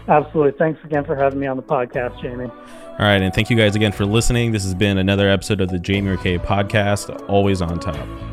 [0.08, 0.58] Absolutely.
[0.58, 2.46] Thanks again for having me on the podcast, Jamie.
[2.46, 3.22] All right.
[3.22, 4.52] And thank you guys again for listening.
[4.52, 8.31] This has been another episode of the Jamie McKay podcast, always on top.